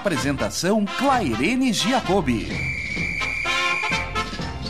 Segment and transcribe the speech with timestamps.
[0.00, 2.48] Apresentação Clairene Giacobbe.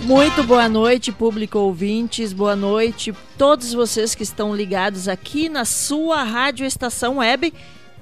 [0.02, 2.32] Muito boa noite, público ouvintes.
[2.32, 7.54] Boa noite, todos vocês que estão ligados aqui na sua rádio estação web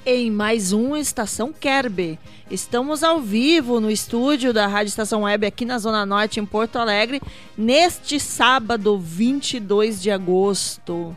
[0.06, 2.18] em mais um Estação Kerbe.
[2.50, 6.76] Estamos ao vivo no estúdio da Rádio Estação Web aqui na Zona Norte, em Porto
[6.76, 7.20] Alegre,
[7.58, 11.14] neste sábado 22 de agosto.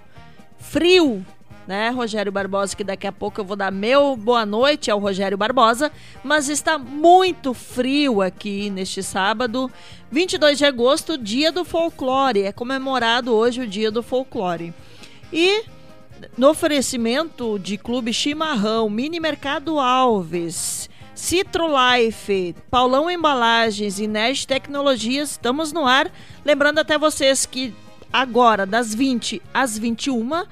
[0.59, 1.25] Frio,
[1.67, 5.37] né, Rogério Barbosa, que daqui a pouco eu vou dar meu boa noite ao Rogério
[5.37, 5.91] Barbosa,
[6.23, 9.71] mas está muito frio aqui neste sábado,
[10.11, 14.73] 22 de agosto, dia do folclore, é comemorado hoje o dia do folclore.
[15.31, 15.63] E
[16.37, 25.31] no oferecimento de Clube Chimarrão, Mini Mercado Alves, Citro Life, Paulão Embalagens e Nerd Tecnologias,
[25.31, 26.11] estamos no ar.
[26.43, 27.73] Lembrando até vocês que
[28.11, 30.43] agora, das 20 às 21,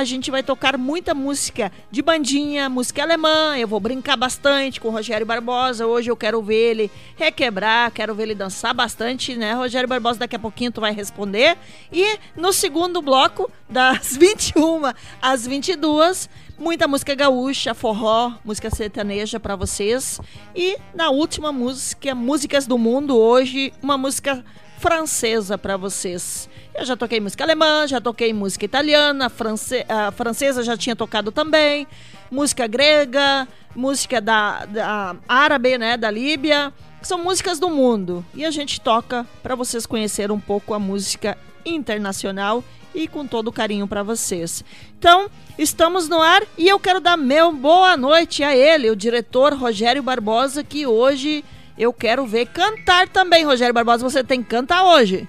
[0.00, 3.58] a gente vai tocar muita música de bandinha, música alemã.
[3.58, 5.86] Eu vou brincar bastante com o Rogério Barbosa.
[5.86, 9.52] Hoje eu quero ver ele requebrar, quero ver ele dançar bastante, né?
[9.52, 11.58] Rogério Barbosa, daqui a pouquinho tu vai responder.
[11.92, 19.54] E no segundo bloco, das 21 às 22, muita música gaúcha, forró, música sertaneja para
[19.54, 20.18] vocês.
[20.56, 24.42] E na última música, Músicas do Mundo, hoje, uma música
[24.78, 26.48] francesa para vocês.
[26.74, 31.32] Eu já toquei música alemã, já toquei música italiana, france a francesa já tinha tocado
[31.32, 31.86] também,
[32.30, 36.72] música grega, música da, da árabe, né, da Líbia.
[37.02, 41.36] São músicas do mundo e a gente toca para vocês conhecerem um pouco a música
[41.64, 42.62] internacional
[42.94, 44.64] e com todo carinho para vocês.
[44.98, 49.54] Então, estamos no ar e eu quero dar meu boa noite a ele, o diretor
[49.54, 51.44] Rogério Barbosa, que hoje
[51.78, 53.44] eu quero ver cantar também.
[53.44, 55.26] Rogério Barbosa, você tem que cantar hoje.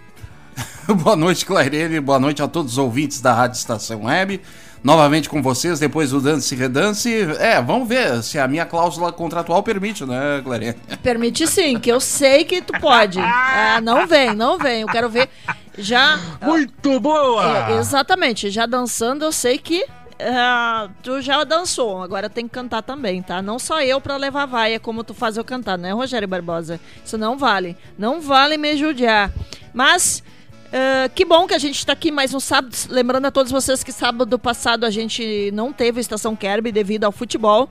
[1.03, 1.99] boa noite, Clairene.
[1.99, 4.41] Boa noite a todos os ouvintes da Rádio Estação Web.
[4.83, 7.27] Novamente com vocês, depois do Dance e Redance.
[7.39, 10.75] É, vamos ver se a minha cláusula contratual permite, né, Clairene?
[11.03, 13.19] Permite sim, que eu sei que tu pode.
[13.19, 14.81] Ah, não vem, não vem.
[14.81, 15.29] Eu quero ver
[15.77, 16.19] já.
[16.41, 17.69] Muito boa!
[17.69, 19.85] É, exatamente, já dançando, eu sei que
[20.21, 23.41] Uh, tu já dançou, agora tem que cantar também, tá?
[23.41, 26.79] Não só eu pra levar vaia como tu faz eu cantar, né, Rogério Barbosa?
[27.03, 27.75] Isso não vale.
[27.97, 29.31] Não vale me judiar.
[29.73, 30.23] Mas
[30.71, 32.73] Uh, que bom que a gente está aqui mais um sábado.
[32.89, 37.11] Lembrando a todos vocês que sábado passado a gente não teve Estação Kerb devido ao
[37.11, 37.69] futebol.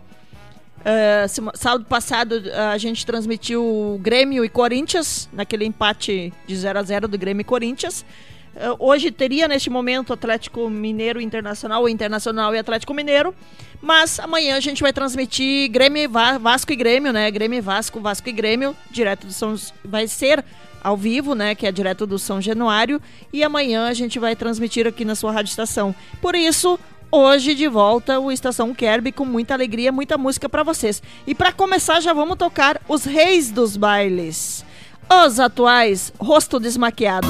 [0.80, 7.08] Uh, sábado passado a gente transmitiu Grêmio e Corinthians, naquele empate de 0 a 0
[7.08, 8.04] do Grêmio e Corinthians.
[8.54, 13.34] Uh, hoje teria neste momento Atlético Mineiro Internacional, Internacional e Atlético Mineiro.
[13.80, 17.30] Mas amanhã a gente vai transmitir Grêmio e Vasco e Grêmio, né?
[17.30, 19.54] Grêmio e Vasco, Vasco e Grêmio, direto do São.
[19.82, 20.44] Vai ser
[20.82, 23.00] ao vivo, né, que é direto do São Januário,
[23.32, 25.94] e amanhã a gente vai transmitir aqui na sua rádio estação.
[26.20, 26.78] Por isso,
[27.10, 31.02] hoje de volta o Estação Kerb com muita alegria, muita música para vocês.
[31.26, 34.64] E para começar, já vamos tocar os reis dos bailes.
[35.26, 37.28] Os atuais Rosto Desmaquiado.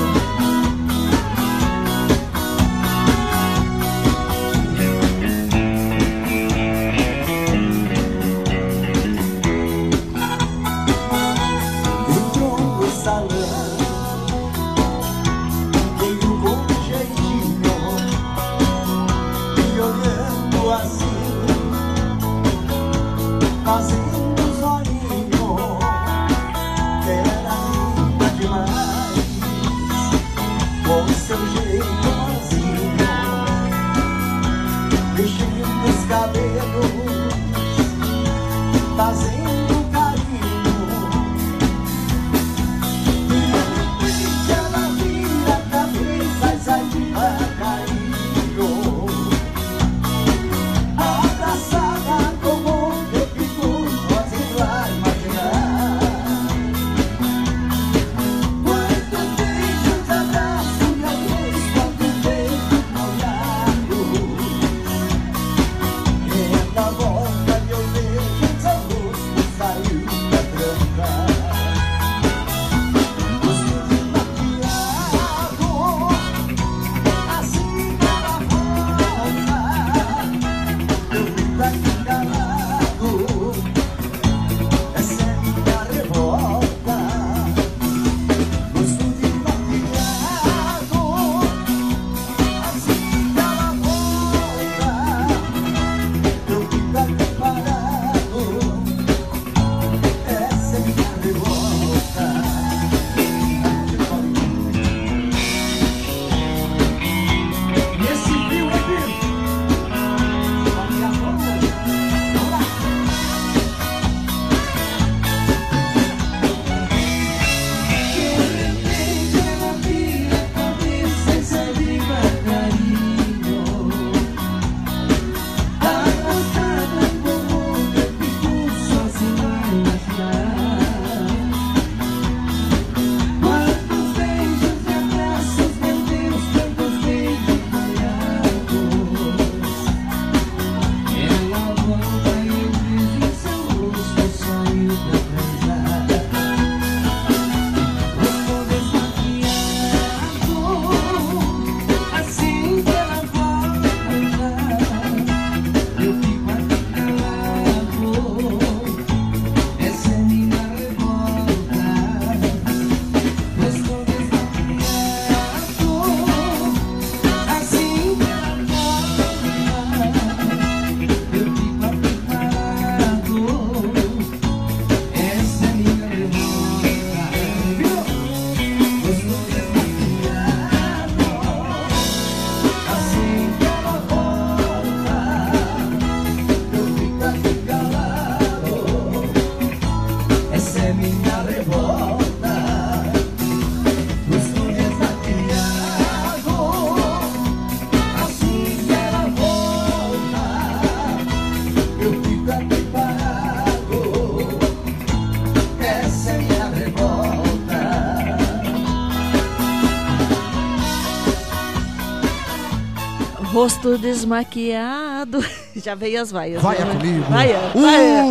[213.60, 215.44] Rosto desmaquiado.
[215.76, 216.62] Já veio as vaias.
[216.62, 216.94] Vai né?
[216.94, 217.24] comigo.
[217.28, 217.80] Vaia, Uh!
[217.82, 218.24] vaia.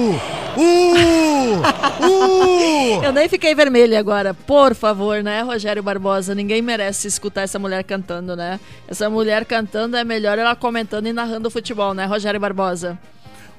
[0.58, 1.60] Uh!
[2.02, 3.04] Uh!
[3.06, 6.34] Eu nem fiquei vermelha agora, por favor, né, Rogério Barbosa?
[6.34, 8.60] Ninguém merece escutar essa mulher cantando, né?
[8.88, 12.98] Essa mulher cantando é melhor ela comentando e narrando futebol, né, Rogério Barbosa?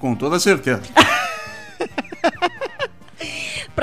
[0.01, 0.83] Com toda certeza.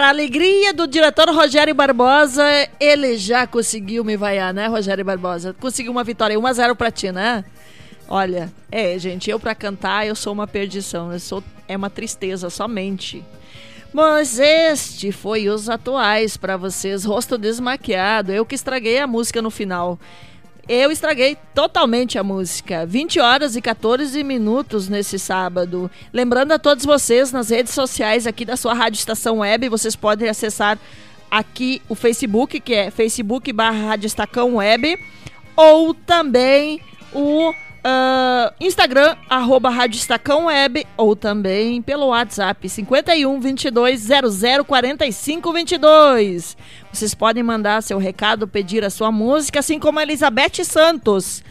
[0.09, 2.43] Alegria do diretor Rogério Barbosa,
[2.79, 5.53] ele já conseguiu me vaiar, né, Rogério Barbosa?
[5.59, 7.43] Conseguiu uma vitória, 1x0 pra ti, né?
[8.07, 12.49] Olha, é, gente, eu pra cantar, eu sou uma perdição, eu sou, é uma tristeza
[12.49, 13.21] somente.
[13.91, 19.51] Mas este foi os atuais pra vocês, rosto desmaquiado, eu que estraguei a música no
[19.51, 19.99] final.
[20.69, 22.85] Eu estraguei totalmente a música.
[22.85, 25.89] 20 horas e 14 minutos nesse sábado.
[26.11, 30.27] Lembrando a todos vocês nas redes sociais aqui da sua Rádio Estação Web, vocês podem
[30.27, 30.77] acessar
[31.31, 33.95] aqui o Facebook, que é Facebook barra
[34.55, 34.99] Web,
[35.55, 36.81] ou também
[37.13, 37.53] o
[37.89, 46.57] ah, Instagram, arroba Rádio Estacão Web, ou também pelo WhatsApp 51 22 00 45 22.
[46.91, 51.41] Vocês podem mandar seu recado, pedir a sua música, assim como a Elizabeth Santos.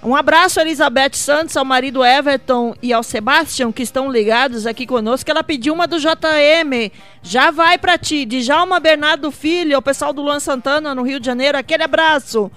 [0.00, 5.28] Um abraço, Elizabeth Santos, ao marido Everton e ao Sebastian, que estão ligados aqui conosco.
[5.28, 6.92] Ela pediu uma do JM.
[7.20, 8.24] Já vai pra ti.
[8.24, 11.58] Djalma Bernardo Filho, ao pessoal do Luan Santana, no Rio de Janeiro.
[11.58, 12.48] Aquele abraço.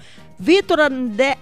[0.42, 0.80] Vitor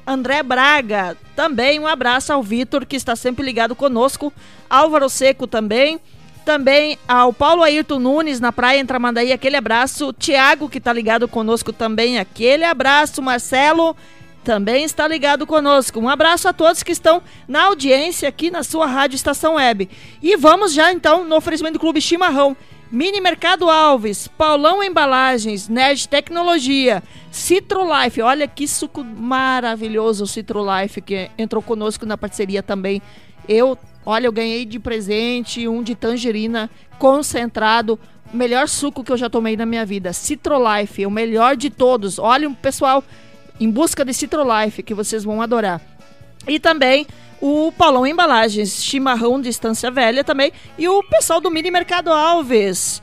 [0.06, 4.30] André, Braga, também um abraço ao Vitor, que está sempre ligado conosco.
[4.68, 5.98] Álvaro Seco também.
[6.44, 10.12] Também ao Paulo Ayrton Nunes, na Praia em Tramandaí, aquele abraço.
[10.12, 13.22] Tiago, que está ligado conosco também, aquele abraço.
[13.22, 13.96] Marcelo,
[14.44, 15.98] também está ligado conosco.
[15.98, 19.88] Um abraço a todos que estão na audiência aqui na sua Rádio Estação Web.
[20.22, 22.54] E vamos já então no oferecimento do Clube Chimarrão.
[22.92, 28.20] Mini Mercado Alves, Paulão Embalagens, Nerd Tecnologia, Citro Life.
[28.20, 33.00] Olha que suco maravilhoso o Citro Life que entrou conosco na parceria também.
[33.48, 36.68] Eu, olha, eu ganhei de presente um de tangerina
[36.98, 37.96] concentrado.
[38.32, 40.12] Melhor suco que eu já tomei na minha vida.
[40.12, 42.18] Citro Life, o melhor de todos.
[42.18, 43.04] Olha, pessoal,
[43.60, 45.80] em busca de Citro Life, que vocês vão adorar.
[46.48, 47.06] E também
[47.40, 50.52] o Paulão Embalagens, Chimarrão de Estância Velha também.
[50.78, 53.00] E o pessoal do Mini Mercado Alves.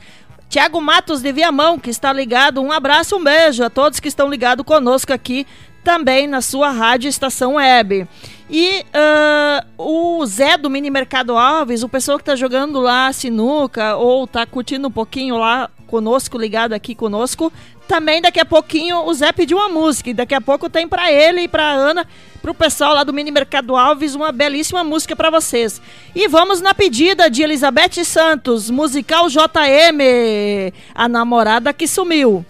[0.48, 2.62] Tiago Matos de Viamão, que está ligado.
[2.62, 5.46] Um abraço, um beijo a todos que estão ligados conosco aqui
[5.84, 8.06] também na sua rádio Estação Web.
[8.50, 13.96] E ah, o Zé do Mini Mercado Alves, o pessoal que está jogando lá sinuca
[13.96, 17.52] ou está curtindo um pouquinho lá conosco, ligado aqui conosco,
[17.86, 21.10] também daqui a pouquinho o Zé pediu uma música e daqui a pouco tem para
[21.10, 22.06] ele e para Ana,
[22.40, 25.80] pro pessoal lá do Mini Mercado Alves, uma belíssima música para vocês.
[26.14, 32.44] E vamos na pedida de Elizabeth Santos, musical JM, a namorada que sumiu.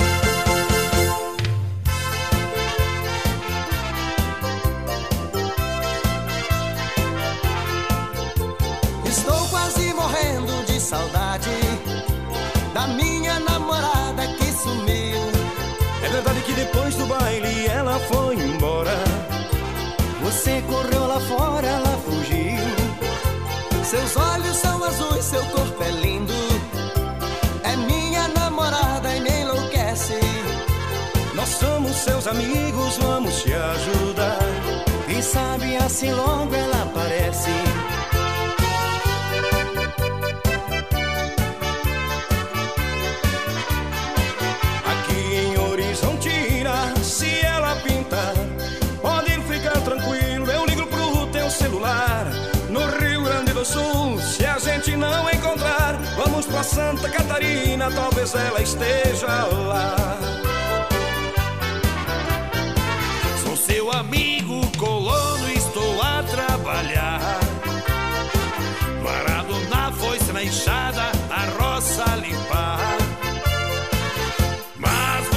[31.98, 34.38] Seus amigos, vamos te ajudar.
[35.06, 37.50] Quem sabe assim logo ela aparece.
[44.86, 48.34] Aqui em Horizontina, se ela pintar,
[49.02, 50.50] pode ficar tranquilo.
[50.50, 52.26] Eu ligo pro teu celular.
[52.70, 58.34] No Rio Grande do Sul, se a gente não encontrar, vamos pra Santa Catarina, talvez
[58.34, 60.27] ela esteja lá.
[63.92, 67.20] Amigo colono, estou a trabalhar.
[69.02, 72.78] Varado na foice, na enxada, a roça limpar.
[74.76, 75.28] Mas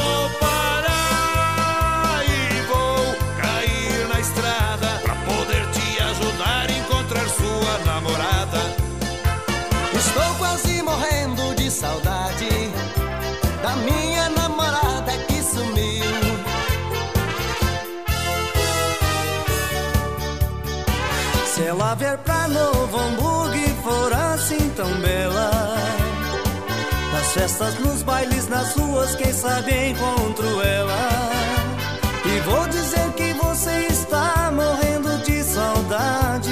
[21.97, 23.51] Vier pra Novo Hamburgo
[23.83, 25.75] for assim tão bela,
[27.11, 31.09] nas festas, nos bailes, nas ruas, quem sabe encontro ela.
[32.25, 36.51] E vou dizer que você está morrendo de saudades.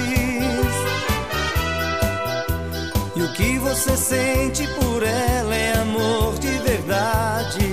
[3.16, 7.69] E o que você sente por ela é amor de verdade.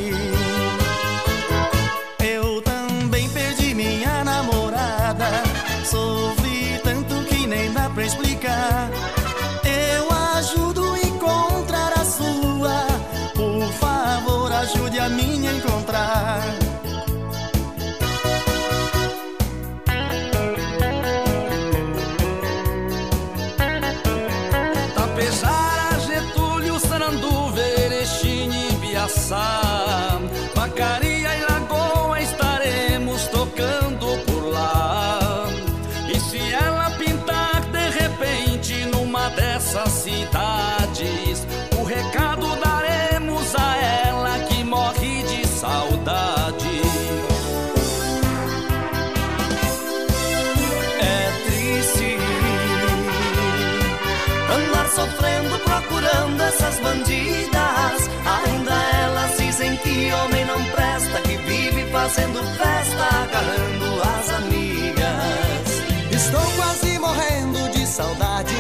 [62.07, 65.67] Fazendo festa, agarrando as amigas.
[66.13, 68.55] Estou quase morrendo de saudade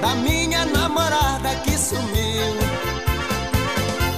[0.00, 2.56] da minha namorada que sumiu.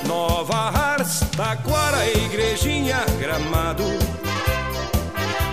[0.06, 3.84] Nova Hartz, Taquara, Igrejinha, Gramado.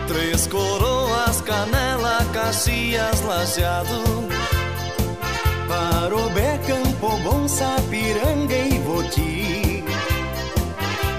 [0.08, 4.30] Três coroas, canela, Caxias, lajeado.
[5.68, 9.84] Parobé, Campo Bom, Sapiranga e Voti.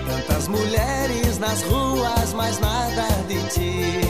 [0.09, 4.01] Tantas mulheres nas ruas, mas nada de ti.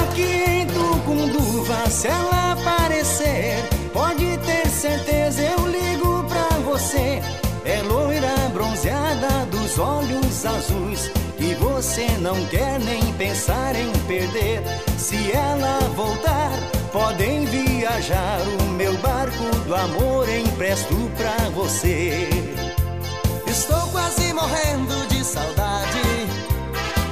[0.00, 7.22] Aqui em Tucunduva, se ela aparecer, pode ter certeza eu ligo pra você.
[7.64, 14.62] É loira bronzeada dos olhos azuis que você não quer nem pensar em perder.
[14.98, 16.50] Se ela voltar,
[16.92, 18.40] podem viajar.
[18.60, 22.57] O meu barco do amor empresto pra você.
[23.58, 26.08] Estou quase morrendo de saudade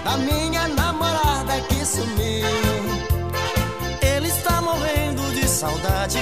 [0.04, 2.46] da minha namorada que sumiu.
[4.00, 6.20] Ele está morrendo de saudade.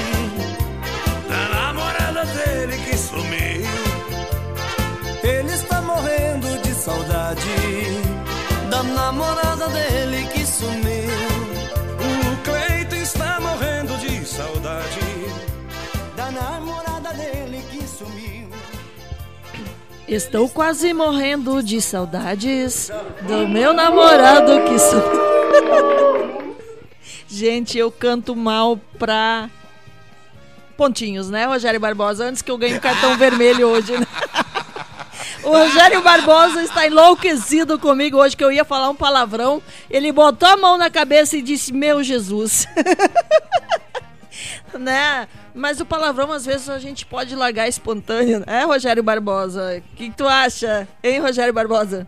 [1.29, 3.69] Da namorada dele que sumiu.
[5.23, 7.59] Ele está morrendo de saudade
[8.71, 11.35] da namorada dele que sumiu.
[12.01, 15.07] O Cleiton está morrendo de saudade.
[16.17, 18.34] Da namorada dele que sumiu.
[20.07, 22.91] Estou quase morrendo de saudades
[23.23, 26.55] do meu namorado que sumiu.
[27.27, 29.49] Gente, eu canto mal pra
[30.77, 32.27] pontinhos, né, Rogério Barbosa?
[32.27, 34.07] Antes que eu ganhe um cartão vermelho hoje, né?
[35.43, 39.63] O Rogério Barbosa está enlouquecido comigo hoje, que eu ia falar um palavrão.
[39.91, 42.67] Ele botou a mão na cabeça e disse: Meu Jesus.
[44.79, 45.29] né?
[45.55, 49.83] Mas o palavrão, às vezes, a gente pode largar espontâneo, né, Rogério Barbosa?
[49.93, 52.07] O que, tu acha, hein, Rogério Barbosa?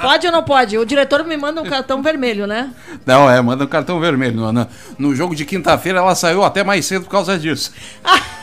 [0.00, 0.78] Pode ou não pode?
[0.78, 2.72] O diretor me manda um cartão vermelho, né?
[3.04, 4.52] Não, é, manda um cartão vermelho.
[4.52, 7.72] No, no jogo de quinta-feira ela saiu até mais cedo por causa disso.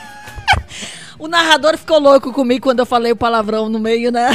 [1.19, 4.29] O narrador ficou louco comigo quando eu falei o palavrão no meio, né?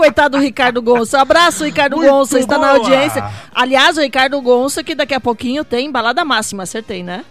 [0.00, 1.20] Coitado do Ricardo Gonça.
[1.20, 2.78] Abraço, Ricardo Muito Gonça, está na boa.
[2.78, 3.22] audiência.
[3.54, 7.22] Aliás, o Ricardo Gonça, que daqui a pouquinho tem balada máxima, acertei, né?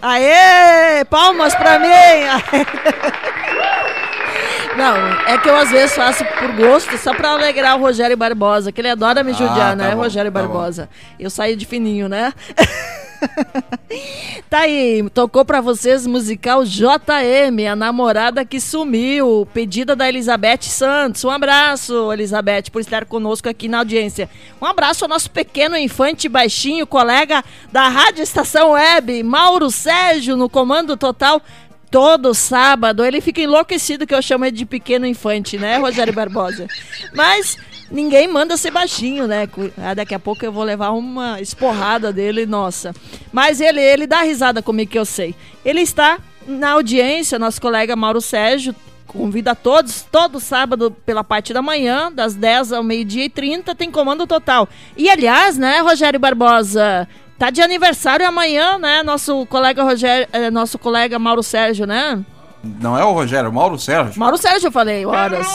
[0.00, 1.04] Aê!
[1.10, 1.88] Palmas pra mim!
[4.78, 8.72] Não, é que eu às vezes faço por gosto, só pra alegrar o Rogério Barbosa,
[8.72, 10.48] que ele adora me judiar, Ah, tá né, bom, Rogério tá bom.
[10.48, 10.88] Barbosa?
[11.18, 12.32] Eu saí de fininho, né?
[14.48, 21.24] Tá aí, tocou pra vocês musical JM, a namorada que sumiu, pedida da Elizabeth Santos.
[21.24, 24.28] Um abraço, Elizabeth, por estar conosco aqui na audiência.
[24.60, 30.48] Um abraço ao nosso pequeno infante baixinho, colega da Rádio Estação Web, Mauro Sérgio, no
[30.48, 31.40] comando total.
[31.90, 36.68] Todo sábado, ele fica enlouquecido que eu chamo ele de pequeno infante, né, Rogério Barbosa?
[37.12, 37.58] Mas
[37.90, 39.48] ninguém manda ser baixinho, né?
[39.76, 42.94] Ah, daqui a pouco eu vou levar uma esporrada dele, nossa.
[43.32, 45.34] Mas ele, ele dá risada comigo que eu sei.
[45.64, 48.74] Ele está na audiência, nosso colega Mauro Sérgio.
[49.08, 53.90] Convida todos, todo sábado, pela parte da manhã, das 10 ao meio-dia e 30, tem
[53.90, 54.68] comando total.
[54.96, 57.08] E aliás, né, Rogério Barbosa?
[57.40, 59.02] Tá de aniversário amanhã, né?
[59.02, 62.22] Nosso colega Rogério, eh, nosso colega Mauro Sérgio, né?
[62.62, 64.20] Não é o Rogério, é o Mauro Sérgio.
[64.20, 65.46] Mauro Sérgio, eu falei, horas.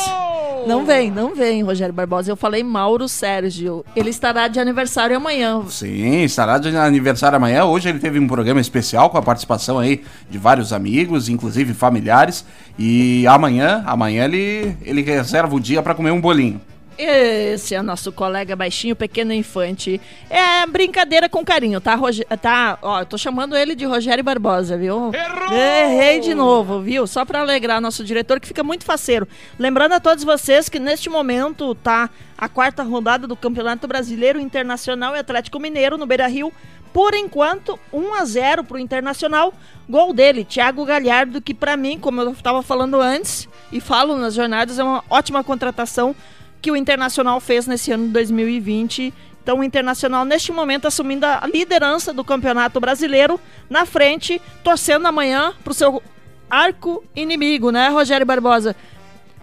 [0.65, 2.31] Não vem, não vem, Rogério Barbosa.
[2.31, 3.85] Eu falei Mauro Sérgio.
[3.95, 5.61] Ele estará de aniversário amanhã.
[5.69, 7.65] Sim, estará de aniversário amanhã.
[7.65, 12.43] Hoje ele teve um programa especial com a participação aí de vários amigos, inclusive familiares.
[12.79, 16.59] E amanhã, amanhã ele, ele reserva o dia para comer um bolinho.
[16.97, 19.99] Esse é nosso colega baixinho, pequeno infante.
[20.29, 22.23] É brincadeira com carinho, tá, Roge...
[22.41, 22.77] tá?
[22.81, 25.11] Ó, eu tô chamando ele de Rogério Barbosa, viu?
[25.13, 25.53] Errou!
[25.53, 27.05] Errei de novo, viu?
[27.05, 29.27] Só pra alegrar nosso diretor, que fica muito faceiro.
[29.59, 35.15] Lembrando a todos vocês que neste momento tá a quarta rodada do Campeonato Brasileiro Internacional
[35.15, 36.51] e Atlético Mineiro no Beira-Rio.
[36.93, 39.53] Por enquanto, 1 a 0 pro Internacional.
[39.87, 44.33] Gol dele, Thiago Galhardo, que pra mim, como eu tava falando antes e falo nas
[44.33, 46.15] jornadas, é uma ótima contratação
[46.65, 51.43] que o Internacional fez nesse ano de 2020 Então, o Internacional, neste momento, assumindo a
[51.45, 56.01] liderança do Campeonato Brasileiro, na frente, torcendo amanhã para o seu
[56.49, 58.75] arco inimigo, né, Rogério Barbosa?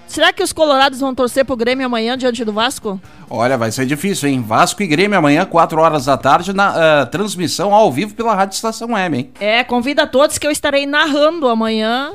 [0.08, 3.00] Será que os colorados vão torcer pro Grêmio amanhã diante do Vasco?
[3.30, 4.42] Olha, vai ser difícil, hein?
[4.44, 8.56] Vasco e Grêmio amanhã, 4 horas da tarde, na uh, transmissão ao vivo pela Rádio
[8.56, 9.30] Estação Web, hein?
[9.38, 12.14] É, convida a todos que eu estarei narrando amanhã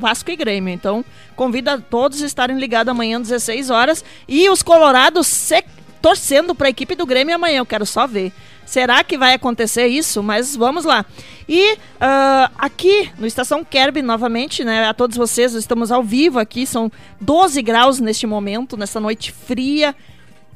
[0.00, 0.72] Vasco e Grêmio.
[0.72, 1.04] Então,
[1.36, 4.04] convida a todos a estarem ligados amanhã, 16 horas.
[4.26, 5.62] E os colorados se...
[6.02, 8.32] torcendo para a equipe do Grêmio amanhã, eu quero só ver.
[8.66, 10.22] Será que vai acontecer isso?
[10.22, 11.04] Mas vamos lá.
[11.48, 14.86] E uh, aqui no Estação Kerb, novamente, né?
[14.86, 19.94] A todos vocês, estamos ao vivo aqui, são 12 graus neste momento, nessa noite fria.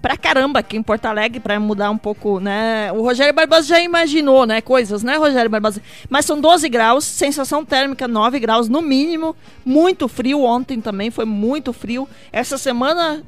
[0.05, 2.93] Pra caramba aqui em Porto Alegre, pra mudar um pouco, né?
[2.93, 4.61] O Rogério Barbosa já imaginou, né?
[4.61, 5.81] Coisas, né, Rogério Barbosa?
[6.11, 9.35] Mas são 12 graus, sensação térmica 9 graus no mínimo.
[9.65, 12.07] Muito frio ontem também, foi muito frio.
[12.31, 13.23] Essa semana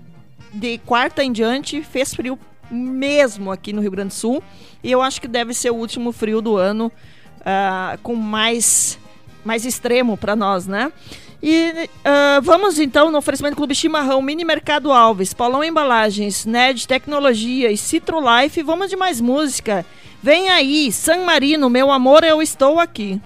[0.52, 2.38] de quarta em diante fez frio
[2.70, 4.42] mesmo aqui no Rio Grande do Sul.
[4.84, 6.92] E eu acho que deve ser o último frio do ano
[7.40, 8.98] uh, com mais,
[9.42, 10.92] mais extremo para nós, né?
[11.42, 17.70] E uh, vamos então no oferecimento Clube Chimarrão, Mini Mercado Alves, Paulão Embalagens, NED Tecnologia
[17.70, 18.62] e Citro Life.
[18.62, 19.85] Vamos de mais música.
[20.22, 23.20] Vem aí, San Marino, meu amor, eu estou aqui.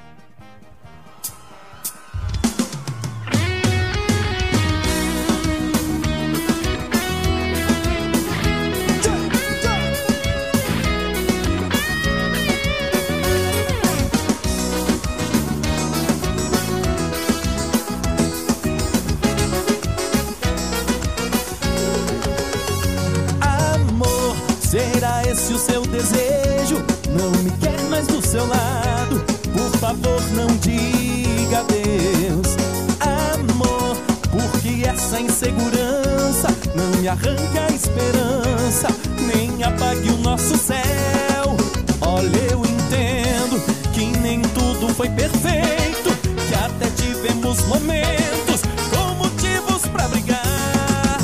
[25.51, 26.77] Se o seu desejo
[27.19, 29.21] não me quer mais do seu lado,
[29.53, 32.55] por favor não diga adeus,
[33.01, 33.97] amor,
[34.31, 38.89] porque essa insegurança não me arranca a esperança,
[39.35, 41.57] nem apague o nosso céu.
[42.01, 43.61] Olha, eu entendo
[43.93, 46.11] que nem tudo foi perfeito,
[46.47, 51.19] que até tivemos momentos com motivos para brigar.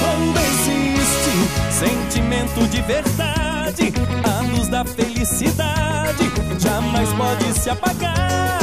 [0.00, 3.31] Quando existe sentimento de verdade
[7.62, 8.61] se apagar.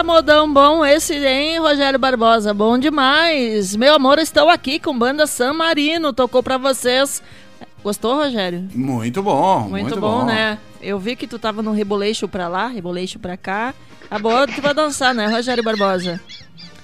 [0.00, 2.54] Eita, modão bom esse, hein, Rogério Barbosa?
[2.54, 3.76] Bom demais.
[3.76, 6.10] Meu amor, estou aqui com banda San Marino.
[6.10, 7.22] Tocou pra vocês.
[7.84, 8.66] Gostou, Rogério?
[8.74, 10.58] Muito bom, muito, muito bom, bom, né?
[10.80, 13.74] Eu vi que tu tava no reboleixo pra lá, reboleixo pra cá.
[14.10, 16.18] A boa tu vai dançar, né, Rogério Barbosa?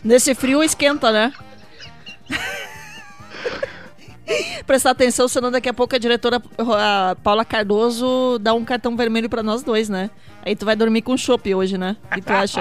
[0.04, 1.32] Nesse frio esquenta, né?
[4.66, 9.30] Prestar atenção, senão daqui a pouco a diretora a Paula Cardoso dá um cartão vermelho
[9.30, 10.10] pra nós dois, né?
[10.44, 11.96] Aí tu vai dormir com chopp hoje, né?
[12.04, 12.60] O que tu acha?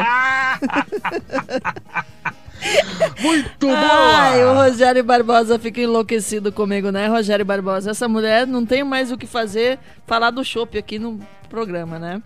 [3.22, 4.66] Muito Ai, o boa!
[4.66, 7.92] Rogério Barbosa fica enlouquecido comigo, né, Rogério Barbosa?
[7.92, 12.22] Essa mulher não tem mais o que fazer, falar do chopp aqui no programa, né?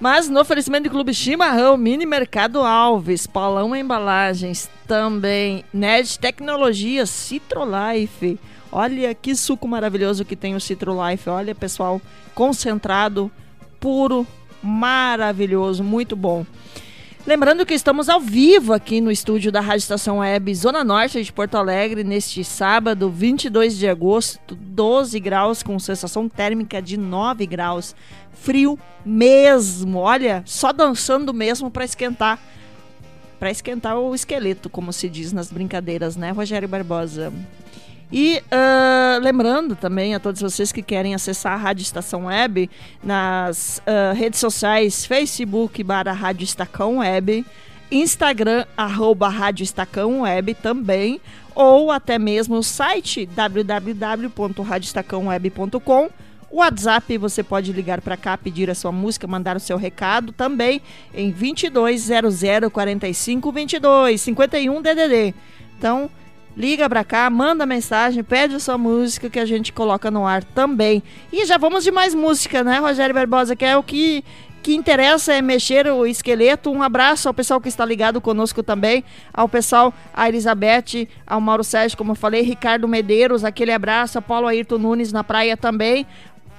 [0.00, 8.38] Mas no oferecimento do Clube Chimarrão, Mini Mercado Alves, Paulão Embalagens, também Ned Tecnologia, Citrolife.
[8.70, 11.28] Olha que suco maravilhoso que tem o Citrolife.
[11.28, 12.00] Olha, pessoal,
[12.32, 13.30] concentrado,
[13.80, 14.24] puro,
[14.62, 16.46] maravilhoso, muito bom.
[17.28, 21.30] Lembrando que estamos ao vivo aqui no estúdio da Rádio Estação Web Zona Norte de
[21.30, 27.94] Porto Alegre neste sábado, 22 de agosto, 12 graus com sensação térmica de 9 graus.
[28.32, 32.40] Frio mesmo, olha, só dançando mesmo para esquentar
[33.38, 37.30] para esquentar o esqueleto, como se diz nas brincadeiras, né, Rogério Barbosa?
[38.10, 42.70] E ah, lembrando também a todos vocês que querem acessar a Rádio Estação Web
[43.02, 47.44] nas ah, redes sociais Facebook barra Rádio Estacão Web,
[47.90, 51.20] Instagram arroba Rádio Estacão Web também,
[51.54, 56.10] ou até mesmo o site www.radioestacãoweb.com
[56.50, 60.80] WhatsApp, você pode ligar para cá, pedir a sua música, mandar o seu recado também
[61.12, 62.40] em 2200
[62.72, 65.34] 45 22 51 DDD.
[65.76, 66.08] Então,
[66.56, 70.42] liga pra cá, manda mensagem, pede a sua música que a gente coloca no ar
[70.42, 71.02] também.
[71.32, 74.24] E já vamos de mais música, né, Rogério Barbosa, que é o que
[74.60, 76.70] que interessa é mexer o esqueleto.
[76.70, 81.64] Um abraço ao pessoal que está ligado conosco também, ao pessoal, a Elizabeth, ao Mauro
[81.64, 86.06] Sérgio, como eu falei, Ricardo Medeiros, aquele abraço, a Paulo Ayrton Nunes na praia também.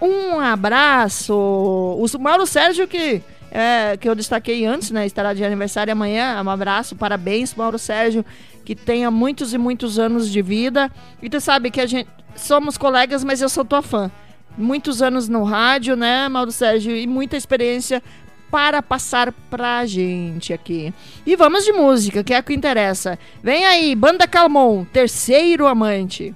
[0.01, 1.35] Um abraço.
[1.35, 3.21] O Mauro Sérgio que
[3.51, 5.05] é, que eu destaquei antes, né?
[5.05, 6.41] Estará de aniversário amanhã.
[6.43, 8.23] Um abraço, parabéns, Mauro Sérgio,
[8.69, 10.91] que tenha muitos e muitos anos de vida.
[11.23, 14.11] E tu sabe que a gente somos colegas, mas eu sou tua fã.
[14.55, 16.95] Muitos anos no rádio, né, Mauro Sérgio?
[16.95, 18.03] E muita experiência
[18.51, 20.93] para passar pra gente aqui.
[21.25, 23.17] E vamos de música, que é o que interessa.
[23.41, 26.35] Vem aí, Banda Calmon, terceiro amante.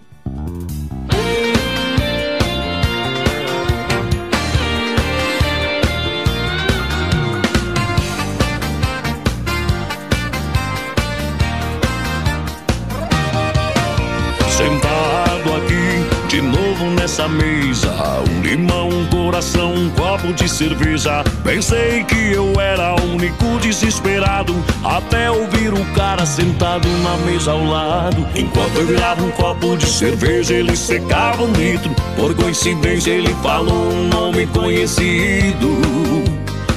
[17.14, 18.24] Novo nessa mesa.
[18.30, 21.24] Um limão, um coração, um copo de cerveja.
[21.44, 24.56] Pensei que eu era o único desesperado.
[24.84, 28.28] Até ouvir o cara sentado na mesa ao lado.
[28.36, 31.92] Enquanto eu virava um copo de cerveja Ele secava um litro.
[32.16, 35.70] Por coincidência ele falou um nome conhecido.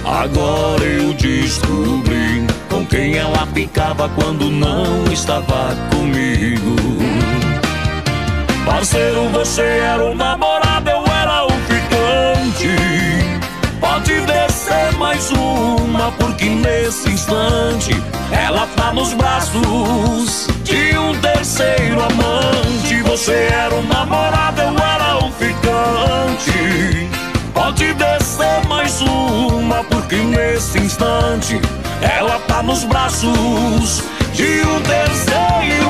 [0.04, 6.95] Agora eu descobri Com quem ela ficava quando não estava comigo
[8.66, 12.76] Parceiro, você era o namorado, eu era o ficante.
[13.80, 17.92] Pode descer mais uma, porque nesse instante
[18.32, 23.02] ela tá nos braços de um terceiro amante.
[23.04, 27.08] Você era o namorado, eu era o ficante.
[27.54, 31.60] Pode descer mais uma, porque nesse instante
[32.02, 34.02] ela tá nos braços
[34.34, 35.85] de um terceiro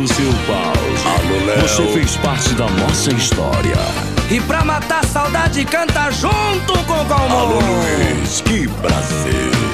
[0.00, 0.72] Viu seu pau?
[1.12, 1.60] Alô, Léo.
[1.60, 3.76] Você fez parte da nossa história.
[4.30, 7.36] E pra matar a saudade, canta junto com o Calmon.
[7.36, 9.69] Alô, Luiz, que prazer.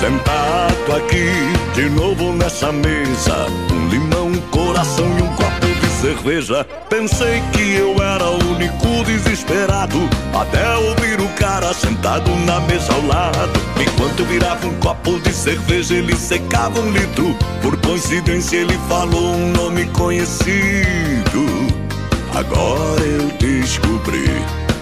[0.00, 1.30] Sentado aqui,
[1.74, 3.46] de novo nessa mesa.
[3.72, 6.66] Um limão, um coração e um copo de cerveja.
[6.90, 9.98] Pensei que eu era o único desesperado.
[10.38, 13.58] Até ouvir o cara sentado na mesa ao lado.
[13.80, 17.34] Enquanto eu virava um copo de cerveja, ele secava um litro.
[17.62, 21.46] Por coincidência, ele falou um nome conhecido.
[22.34, 24.30] Agora eu descobri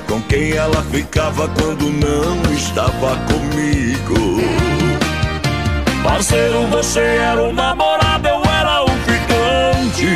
[0.08, 4.83] com quem ela ficava quando não estava comigo.
[6.04, 10.14] Parceiro, você era o namorado, eu era o ficante.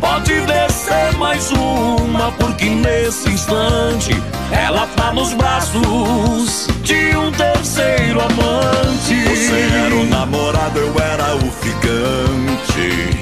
[0.00, 4.16] Pode descer mais uma, porque nesse instante
[4.52, 9.24] ela tá nos braços de um terceiro amante.
[9.24, 13.18] Você era o namorado, eu era o ficante.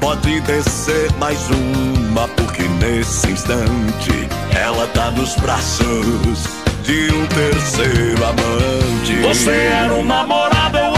[0.00, 6.48] Pode descer mais uma, porque nesse instante ela tá nos braços
[6.82, 9.14] de um terceiro amante.
[9.22, 10.91] Você era o namorado, eu.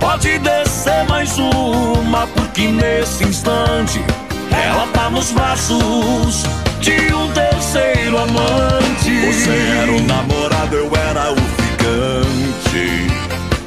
[0.00, 4.02] Pode descer mais uma, porque nesse instante
[4.50, 6.44] ela tá nos braços
[6.80, 9.26] de um terceiro amante.
[9.26, 9.50] Você
[9.82, 13.06] era o namorado, eu era o ficante.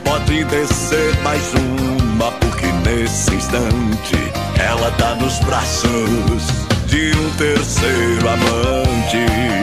[0.04, 6.48] Pode descer mais uma, porque nesse instante ela tá nos braços
[6.88, 9.63] de um terceiro amante.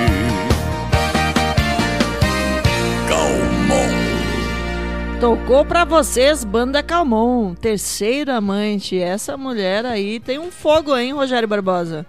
[5.20, 8.98] Tocou pra vocês, Banda Calmon, terceiro amante.
[8.98, 12.06] Essa mulher aí tem um fogo, hein, Rogério Barbosa?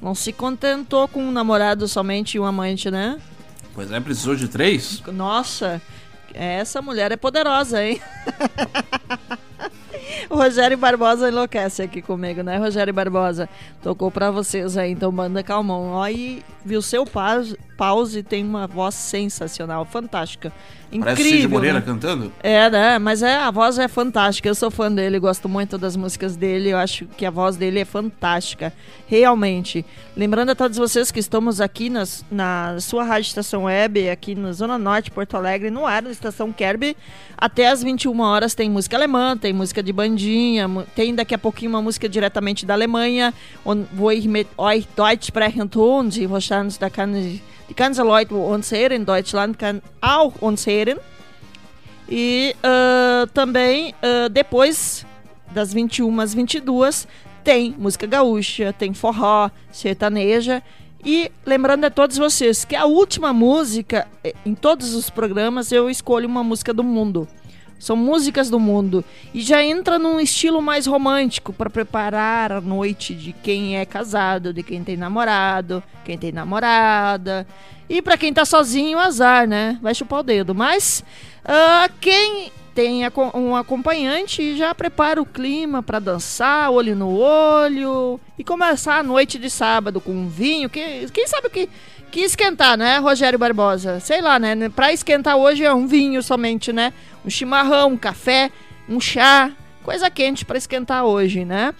[0.00, 3.18] Não se contentou com um namorado somente e um amante, né?
[3.74, 5.02] Pois é, precisou de três?
[5.08, 5.82] Nossa,
[6.32, 8.00] essa mulher é poderosa, hein?
[10.30, 13.48] O Rogério Barbosa enlouquece aqui comigo, né, Rogério Barbosa?
[13.82, 15.90] Tocou pra vocês aí, então banda Calmon.
[15.94, 20.52] Ó, e viu seu pause, pause tem uma voz sensacional, fantástica.
[21.00, 21.40] Parece Incrível.
[21.40, 21.84] Cid Moreira né?
[21.84, 22.32] cantando?
[22.40, 22.98] É, né?
[22.98, 24.48] Mas é, a voz é fantástica.
[24.48, 26.68] Eu sou fã dele, gosto muito das músicas dele.
[26.68, 28.72] Eu acho que a voz dele é fantástica,
[29.08, 29.84] realmente.
[30.16, 34.52] Lembrando a todos vocês que estamos aqui nas, na sua rádio estação web, aqui na
[34.52, 36.96] Zona Norte, Porto Alegre, no ar, na estação Kerb.
[37.36, 41.70] Até às 21 horas tem música alemã, tem música de bandinha, tem daqui a pouquinho
[41.70, 43.34] uma música diretamente da Alemanha.
[43.64, 47.14] Und wo ich mit euch Deutsch sprechen tun, Sie wahrscheinlich, da kann
[47.72, 50.98] die ganzen Leute, die uns hören in Deutschland, kann auch uns hören.
[52.06, 55.06] E ah, também, ah, depois
[55.54, 57.08] das 21 às 22,
[57.42, 60.62] tem música gaúcha, tem forró, sertaneja.
[61.04, 65.88] E lembrando a todos vocês que a última música, eh, em todos os programas, eu
[65.88, 67.26] escolho uma música do mundo.
[67.82, 69.04] São músicas do mundo.
[69.34, 74.52] E já entra num estilo mais romântico para preparar a noite de quem é casado,
[74.52, 77.44] de quem tem namorado, quem tem namorada.
[77.88, 79.80] E para quem tá sozinho, azar, né?
[79.82, 80.54] Vai chupar o dedo.
[80.54, 81.02] Mas
[81.44, 83.02] ah, quem tem
[83.34, 89.40] um acompanhante já prepara o clima para dançar, olho no olho e começar a noite
[89.40, 90.70] de sábado com um vinho.
[90.70, 91.68] Que, quem sabe que,
[92.12, 93.98] que esquentar, né, Rogério Barbosa?
[93.98, 94.68] Sei lá, né?
[94.68, 96.92] Pra esquentar hoje é um vinho somente, né?
[97.24, 98.50] Um chimarrão, um café,
[98.88, 101.74] um chá, coisa quente para esquentar hoje, né?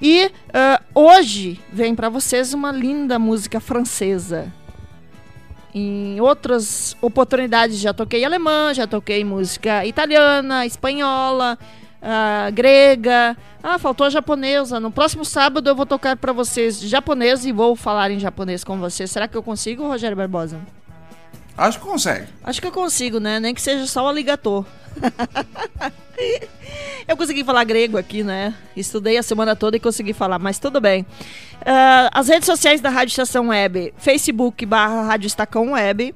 [0.00, 4.52] E ah, hoje vem para vocês uma linda música francesa.
[5.74, 11.58] Em outras oportunidades já toquei alemã, já toquei música italiana, espanhola,
[12.00, 13.36] ah, grega.
[13.62, 14.78] Ah, faltou a japonesa.
[14.78, 18.78] No próximo sábado eu vou tocar para vocês japonês e vou falar em japonês com
[18.78, 19.10] vocês.
[19.10, 20.60] Será que eu consigo, Rogério Barbosa?
[21.56, 22.26] Acho que consegue.
[22.44, 23.40] Acho que eu consigo, né?
[23.40, 24.64] Nem que seja só o aligator.
[27.08, 28.54] eu consegui falar grego aqui, né?
[28.76, 31.06] Estudei a semana toda e consegui falar, mas tudo bem.
[31.64, 36.14] Ah, as redes sociais da Rádio Estação Web, Facebook barra Rádio Estacão Web,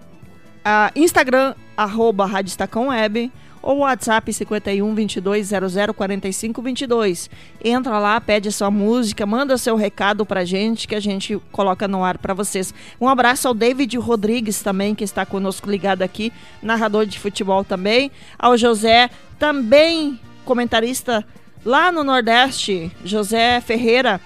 [0.65, 7.31] ah, Instagram, arroba Rádio Estacão Web, ou WhatsApp 51 22 00 45 22.
[7.63, 12.03] Entra lá, pede sua música, manda seu recado pra gente que a gente coloca no
[12.05, 12.73] ar pra vocês.
[13.01, 18.11] Um abraço ao David Rodrigues também, que está conosco ligado aqui, narrador de futebol também.
[18.39, 21.25] Ao José, também comentarista
[21.65, 24.21] lá no Nordeste, José Ferreira,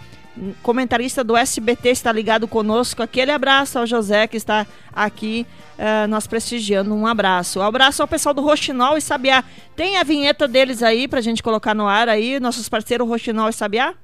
[0.63, 3.03] comentarista do SBT, está ligado conosco.
[3.03, 5.47] Aquele abraço ao José que está aqui
[5.79, 6.95] eh, nós prestigiando.
[6.95, 7.61] Um abraço.
[7.61, 9.45] Um abraço ao pessoal do Roxinol e Sabiá.
[9.77, 13.53] Tem a vinheta deles aí pra gente colocar no ar aí, nossos parceiros Roxinol e
[13.53, 13.95] Sabiá?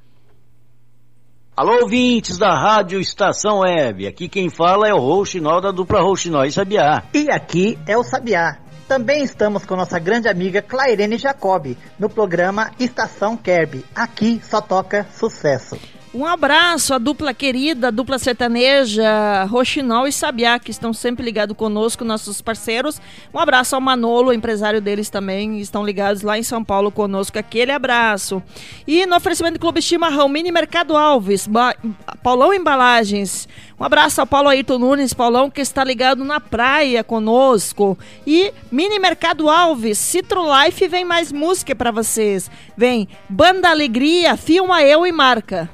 [1.56, 4.06] Alô, ouvintes da Rádio Estação Web.
[4.06, 7.02] Aqui quem fala é o Rouxinol da dupla Rouxinol e Sabiá.
[7.12, 8.56] E aqui é o Sabiá.
[8.88, 13.84] Também estamos com nossa grande amiga Clairene Jacobi no programa Estação Kerb.
[13.94, 15.76] Aqui só toca sucesso.
[16.12, 21.56] Um abraço à dupla querida, a dupla sertaneja, Roxinol e Sabiá, que estão sempre ligados
[21.56, 23.00] conosco, nossos parceiros.
[23.32, 27.38] Um abraço ao Manolo, empresário deles também, estão ligados lá em São Paulo conosco.
[27.38, 28.42] Aquele abraço.
[28.88, 31.76] E no oferecimento do Clube Chimarrão, Mini Mercado Alves, Ba-
[32.24, 33.48] Paulão Embalagens.
[33.78, 37.96] Um abraço ao Paulo Ayrton Nunes, Paulão, que está ligado na praia conosco.
[38.26, 42.50] E Mini Mercado Alves, Citro Life, vem mais música para vocês.
[42.76, 45.70] Vem Banda Alegria, Filma Eu e Marca.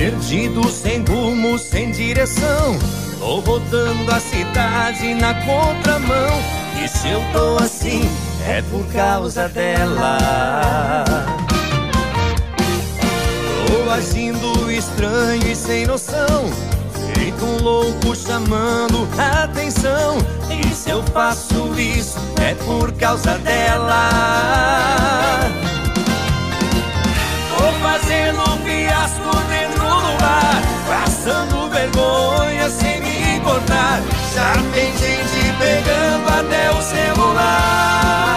[0.00, 2.78] Perdido, sem rumo, sem direção.
[3.18, 6.40] Tô rodando a cidade na contramão.
[6.82, 8.08] E se eu tô assim,
[8.48, 10.16] é por causa dela.
[13.66, 16.50] Tô agindo estranho e sem noção.
[17.12, 20.16] Feito um louco chamando atenção.
[20.48, 24.08] E se eu faço isso, é por causa dela.
[27.50, 27.78] Tô
[31.22, 34.00] Passando vergonha sem me importar.
[34.34, 38.29] Já tem gente pegando até o celular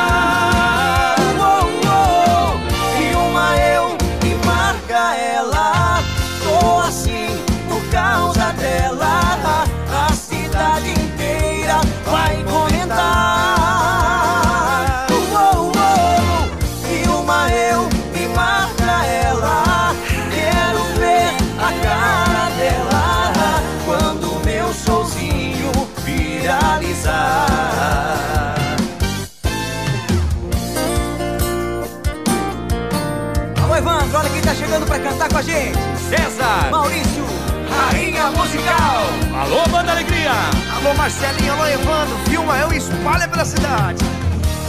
[35.34, 35.80] com a gente.
[35.98, 36.70] César.
[36.70, 37.26] Maurício,
[37.70, 39.04] Rainha Musical.
[39.42, 40.32] Alô, Banda Alegria.
[40.78, 42.16] Alô, Marcelinho, alô, Evandro.
[42.30, 44.06] Vilma, eu espalho pela cidade.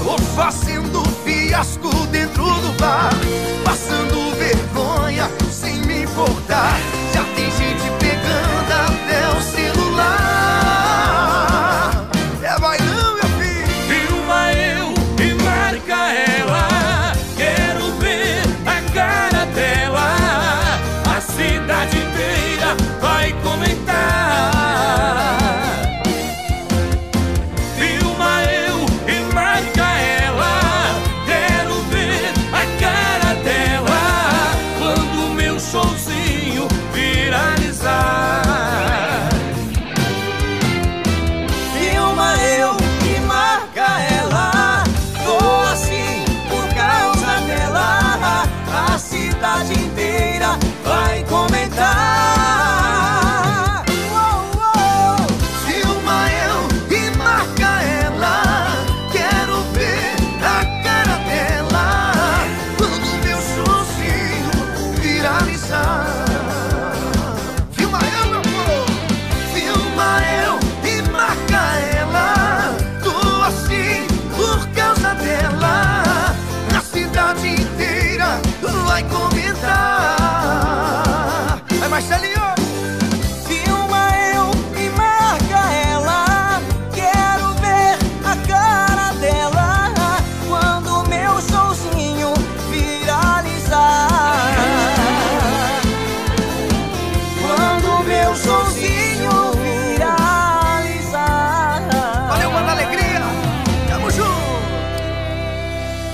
[0.02, 3.10] Tô fazendo fiasco dentro do bar
[3.64, 6.78] Passando vergonha sem me importar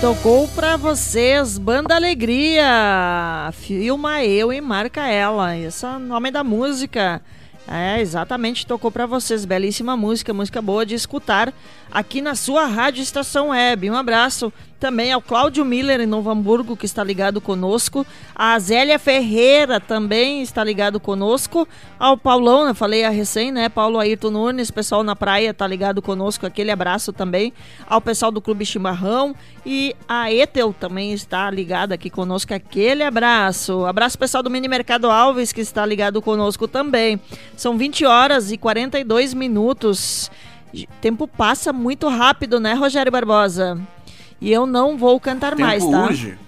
[0.00, 3.52] Tocou pra vocês, Banda Alegria.
[3.52, 5.54] Filma eu e marca ela.
[5.54, 7.20] Esse é o nome da música.
[7.68, 9.44] É, exatamente, tocou pra vocês.
[9.44, 11.52] Belíssima música, música boa de escutar
[11.92, 13.90] aqui na sua rádio estação web.
[13.90, 18.06] Um abraço também ao Cláudio Miller em Novo Hamburgo, que está ligado conosco.
[18.34, 21.68] A Zélia Ferreira também está ligado conosco.
[21.98, 23.68] Ao Paulão, eu falei a recém, né?
[23.68, 26.46] Paulo Ayrton Nunes, pessoal na praia tá ligado conosco.
[26.46, 27.52] Aquele abraço também.
[27.86, 29.36] Ao pessoal do Clube Chimarrão.
[29.64, 32.54] E a Etel também está ligada aqui conosco.
[32.54, 33.84] Aquele abraço.
[33.84, 37.20] Abraço pessoal do Mini Mercado Alves, que está ligado conosco também.
[37.54, 40.30] São 20 horas e 42 minutos.
[41.00, 43.78] Tempo passa muito rápido, né, Rogério Barbosa?
[44.40, 46.04] E eu não vou cantar Tempo mais, tá?
[46.04, 46.38] urge.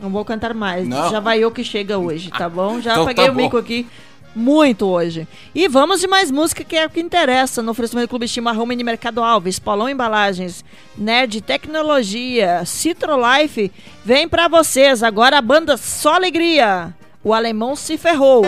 [0.00, 0.86] Não vou cantar mais.
[0.88, 1.10] Não.
[1.10, 2.80] Já vai eu que chega hoje, tá bom?
[2.80, 3.58] Já Então paguei tá o mico bom.
[3.58, 3.86] aqui
[4.34, 5.26] muito hoje.
[5.54, 8.64] E vamos de mais música que é o que interessa no oferecimento do Clube Chimarrão
[8.64, 10.64] Mini Mercado Alves, Paulão Embalagens,
[10.96, 13.70] Nerd Tecnologia, Citrolife.
[14.04, 16.94] Vem pra vocês agora a banda Só Alegria.
[17.22, 18.44] O alemão se ferrou.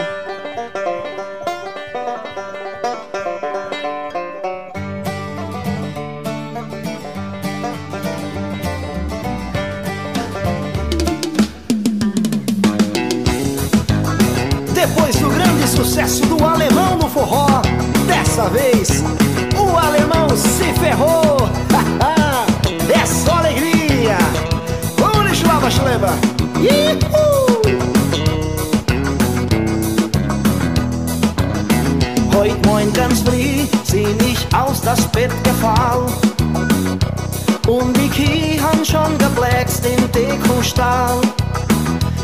[18.42, 19.02] Dessa vez
[19.56, 21.36] o alemão se ferrou.
[22.92, 24.16] é só alegria.
[24.98, 26.12] Lá, Schleba.
[32.34, 36.06] Heut moin ganz früh seh ich aus das Bett gefallen
[37.68, 41.20] und die Kie han schon gebläckst in Dekostall.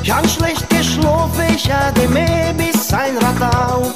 [0.02, 3.92] Ich han schlecht geschlafen, ich hatte mehr bis ein Radau.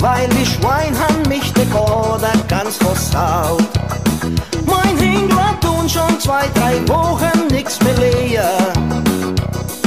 [0.00, 1.66] Weil die Schwein han mich de
[2.48, 3.62] ganz versaut.
[4.64, 8.72] Mein Hingler tun schon zwei, drei Wochen nix mehr leer.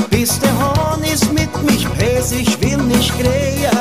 [0.09, 3.71] Bis der Horn ist mit mich pes, ich will nicht krähen.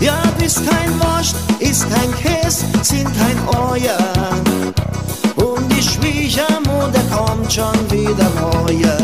[0.00, 3.98] Ja, bist kein Wurst, ist kein Käse, sind kein Euer.
[5.36, 8.96] Und die Schwiegermutter kommt schon wieder neue.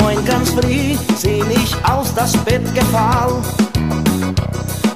[0.00, 3.42] Moin ganz früh seh ich aus das Bett gefallen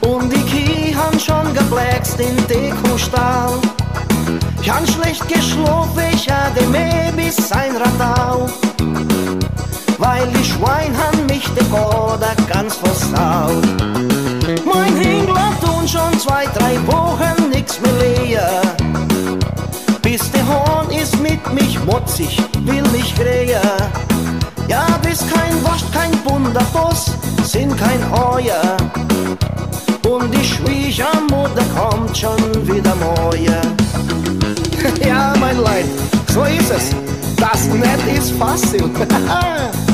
[0.01, 3.55] Und die Kie han schon gebläckst in Dekostall
[4.61, 8.49] Ich han schlecht geschlafen, ich hatte mehr bis ein Radau
[9.99, 13.65] Weil die Schwein han mich de Korder ganz versaut.
[14.65, 18.63] Mein Hingler tun schon zwei, drei Wochen nix mehr leer
[20.03, 23.61] Bis der Horn ist mit mich schmutzig, will ich krähe.
[24.73, 27.13] Ja, bist kein Wurst, kein Wunderboss,
[27.45, 28.75] sind kein Euer.
[30.11, 33.61] Und die Schwiegermutter kommt schon wieder morgen.
[35.07, 35.85] ja, mein Leid,
[36.33, 36.91] so ist es.
[37.37, 38.89] Das Nett ist fácil.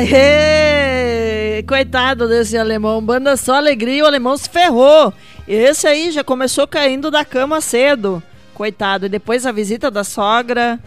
[0.00, 1.62] Aê!
[1.68, 3.02] Coitado desse alemão.
[3.02, 5.12] Banda só alegria, o alemão se ferrou.
[5.46, 8.22] Esse aí já começou caindo da cama cedo.
[8.54, 9.06] Coitado.
[9.06, 10.78] E depois a visita da sogra.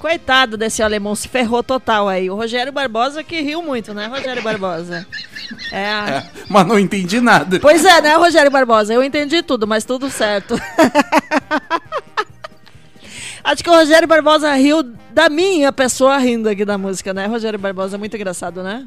[0.00, 2.30] Coitado desse alemão, se ferrou total aí.
[2.30, 5.06] O Rogério Barbosa que riu muito, né, Rogério Barbosa?
[5.72, 5.88] É.
[6.18, 7.58] É, mas não entendi nada.
[7.58, 8.92] Pois é, né, Rogério Barbosa?
[8.92, 10.60] Eu entendi tudo, mas tudo certo.
[13.48, 17.24] Acho que o Rogério Barbosa riu da minha pessoa rindo aqui da música, né?
[17.24, 18.86] Rogério Barbosa é muito engraçado, né?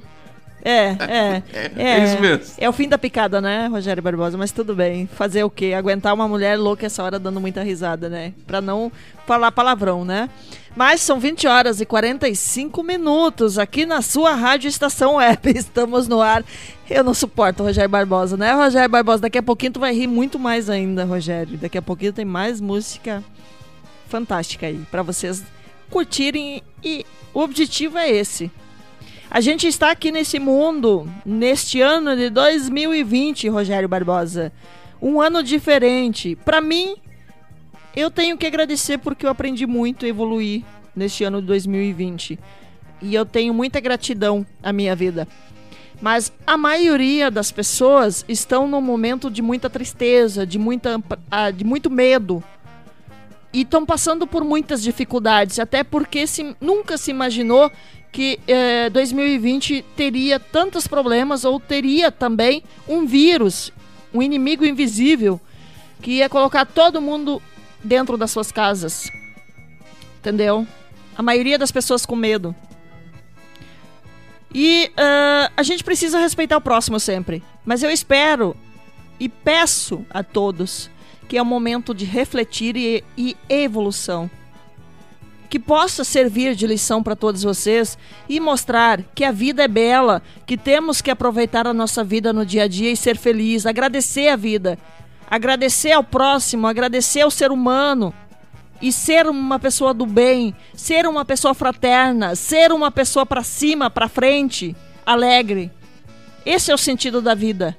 [0.63, 1.99] É, é, É, é.
[1.99, 2.45] é isso mesmo.
[2.59, 4.37] É o fim da picada, né, Rogério Barbosa?
[4.37, 5.07] Mas tudo bem.
[5.07, 5.73] Fazer o quê?
[5.75, 8.33] Aguentar uma mulher louca essa hora dando muita risada, né?
[8.45, 8.91] Pra não
[9.25, 10.29] falar palavrão, né?
[10.75, 15.49] Mas são 20 horas e 45 minutos aqui na sua Rádio Estação Web.
[15.57, 16.43] Estamos no ar.
[16.87, 19.23] Eu não suporto o Rogério Barbosa, né, Rogério Barbosa?
[19.23, 21.57] Daqui a pouquinho tu vai rir muito mais ainda, Rogério.
[21.57, 23.23] Daqui a pouquinho tem mais música
[24.11, 25.41] fantástica aí pra vocês
[25.89, 28.51] curtirem e o objetivo é esse.
[29.29, 34.51] A gente está aqui nesse mundo neste ano de 2020, Rogério Barbosa.
[35.01, 36.35] Um ano diferente.
[36.35, 36.97] Pra mim,
[37.95, 42.37] eu tenho que agradecer porque eu aprendi muito e evoluí neste ano de 2020.
[43.01, 45.25] E eu tenho muita gratidão à minha vida.
[46.01, 51.63] Mas a maioria das pessoas estão num momento de muita tristeza, de, muita, ah, de
[51.63, 52.43] muito medo.
[53.53, 57.71] E estão passando por muitas dificuldades, até porque se, nunca se imaginou
[58.11, 63.71] que eh, 2020 teria tantos problemas ou teria também um vírus,
[64.13, 65.39] um inimigo invisível
[66.01, 67.41] que ia colocar todo mundo
[67.83, 69.09] dentro das suas casas.
[70.19, 70.67] Entendeu?
[71.17, 72.55] A maioria das pessoas com medo.
[74.53, 77.43] E ah, a gente precisa respeitar o próximo sempre.
[77.65, 78.55] Mas eu espero
[79.19, 80.89] e peço a todos
[81.31, 84.29] que é um momento de refletir e, e evolução.
[85.49, 90.21] Que possa servir de lição para todos vocês e mostrar que a vida é bela,
[90.45, 94.27] que temos que aproveitar a nossa vida no dia a dia e ser feliz, agradecer
[94.27, 94.77] a vida,
[95.29, 98.13] agradecer ao próximo, agradecer ao ser humano
[98.81, 103.89] e ser uma pessoa do bem, ser uma pessoa fraterna, ser uma pessoa para cima,
[103.89, 104.75] para frente,
[105.05, 105.71] alegre.
[106.45, 107.77] Esse é o sentido da vida.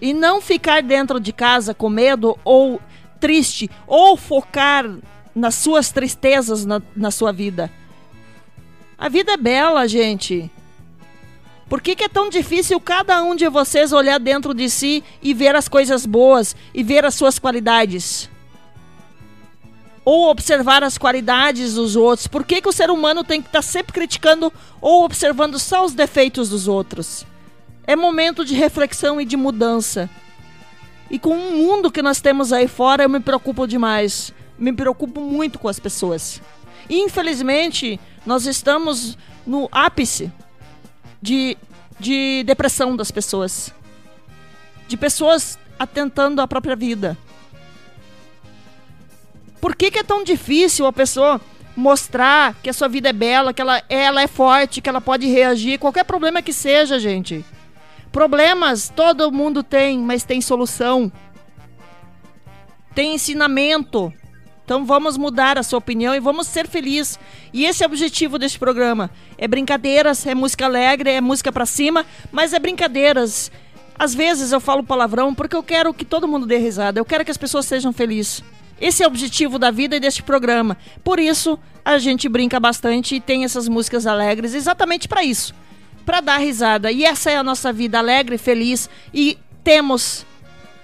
[0.00, 2.80] E não ficar dentro de casa com medo ou
[3.20, 4.84] triste, ou focar
[5.34, 7.70] nas suas tristezas na, na sua vida.
[8.96, 10.50] A vida é bela, gente.
[11.68, 15.34] Por que, que é tão difícil cada um de vocês olhar dentro de si e
[15.34, 18.30] ver as coisas boas e ver as suas qualidades?
[20.04, 22.26] Ou observar as qualidades dos outros?
[22.28, 25.94] Por que, que o ser humano tem que estar sempre criticando ou observando só os
[25.94, 27.26] defeitos dos outros?
[27.86, 30.08] É momento de reflexão e de mudança.
[31.10, 34.32] E com o mundo que nós temos aí fora, eu me preocupo demais.
[34.58, 36.40] Me preocupo muito com as pessoas.
[36.88, 40.32] Infelizmente, nós estamos no ápice
[41.20, 41.56] de,
[42.00, 43.72] de depressão das pessoas.
[44.88, 47.16] De pessoas atentando à própria vida.
[49.60, 51.40] Por que, que é tão difícil a pessoa
[51.76, 55.26] mostrar que a sua vida é bela, que ela, ela é forte, que ela pode
[55.26, 57.44] reagir, qualquer problema que seja, gente?
[58.14, 61.10] Problemas todo mundo tem, mas tem solução.
[62.94, 64.14] Tem ensinamento.
[64.64, 67.18] Então vamos mudar a sua opinião e vamos ser felizes.
[67.52, 69.10] E esse é o objetivo deste programa.
[69.36, 73.50] É brincadeiras, é música alegre, é música pra cima, mas é brincadeiras.
[73.98, 77.00] Às vezes eu falo palavrão porque eu quero que todo mundo dê risada.
[77.00, 78.44] Eu quero que as pessoas sejam felizes.
[78.80, 80.76] Esse é o objetivo da vida e deste programa.
[81.02, 85.52] Por isso a gente brinca bastante e tem essas músicas alegres exatamente para isso
[86.04, 86.90] para dar risada.
[86.90, 90.24] E essa é a nossa vida alegre, feliz e temos,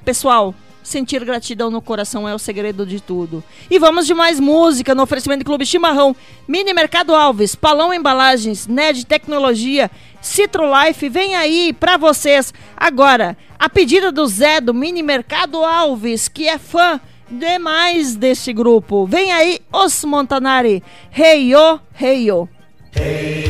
[0.05, 3.45] pessoal, sentir gratidão no coração é o segredo de tudo.
[3.71, 6.17] E vamos de mais música no oferecimento do Clube Chimarrão,
[6.49, 9.91] Mini Mercado Alves, Palão Embalagens, NED Tecnologia,
[10.21, 13.37] Citro Life, vem aí para vocês agora.
[13.59, 17.01] A pedida do Zé do Mini Mercado Alves, que é fã
[17.31, 19.07] demais deste grupo.
[19.07, 20.83] Vem aí os Montanari.
[21.17, 22.49] Yo, hey yo,
[22.95, 23.50] hey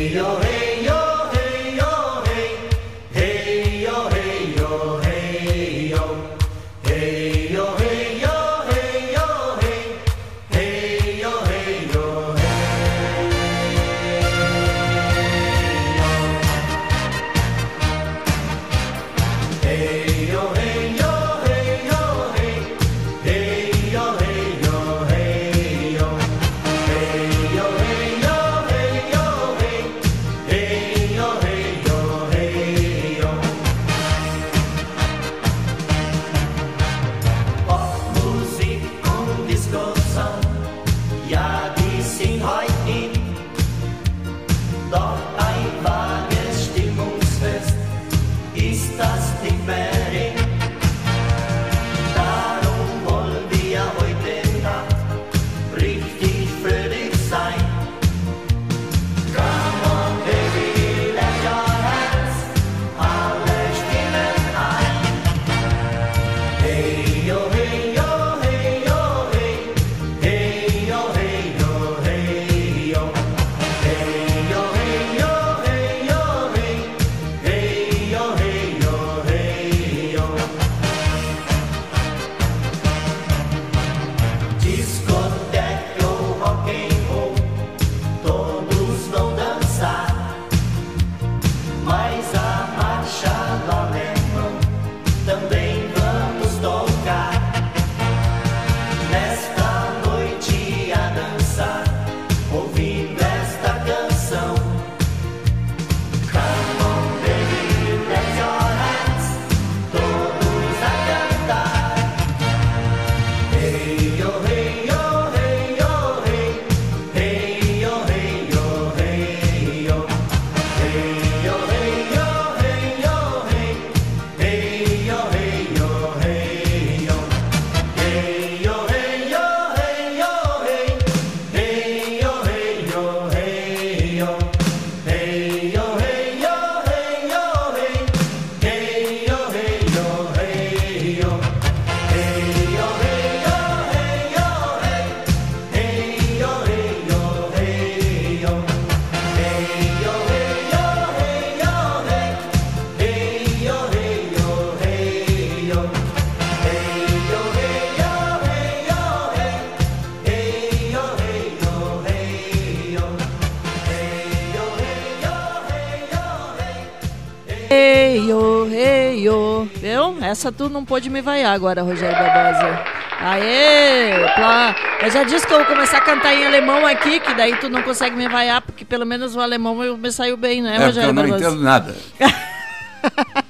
[170.31, 172.81] Essa tu não pôde me vaiar agora, Rogério Barbosa.
[173.21, 174.13] Aê!
[174.37, 174.75] Plá.
[175.03, 177.69] Eu já disse que eu vou começar a cantar em alemão aqui, que daí tu
[177.69, 180.87] não consegue me vaiar, porque pelo menos o alemão eu- me saiu bem, né, É,
[180.87, 181.47] Rogério eu não Barbosa?
[181.49, 181.95] entendo nada.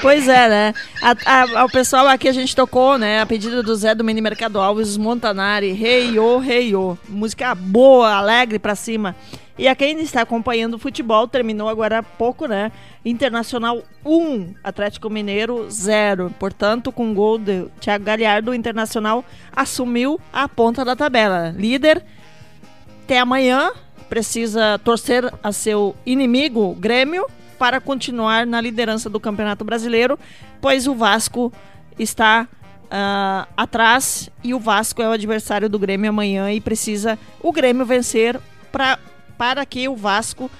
[0.00, 0.74] Pois é, né?
[1.02, 3.20] A, a- ao pessoal aqui a gente tocou, né?
[3.20, 6.96] A pedido do Zé do Mini Mercado Alves, Montanari, Rei Ô, Rei Ô.
[7.08, 9.14] Música boa, alegre pra cima.
[9.58, 12.70] E a quem está acompanhando o futebol, terminou agora há pouco, né?
[13.04, 16.32] Internacional 1, Atlético Mineiro 0.
[16.38, 21.52] Portanto, com gol de Thiago Galhardo, o Internacional assumiu a ponta da tabela.
[21.56, 22.04] Líder
[23.02, 23.72] até amanhã.
[24.08, 27.26] Precisa torcer a seu inimigo, o Grêmio,
[27.58, 30.18] para continuar na liderança do Campeonato Brasileiro,
[30.62, 31.52] pois o Vasco
[31.98, 32.48] está
[32.90, 37.84] ah, atrás e o Vasco é o adversário do Grêmio amanhã e precisa o Grêmio
[37.84, 38.40] vencer
[38.72, 38.98] pra,
[39.38, 40.50] para que o Vasco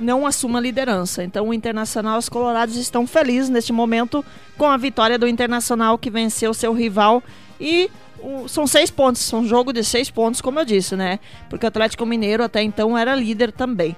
[0.00, 1.24] não assuma liderança.
[1.24, 4.24] Então o Internacional, os colorados estão felizes neste momento
[4.56, 7.22] com a vitória do Internacional que venceu seu rival
[7.60, 11.18] e o- são seis pontos, são um jogo de seis pontos, como eu disse, né?
[11.50, 13.96] Porque o Atlético Mineiro até então era líder também.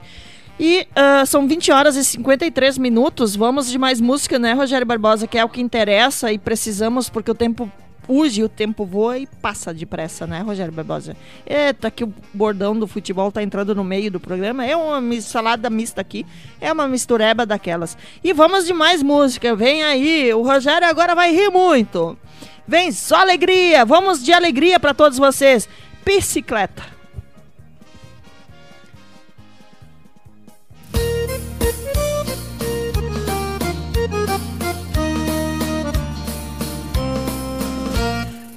[0.58, 3.34] E ah, são 20 horas e 53 minutos.
[3.34, 5.26] Vamos de mais música, né, Rogério Barbosa?
[5.26, 7.70] Que é o que interessa e precisamos, porque o tempo
[8.10, 11.16] urge, o tempo voa e passa depressa, né, Rogério Barbosa?
[11.46, 14.66] Eita, que o bordão do futebol tá entrando no meio do programa.
[14.66, 16.26] É uma salada mista aqui.
[16.60, 17.96] É uma mistureba daquelas.
[18.22, 19.54] E vamos de mais música.
[19.54, 20.32] Vem aí.
[20.34, 22.18] O Rogério agora vai rir muito.
[22.66, 23.84] Vem só alegria.
[23.84, 25.68] Vamos de alegria para todos vocês.
[26.04, 26.99] Bicicleta.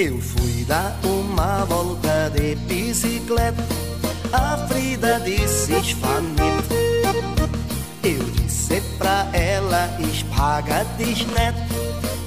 [0.05, 3.63] Eu fui dar uma volta de bicicleta,
[4.33, 6.73] a Frida disse esfanito.
[8.03, 11.73] Eu disse pra ela, espaga neto,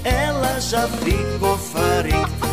[0.05, 2.47] ela já ficou farita.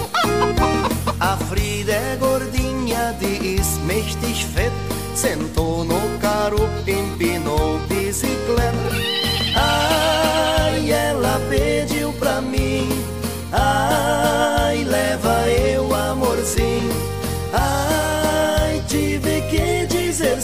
[1.22, 4.76] A Frida é gordinha, diz mestisfeito,
[5.16, 8.43] sentou no carro, empinou bicicleta.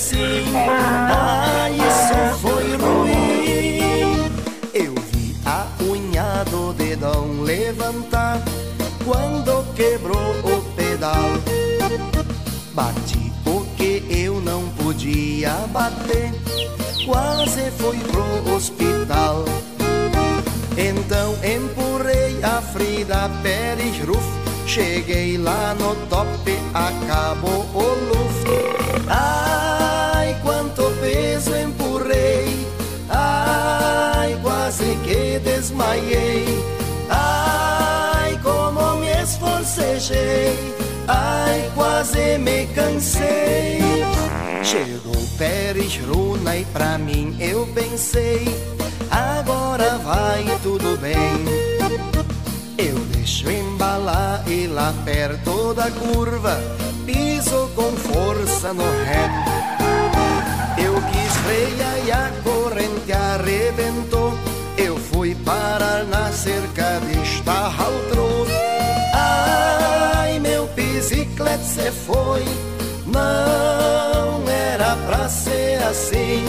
[0.09, 4.31] Sim, ai, isso foi ruim.
[4.73, 8.41] Eu vi a unha do dedão levantar
[9.05, 11.29] quando quebrou o pedal.
[12.73, 16.33] Bati o que eu não podia bater,
[17.05, 19.45] quase fui pro hospital.
[20.77, 24.25] Então empurrei a Frida Pérez Ruf,
[24.65, 28.47] cheguei lá no top, acabou o luft.
[29.09, 29.78] Ai,
[35.39, 36.45] desmaiei.
[37.09, 40.57] Ai, como me esforcejei,
[41.07, 43.79] ai, quase me cansei.
[44.63, 48.45] Chegou Pérez Runa e pra mim eu pensei,
[49.09, 51.15] agora vai tudo bem.
[52.77, 56.59] Eu deixo embalar e lá perto da curva,
[57.05, 59.29] piso com força no ré.
[60.77, 64.48] Eu quis frear e a corrente arrebentou.
[65.49, 68.45] Parar na cerca de Stahaltro.
[69.15, 72.45] Ai, meu bicicleta se foi.
[73.07, 76.45] Não era pra ser assim.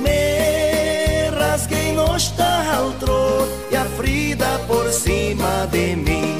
[0.00, 6.36] Me rasguei no Stahaltro e a Frida por cima de mim.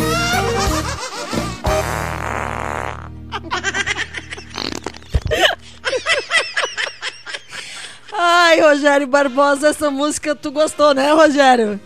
[8.12, 11.80] Ai, Rogério Barbosa, essa música tu gostou, né, Rogério?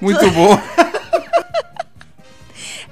[0.00, 0.58] Muito bom.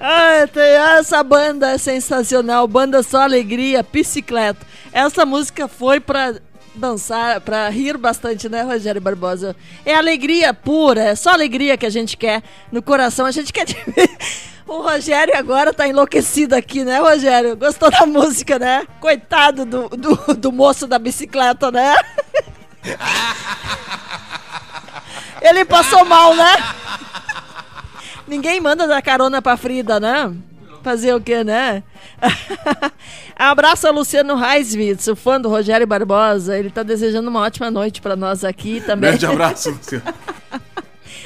[0.07, 4.67] Ah, tem essa banda é sensacional, banda só alegria, bicicleta.
[4.93, 6.35] Essa música foi pra
[6.75, 9.57] dançar, pra rir bastante, né, Rogério Barbosa?
[9.87, 13.25] É alegria pura, é só alegria que a gente quer no coração.
[13.25, 14.11] A gente quer ver.
[14.67, 17.55] O Rogério agora tá enlouquecido aqui, né, Rogério?
[17.55, 18.87] Gostou da música, né?
[18.99, 21.95] Coitado do, do, do moço da bicicleta, né?
[25.45, 26.57] Ele passou mal, né?
[28.27, 30.33] Ninguém manda dar carona pra Frida, né?
[30.83, 31.83] Fazer o quê, né?
[33.37, 36.57] Abraço a Luciano Reiswitz, o fã do Rogério Barbosa.
[36.57, 39.11] Ele tá desejando uma ótima noite pra nós aqui também.
[39.11, 40.05] Grande abraço, Luciano.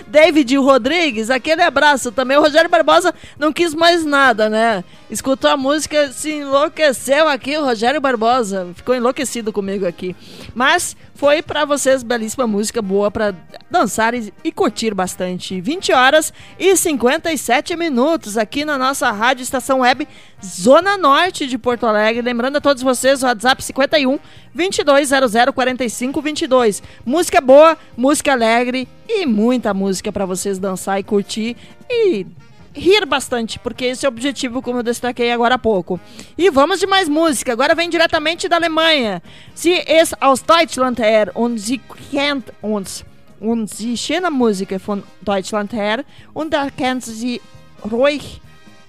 [0.07, 2.37] David Rodrigues, aquele abraço também.
[2.37, 4.85] O Rogério Barbosa não quis mais nada, né?
[5.11, 7.57] Escutou a música, se enlouqueceu aqui.
[7.57, 10.15] O Rogério Barbosa ficou enlouquecido comigo aqui.
[10.55, 13.35] Mas foi pra vocês belíssima música boa pra
[13.71, 15.61] dançar e, e curtir bastante.
[15.61, 20.07] 20 horas e 57 minutos aqui na nossa rádio estação web
[20.45, 22.23] Zona Norte de Porto Alegre.
[22.23, 24.19] Lembrando a todos vocês, o WhatsApp 51
[24.55, 26.83] 2200 45 22.
[27.05, 31.57] Música boa, música alegre e muita música para vocês dançar e curtir
[31.91, 32.25] e
[32.73, 36.01] rir bastante, porque esse é o objetivo, como eu destaquei agora há pouco.
[36.37, 37.53] E vamos de mais música.
[37.53, 39.21] Agora vem diretamente da Alemanha.
[39.55, 41.81] Sie ist aus Deutschland her und sie
[42.11, 43.05] kennt uns.
[43.41, 47.41] Und sie schöne Musik von Deutschland her und da kennt sie
[47.85, 48.41] ruhig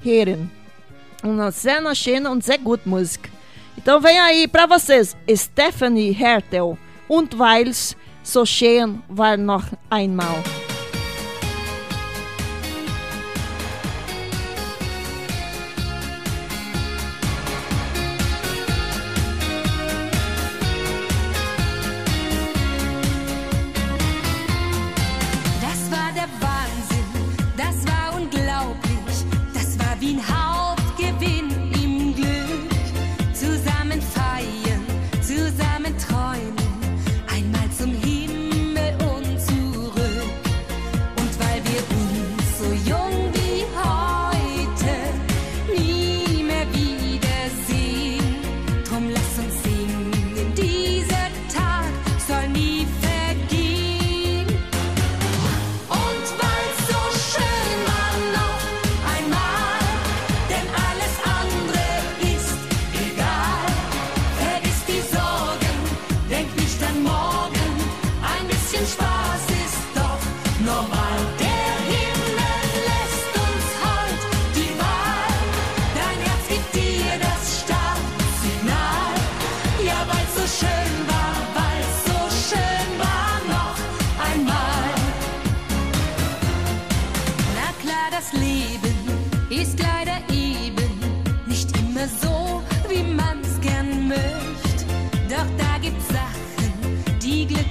[0.04, 0.59] hören.
[1.24, 3.30] Uma sehr schöne und sehr gut Musik.
[3.78, 10.43] Então vem aí pra vocês Stephanie Hertel und weil's so schön war noch einmal.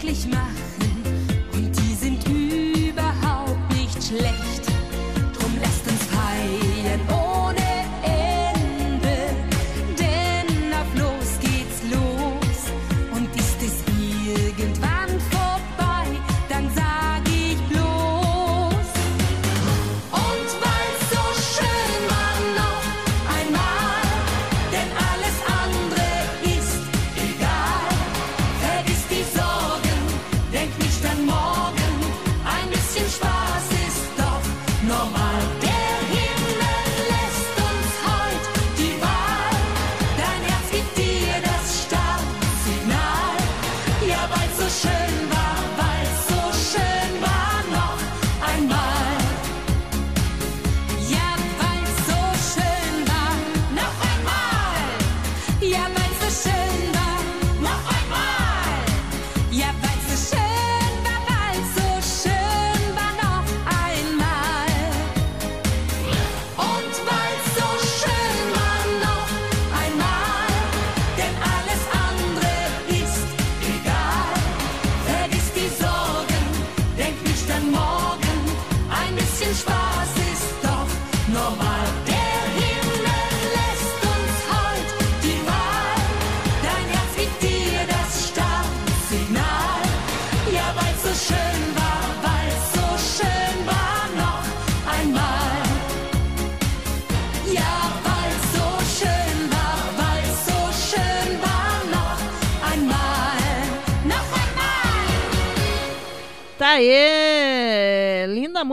[0.09, 4.48] Glücklich machen und die sind überhaupt nicht schlecht.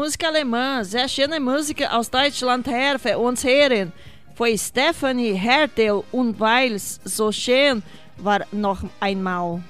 [0.06, 0.84] Música alemã.
[0.84, 3.92] Sehr schöne Musik aus Deutschland her für uns hören.
[4.36, 7.82] Foi Stephanie Hertel und weil's so schön
[8.18, 9.64] war noch einmal.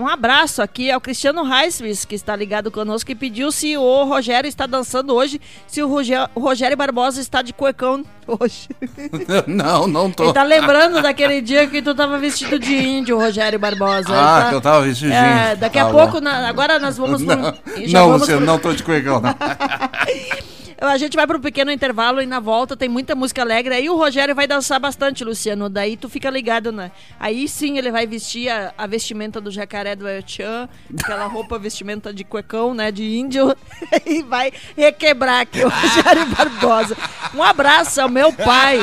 [0.00, 4.48] Um abraço aqui ao Cristiano Reisvis, que está ligado conosco e pediu se o Rogério
[4.48, 8.66] está dançando hoje, se o Rogério, o Rogério Barbosa está de cuecão hoje.
[9.46, 10.24] não, não tô.
[10.24, 14.08] Ele tá lembrando daquele dia que tu tava vestido de índio, Rogério Barbosa.
[14.10, 15.56] Ah, tá- que eu tava vestido de É, índio.
[15.58, 18.46] daqui Tá a pouco, na- agora nós vamos pro- Não, já não vamos Luciano, pro-
[18.52, 19.34] não tô de cuecão, não.
[20.80, 23.74] A gente vai para um pequeno intervalo e na volta tem muita música alegre.
[23.74, 25.68] Aí o Rogério vai dançar bastante, Luciano.
[25.68, 26.90] Daí tu fica ligado, né?
[27.18, 31.58] Aí sim ele vai vestir a, a vestimenta do jacaré do El Chan, aquela roupa
[31.58, 32.90] vestimenta de cuecão, né?
[32.90, 33.54] De índio.
[34.06, 36.96] e vai requebrar aqui o Rogério Barbosa.
[37.34, 38.78] Um abraço ao meu pai,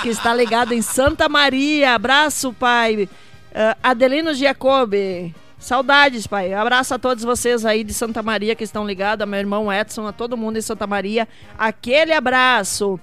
[0.00, 1.94] que está ligado em Santa Maria.
[1.94, 3.08] Abraço, pai.
[3.52, 5.34] Ah, Adelino Giacobbe.
[5.62, 6.52] Saudades, pai.
[6.52, 10.04] Abraço a todos vocês aí de Santa Maria que estão ligados, a meu irmão Edson,
[10.08, 11.28] a todo mundo em Santa Maria.
[11.56, 12.98] Aquele abraço.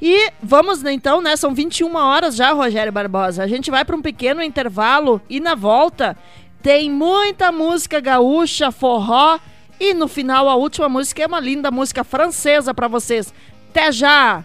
[0.00, 1.34] E vamos né, então, né?
[1.34, 3.42] São 21 horas já, Rogério Barbosa.
[3.42, 6.16] A gente vai para um pequeno intervalo e na volta
[6.62, 9.40] tem muita música gaúcha, forró
[9.80, 13.34] e no final a última música é uma linda música francesa para vocês.
[13.70, 14.44] Até já!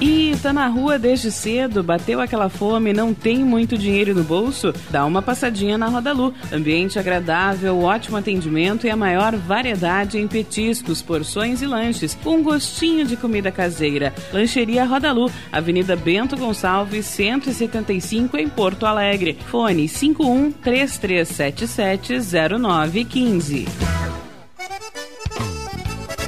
[0.00, 4.72] E tá na rua desde cedo, bateu aquela fome, não tem muito dinheiro no bolso?
[4.90, 6.32] Dá uma passadinha na Rodalu.
[6.52, 12.42] Ambiente agradável, ótimo atendimento e a maior variedade em petiscos, porções e lanches, com um
[12.44, 14.14] gostinho de comida caseira.
[14.32, 19.36] Lancheria Rodalu, Avenida Bento Gonçalves, 175 em Porto Alegre.
[19.46, 22.14] Fone 51 3377
[22.60, 24.27] 0915.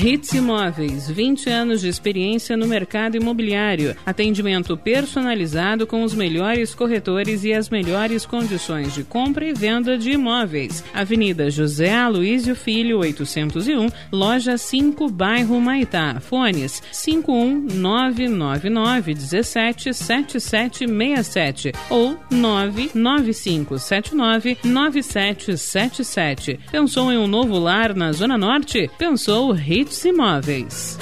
[0.00, 3.96] Hits Imóveis, 20 anos de experiência no mercado imobiliário.
[4.06, 10.12] Atendimento personalizado com os melhores corretores e as melhores condições de compra e venda de
[10.12, 10.84] imóveis.
[10.94, 16.20] Avenida José Aloísio Filho, 801, Loja 5, Bairro Maitá.
[16.20, 26.60] Fones 51999 17 7767 ou 99579 9777.
[26.70, 28.88] Pensou em um novo lar na Zona Norte?
[28.96, 29.50] Pensou
[29.88, 30.98] Hits Imóveis.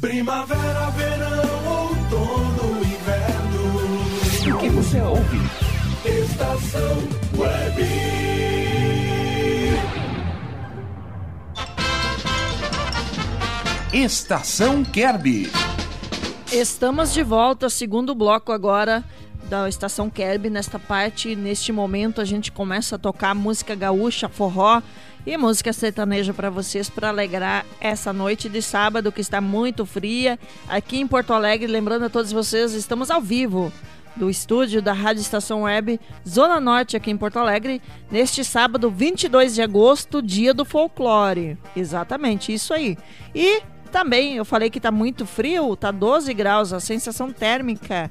[0.00, 4.54] Primavera, verão, outono, inverno.
[4.54, 5.38] O que você ouve?
[6.04, 6.98] Estação
[7.36, 7.82] Web.
[13.92, 15.50] Estação Kerby.
[16.52, 19.02] Estamos de volta, segundo bloco agora
[19.50, 20.48] da Estação Kerb.
[20.48, 24.80] Nesta parte, neste momento, a gente começa a tocar música gaúcha, forró
[25.26, 30.38] e música sertaneja para vocês para alegrar essa noite de sábado que está muito fria
[30.68, 31.66] aqui em Porto Alegre.
[31.66, 33.72] Lembrando a todos vocês, estamos ao vivo
[34.14, 39.56] do estúdio da Rádio Estação Web Zona Norte aqui em Porto Alegre, neste sábado 22
[39.56, 41.58] de agosto, dia do folclore.
[41.74, 42.96] Exatamente, isso aí.
[43.34, 48.10] E também eu falei que tá muito frio, tá 12 graus a sensação térmica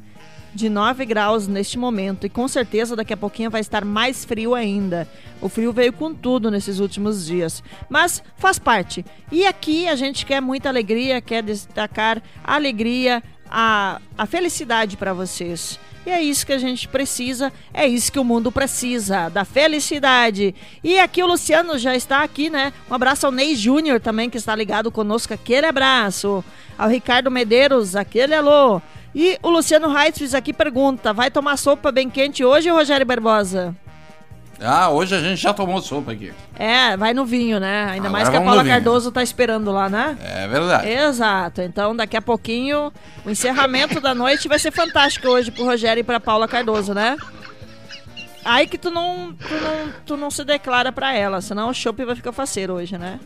[0.55, 4.55] de 9 graus neste momento e com certeza daqui a pouquinho vai estar mais frio
[4.55, 5.07] ainda.
[5.41, 9.05] O frio veio com tudo nesses últimos dias, mas faz parte.
[9.31, 15.13] E aqui a gente quer muita alegria, quer destacar a alegria, a, a felicidade para
[15.13, 15.79] vocês.
[16.05, 20.53] E é isso que a gente precisa, é isso que o mundo precisa, da felicidade.
[20.83, 22.71] E aqui o Luciano já está aqui, né?
[22.89, 25.33] Um abraço ao Ney Júnior também, que está ligado conosco.
[25.33, 26.45] Aquele abraço.
[26.77, 28.79] Ao Ricardo Medeiros, aquele alô.
[29.15, 33.73] E o Luciano Reitz aqui pergunta: vai tomar sopa bem quente hoje, Rogério Barbosa?
[34.61, 36.33] Ah, hoje a gente já tomou sopa aqui.
[36.57, 37.85] É, vai no vinho, né?
[37.91, 38.63] Ainda Agora mais que a Paula.
[38.63, 40.17] Cardoso tá esperando lá, né?
[40.21, 40.89] É verdade.
[40.89, 41.61] Exato.
[41.61, 42.91] Então, daqui a pouquinho,
[43.25, 47.17] o encerramento da noite vai ser fantástico hoje pro Rogério e pra Paula Cardoso, né?
[48.45, 52.05] Aí que tu não, tu não, tu não se declara pra ela, senão o chopp
[52.05, 53.19] vai ficar faceiro hoje, né?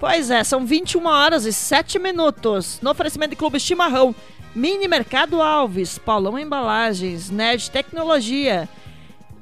[0.00, 2.78] Pois é, são 21 horas e 7 minutos.
[2.82, 4.14] No oferecimento de Clube Chimarrão,
[4.54, 8.68] Mini Mercado Alves, Paulão Embalagens, Nerd Tecnologia,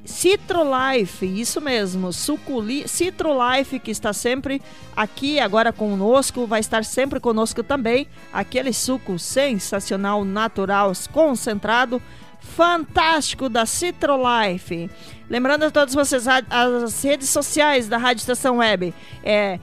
[0.05, 4.61] Citrolife, isso mesmo, Suculi, Citrolife que está sempre
[4.97, 8.09] aqui agora conosco, vai estar sempre conosco também.
[8.33, 12.03] Aquele suco sensacional, natural, concentrado,
[12.41, 14.91] fantástico da Citrolife.
[15.31, 18.93] Lembrando a todos vocês as redes sociais da Rádio Estação Web
[19.23, 19.61] é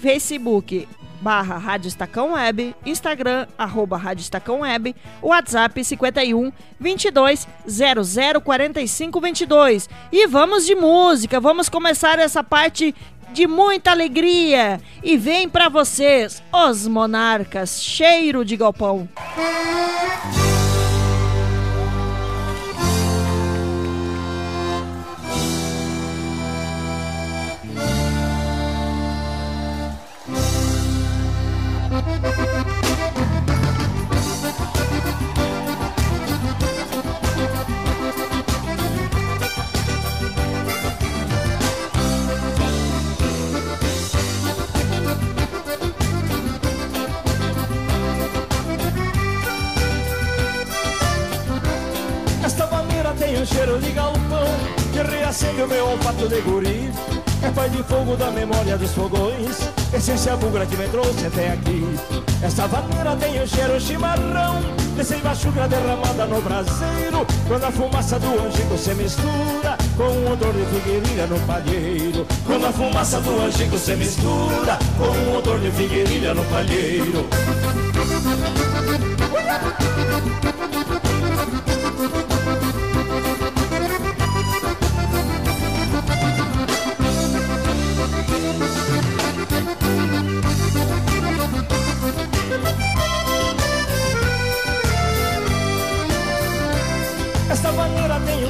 [0.00, 0.88] Facebook
[1.20, 9.88] barra Rádio Estacão Web, Instagram, arroba Rádio Estacão Web, WhatsApp 51 22 00 45 22.
[10.10, 12.94] E vamos de música, vamos começar essa parte
[13.32, 14.80] de muita alegria.
[15.02, 19.08] E vem pra vocês, os Monarcas, cheiro de galpão.
[53.20, 54.46] Tem um cheiro de galpão
[54.92, 56.90] Que reacende o meu olfato de guri.
[57.42, 61.84] É pai de fogo da memória dos fogões Essência bugra que me trouxe até aqui.
[62.42, 64.62] Esta vaneira tem um cheiro chimarrão
[64.96, 70.52] Desse machuca derramada no braseiro Quando a fumaça do angico se mistura Com o odor
[70.54, 72.26] de figueirilha no palheiro.
[72.46, 77.28] Quando a fumaça do angico se mistura Com o odor de figueirilha no palheiro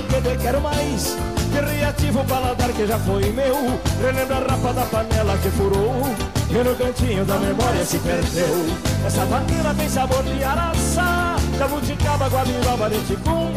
[0.09, 1.17] que de quero mais.
[1.53, 3.79] Que reativo o paladar que já foi meu.
[4.01, 6.03] Relembra a rapa da panela que furou.
[6.51, 8.67] E no cantinho da memória se perdeu.
[9.07, 13.53] Essa maneira tem sabor de araçá Jabuticaba, guabiroba, de ticum.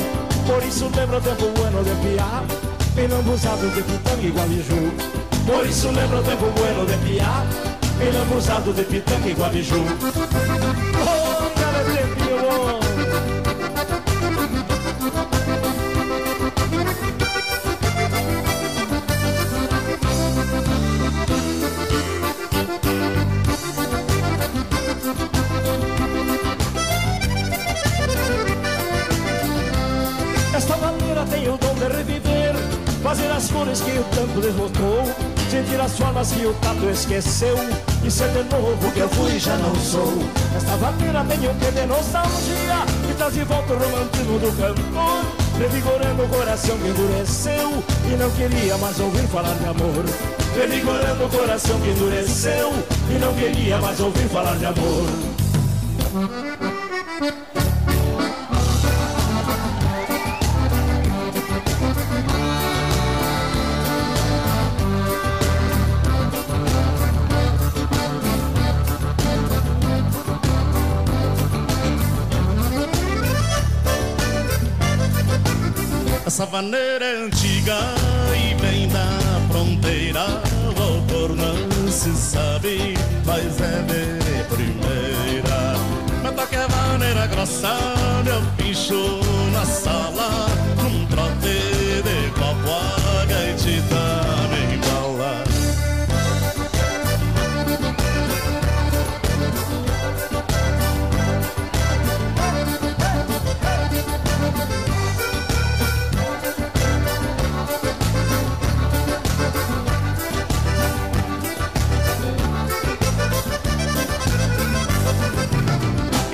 [0.45, 2.43] Por isso lembra o tempo bueno de piá.
[3.17, 4.93] Abusado de pitanga e guabiju
[5.47, 7.43] Por isso lembra o tempo bueno de piá.
[8.21, 9.85] Abusado de pitanga e guabiju
[11.01, 11.83] Oh, cara,
[12.41, 12.82] bom
[31.23, 32.53] Maneira tem o dom de reviver
[33.01, 35.03] Fazer as cores que o tempo derrotou
[35.49, 37.55] Sentir as formas que o tato esqueceu
[38.03, 40.13] E ser de novo que eu fui já não sou.
[40.55, 45.25] Esta maneira tem um quê de nostalgia Que traz de volta o romantismo do cantor
[45.59, 50.05] Revigorando o coração que endureceu E não queria mais ouvir falar de amor.
[50.55, 52.73] Revigorando o coração que endureceu
[53.09, 55.07] E não queria mais ouvir falar de amor
[76.33, 77.77] Essa vaneira é antiga
[78.35, 79.05] e vem da
[79.51, 80.25] fronteira.
[80.75, 85.75] O autor não se sabe, mas é de primeira.
[86.23, 87.77] Mas toque a vaneira grossa,
[88.23, 89.19] meu pincho
[89.53, 90.47] na sala.
[90.81, 92.81] Num trote de copo,
[93.21, 94.32] a gaitita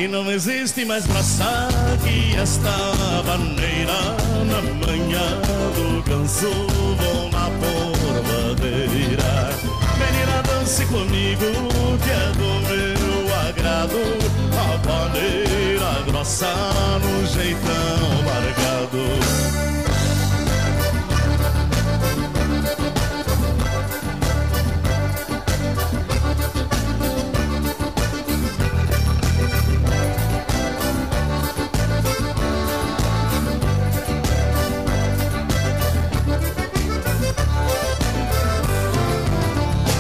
[0.08, 1.70] não existe mais braçar
[2.04, 2.72] que esta
[3.26, 3.94] maneira
[4.46, 5.42] Na manhã
[5.76, 9.50] do ganso vou na porvadeira
[10.00, 11.46] Menina, dance comigo
[12.02, 14.02] que é do meu agrado.
[14.56, 16.54] A maneira grossa
[17.02, 19.50] no jeitão largado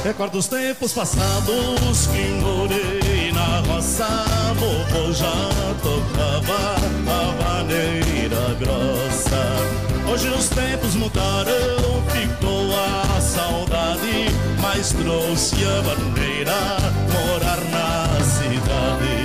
[0.10, 4.08] Recordo os tempos passados que morei na roça
[4.56, 5.32] Vovô já
[5.84, 10.12] tocava a maneira grossa.
[10.12, 14.26] Hoje os tempos mudaram, ficou a saudade
[14.60, 16.58] Mas trouxe a maneira
[17.14, 19.19] morar na cidade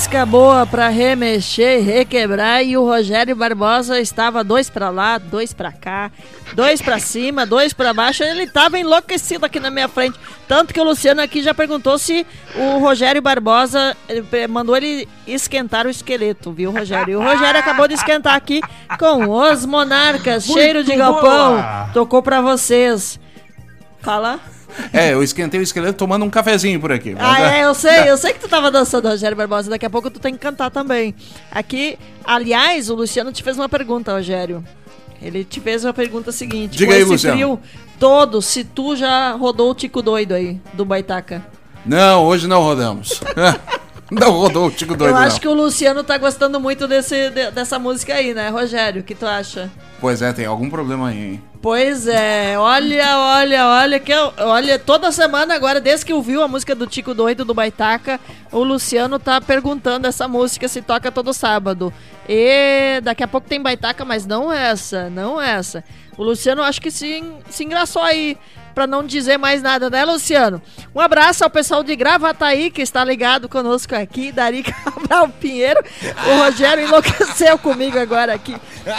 [0.00, 2.64] música boa pra remexer requebrar.
[2.64, 6.10] E o Rogério Barbosa estava dois pra lá, dois pra cá,
[6.54, 8.24] dois pra cima, dois pra baixo.
[8.24, 10.18] Ele tava enlouquecido aqui na minha frente.
[10.48, 12.26] Tanto que o Luciano aqui já perguntou se
[12.56, 17.12] o Rogério Barbosa eh, mandou ele esquentar o esqueleto, viu, Rogério?
[17.12, 18.62] E o Rogério acabou de esquentar aqui
[18.98, 21.56] com os Monarcas, Muito cheiro de galpão.
[21.56, 21.90] boa.
[21.92, 23.20] Tocou pra vocês.
[24.00, 24.40] Fala.
[24.92, 27.14] É, eu esquentei o esqueleto tomando um cafezinho por aqui.
[27.18, 27.60] Ah, é.
[27.60, 29.70] é, eu sei, eu sei que tu tava dançando, Rogério Barbosa.
[29.70, 31.14] Daqui a pouco tu tem que cantar também.
[31.50, 34.64] Aqui, aliás, o Luciano te fez uma pergunta, Rogério.
[35.22, 36.76] Ele te fez uma pergunta seguinte.
[36.76, 37.36] Diga aí, Luciano.
[37.36, 37.60] frio
[37.98, 41.44] todo, se tu já rodou o Tico Doido aí, do Baitaca.
[41.84, 43.20] Não, hoje não rodamos.
[44.20, 45.40] não rodou o Tico Doido, eu acho não.
[45.40, 49.00] que o Luciano tá gostando muito desse, de- dessa música aí, né, Rogério?
[49.00, 49.70] O que tu acha?
[50.00, 51.42] Pois é, tem algum problema aí, hein?
[51.62, 56.48] Pois é, olha, olha, olha, que eu, olha, toda semana agora, desde que ouviu a
[56.48, 58.18] música do Tico Doido do Baitaca,
[58.50, 61.92] o Luciano tá perguntando essa música se toca todo sábado.
[62.26, 65.84] E daqui a pouco tem Baitaca, mas não essa, não essa.
[66.16, 68.38] O Luciano acho que se, se engraçou aí,
[68.74, 70.60] pra não dizer mais nada, né, Luciano?
[70.94, 75.82] Um abraço ao pessoal de Gravataí, que está ligado conosco aqui, Dari Cabral Pinheiro.
[76.26, 78.56] O Rogério enlouqueceu comigo agora aqui.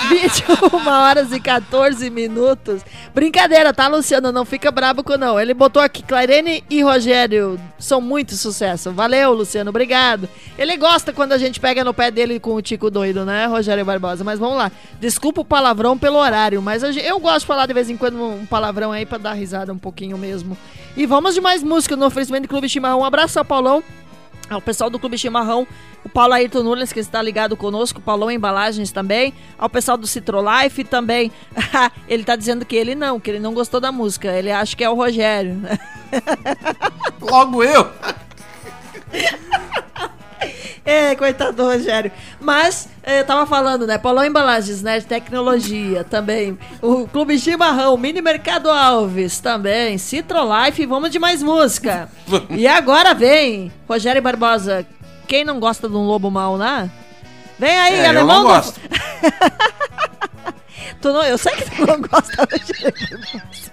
[0.09, 2.81] 21 horas e 14 minutos.
[3.13, 4.31] Brincadeira, tá, Luciano?
[4.31, 5.39] Não fica brabo com não.
[5.39, 8.91] Ele botou aqui, Clarene e Rogério são muito sucesso.
[8.91, 10.29] Valeu, Luciano, obrigado.
[10.57, 13.83] Ele gosta quando a gente pega no pé dele com o Tico doido, né, Rogério
[13.83, 14.23] Barbosa?
[14.23, 14.71] Mas vamos lá.
[14.99, 18.45] Desculpa o palavrão pelo horário, mas eu gosto de falar de vez em quando um
[18.45, 20.57] palavrão aí pra dar risada um pouquinho mesmo.
[20.95, 22.99] E vamos de mais música no oferecimento do Clube Chimarrão.
[23.01, 23.83] Um abraço ao Paulão.
[24.49, 25.65] Ao pessoal do Clube Chimarrão,
[26.03, 30.05] o Paulo Ayrton Nunes, que está ligado conosco, o Paulão Embalagens também, ao pessoal do
[30.05, 31.31] Citrolife também.
[32.05, 34.83] ele tá dizendo que ele não, que ele não gostou da música, ele acha que
[34.83, 35.61] é o Rogério.
[37.21, 37.89] Logo eu!
[40.85, 42.11] É, coitado do Rogério.
[42.39, 43.97] Mas, eh, eu tava falando, né?
[43.97, 44.99] Paulão Embalagens, né?
[45.01, 46.57] Tecnologia também.
[46.81, 49.97] O Clube Chimarrão, Mini Mercado Alves também.
[49.99, 52.09] Citrolife, vamos de mais música.
[52.49, 54.85] e agora vem, Rogério Barbosa.
[55.27, 56.89] Quem não gosta de um lobo mau, né?
[57.59, 58.27] Vem aí, É, eu alemão.
[58.37, 58.79] não do- gosto.
[61.01, 63.71] Tu não, eu sei que tu não gosta, Rogério Barbosa.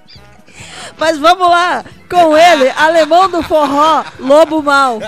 [0.99, 4.99] Mas vamos lá, com ele, alemão do forró, lobo mau.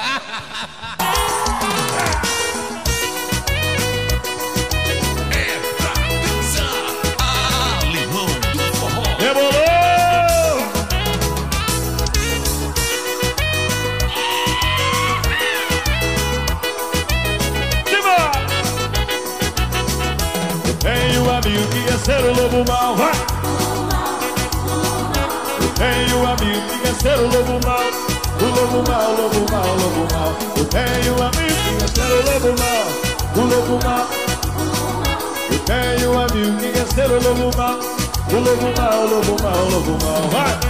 [22.10, 22.96] Ser o lobo mau,
[25.76, 28.09] tenho um amigo que quer ser o lobo mau,
[28.60, 30.34] lobo mau, lobo mau, lobo mau.
[30.56, 32.86] Eu tenho um amigo que ser o lobo mau,
[33.36, 34.06] o lobo mau.
[35.50, 37.78] Eu tenho um amigo que ser o lobo mau,
[38.30, 40.22] o lobo mau, lobo mau, lobo mau.
[40.30, 40.60] Vai!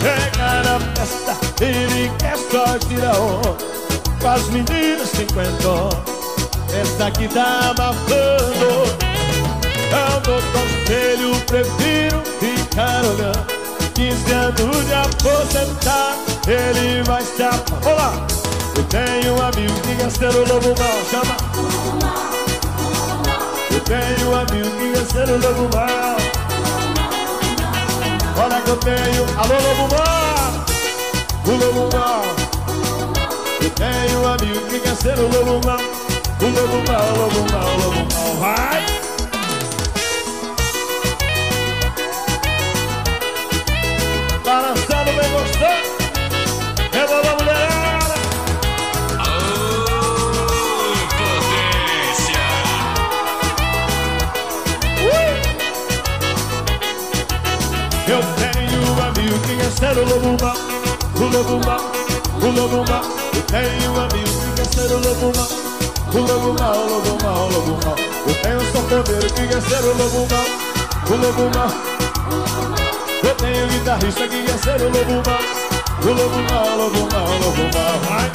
[0.00, 3.56] Chega na festa, ele quer só tirar onda
[4.20, 5.88] Com as meninas cinquentão
[6.72, 8.84] Essa que tá abafando
[9.90, 13.58] Eu dou conselho, prefiro ficar olhando
[13.94, 18.26] 15 anos de aposentar Ele vai se apaixonar Olá!
[18.74, 21.36] Eu tenho um amigo que quer ser o lobo mau Chama!
[23.70, 26.38] Eu tenho um amigo que quer ser o lobo mau
[28.40, 29.24] Olha que eu tenho.
[29.36, 30.64] Alô, Lobo Mal!
[31.44, 32.22] O Lobo Mal.
[33.60, 35.78] Eu tenho um amigo que quer ser o Lobo Mal.
[35.78, 38.36] O Mal, Lobo Mal, Lobo Mal.
[38.36, 38.97] Vai!
[46.98, 47.06] Eu
[58.34, 60.56] tenho um amigo que quer ser o lobo mal,
[61.14, 61.80] o lobo mal,
[62.42, 63.04] o lobo mal.
[63.32, 65.48] Eu tenho um amigo que quer ser o lobo mal,
[66.12, 67.96] o lobo mal, o lobo mal, o lobo mal.
[68.26, 70.46] Eu tenho um sanfoneiro que quer ser o lobo mal,
[71.06, 71.70] o lobo mal.
[73.22, 75.67] Eu tenho um guitarrista que quer ser o lobo mal,
[76.02, 77.98] o lobo mal, lobo mal, lobo mal.
[78.08, 78.30] Vai.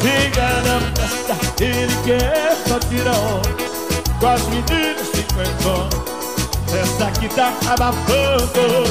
[0.00, 3.64] Fica na festa, ele quer só tirar onda
[4.20, 6.04] com as meninas cinquentão.
[6.74, 8.84] Essa aqui tá abafando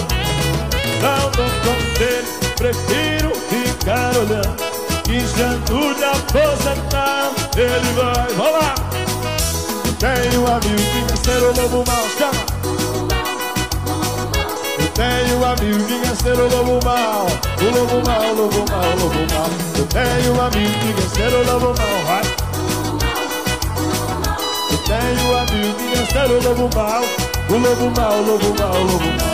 [1.02, 4.56] Não dou conselho, prefiro ficar olhando
[5.04, 8.76] Que janto de aposentar Ele vai, vamos lá
[10.00, 12.43] Tenho um amigo que ser o lobo mal, chama
[14.94, 17.26] tenho um amigo que quer ser o lobo mal
[17.61, 19.49] O lobo mal, o lobo mal, o lobo mal.
[19.78, 22.24] Eu tenho um amigo que quer ser o lobo mal, vai.
[24.72, 27.03] Eu tenho um amigo que quer ser o lobo mal
[27.49, 29.33] o lobo mal, o lobo mal, o lobo mal,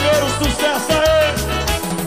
[0.00, 1.20] primeiro sucesso aí.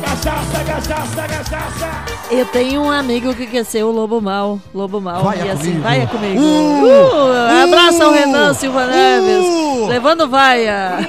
[0.02, 2.14] Cachaça, cachaça, cachaça.
[2.32, 4.60] Eu tenho um amigo que quer ser o Lobo Mal.
[4.74, 5.24] Lobo Mal.
[5.24, 5.82] Vai e assim, comigo.
[5.82, 6.42] vai comigo.
[6.42, 6.86] Uh!
[6.86, 8.14] Uh, abraço ao Uh!
[8.14, 9.88] Renan Silva Neves.
[9.90, 10.98] Levando vaia.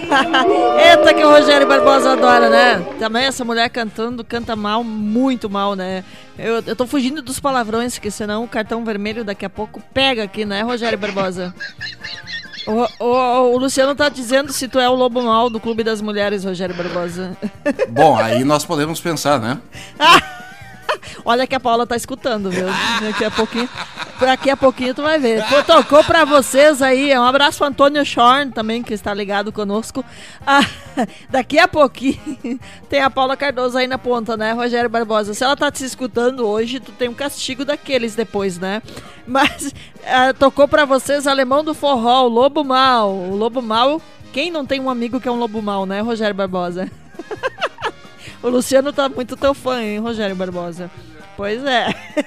[0.78, 2.84] Eita, que o Rogério Barbosa adora, né?
[2.98, 6.04] Também essa mulher cantando, canta mal, muito mal, né?
[6.38, 10.24] Eu, eu tô fugindo dos palavrões, que senão o cartão vermelho daqui a pouco pega
[10.24, 11.54] aqui, né, Rogério Barbosa?
[12.66, 16.00] O, o- o Luciano tá dizendo se tu é o lobo mal do Clube das
[16.00, 17.36] Mulheres, Rogério Barbosa.
[17.88, 19.58] Bom, aí nós podemos pensar, né?
[21.24, 22.66] Olha que a Paula tá escutando, viu?
[23.00, 23.68] Daqui a pouquinho,
[24.20, 25.44] daqui a pouquinho tu vai ver.
[25.48, 27.16] Pô, tocou pra vocês aí.
[27.18, 30.04] Um abraço pro Antônio Schorn também, que está ligado conosco.
[30.46, 30.64] Ah,
[31.30, 32.58] daqui a pouquinho
[32.88, 35.34] tem a Paula Cardoso aí na ponta, né, Rogério Barbosa?
[35.34, 38.82] Se ela tá te escutando hoje, tu tem um castigo daqueles depois, né?
[39.26, 39.74] Mas
[40.06, 43.10] ah, tocou pra vocês Alemão do Forró, o Lobo Mal.
[43.10, 44.00] O Lobo Mal,
[44.32, 46.90] quem não tem um amigo que é um Lobo Mal, né, Rogério Barbosa?
[48.44, 50.90] O Luciano tá muito teu fã, hein, Rogério Barbosa?
[51.34, 51.88] Pois é.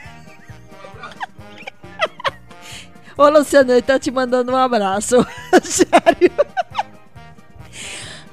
[3.15, 5.23] Ô, Luciano, ele tá te mandando um abraço.
[5.61, 6.31] Sério.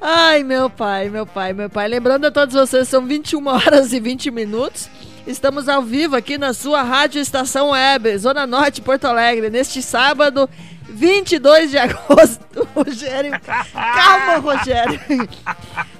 [0.00, 1.86] Ai, meu pai, meu pai, meu pai.
[1.86, 4.88] Lembrando a todos vocês, são 21 horas e 20 minutos.
[5.26, 10.48] Estamos ao vivo aqui na sua Rádio Estação Web, Zona Norte, Porto Alegre, neste sábado,
[10.88, 12.44] 22 de agosto.
[12.74, 13.32] Rogério,
[13.72, 15.00] calma, Rogério.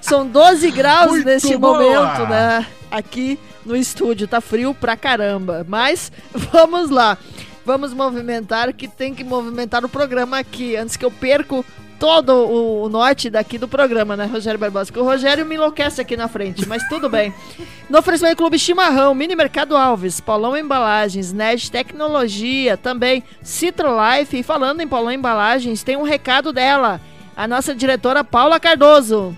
[0.01, 1.79] São 12 graus Muito neste boa.
[1.79, 2.67] momento, né?
[2.91, 4.29] Aqui no estúdio.
[4.29, 5.65] Tá frio pra caramba.
[5.69, 6.13] Mas
[6.53, 7.19] vamos lá.
[7.65, 11.65] Vamos movimentar, que tem que movimentar o programa aqui, antes que eu perco
[12.05, 14.93] todo o, o norte daqui do programa, né, Rogério Barbosa?
[14.93, 17.33] Que o Rogério me enlouquece aqui na frente, mas tudo bem.
[17.89, 24.39] No oferecimento Clube Chimarrão, Mini Mercado Alves, Paulão Embalagens, Ned Tecnologia, também Citro Life.
[24.39, 26.99] E falando em Paulão Embalagens, tem um recado dela,
[27.37, 29.37] a nossa diretora Paula Cardoso.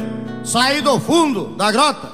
[0.45, 2.13] saí do fundo da grota.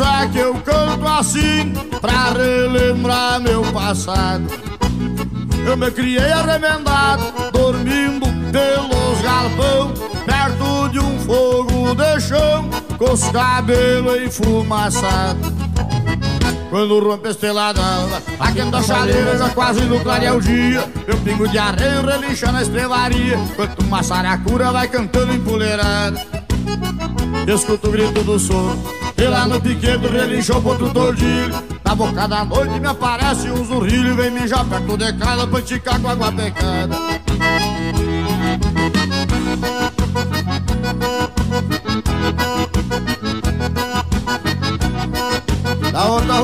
[0.00, 4.46] É que eu canto assim Pra relembrar meu passado.
[5.66, 9.92] Eu me criei arremendado Dormindo pelos galpão
[10.24, 15.52] Perto de um fogo de chão Com os cabelos enfumaçados.
[16.70, 17.82] Quando rompe a estrelada
[18.40, 20.90] Aqui da chaleira já quase no clarear o dia.
[21.06, 26.26] Meu pingo de arreio relincha na estrevaria Enquanto uma saracura vai cantando empoleirada
[27.46, 31.54] Escuto o grito do sono E lá no piquedo relinchou outro tordilho
[31.84, 36.00] Na boca da noite me aparece um zurrilho Vem mijar perto de casa pra esticar
[36.00, 36.96] com água pecada.
[45.92, 46.40] Da outra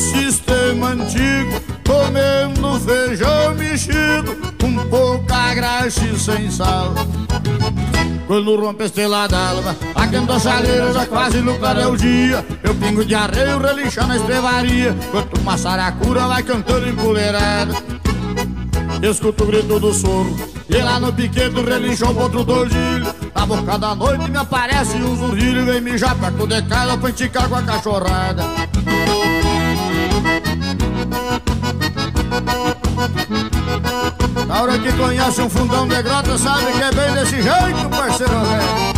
[0.00, 6.94] sistema antigo Comendo feijão mexido com pouca graxa e sem sal.
[8.26, 12.46] Quando rompe a estrela d'alva Aquendo a chaleira já quase no clareio o dia.
[12.62, 17.74] Eu pingo de arreio relinchando na estrevaria Enquanto uma saracura vai cantando empoleirada
[19.02, 20.36] Escuto o grito do soro
[20.68, 25.64] E lá no piquedo relinchou outro tordilho Na boca da noite me aparece um zurrilho
[25.64, 28.69] Vem mijar perto de casa pra enticar com a cachorrada
[34.60, 38.40] Na hora que conhece um fundão de grota Sabe que é bem desse jeito, parceiro
[38.44, 38.90] velho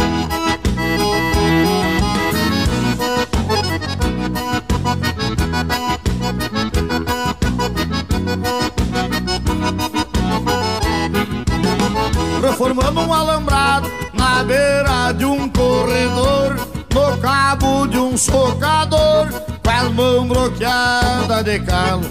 [12.42, 16.56] Reformando um alambrado na beira de um corredor
[16.92, 19.28] No cabo de um socador
[19.62, 22.02] Com as mãos bloqueadas de calo.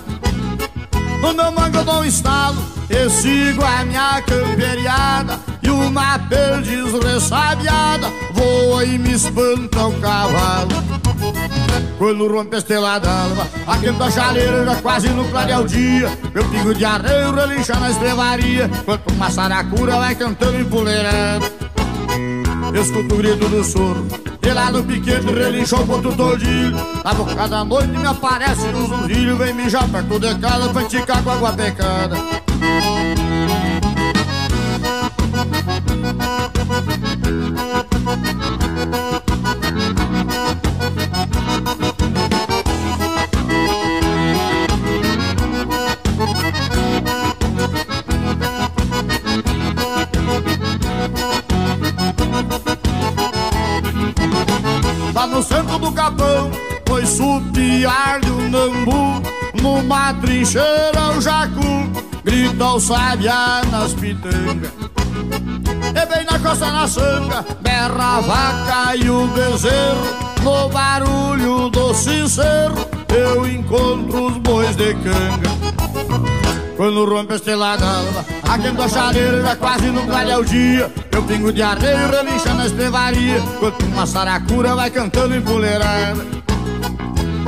[1.21, 6.91] No meu mango eu dou um estalo E sigo a minha camperiada E uma perdiz
[7.01, 10.69] ressabiada Voa e me espanta o cavalo.
[11.97, 16.11] Quando rompe a estrela d'alva Aquenta a chaleira já quase no clarear o dia.
[16.33, 21.45] Meu pingo de arreio relincha na estrevaria Enquanto uma saracura vai cantando empoleirada
[22.73, 24.05] Escuto o grito do soro
[24.41, 29.37] E lá no piquete relinchou outro tordilho Na boca da noite me aparece um zurrilho
[29.37, 32.17] Vem mijar perto de casa pra enticar com água pecada
[59.91, 61.91] Numa trincheira o jacu
[62.23, 64.71] Grita o sabiá nas pitangas
[65.89, 70.05] E bem na costa na sanga Berra a vaca e o bezerro.
[70.43, 72.73] No barulho do sincero
[73.09, 75.51] Eu encontro os bois de canga.
[76.77, 80.89] Quando rompe a estrela d'alva Aquendo a chaleira já quase no clareia o dia.
[81.11, 83.39] Eu pingo de areia relincha na estrevaria.
[83.39, 86.25] Enquanto uma saracura vai cantando empoleirada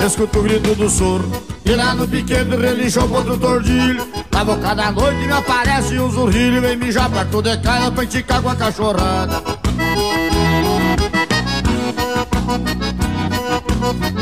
[0.06, 4.76] Escuto o grito do soro E lá no piquete relincha o outro tordilho Na boca
[4.76, 8.56] da noite me aparece um zurrilho Vem mijar perto de casa pra enticar com a
[8.56, 9.42] cachorrada.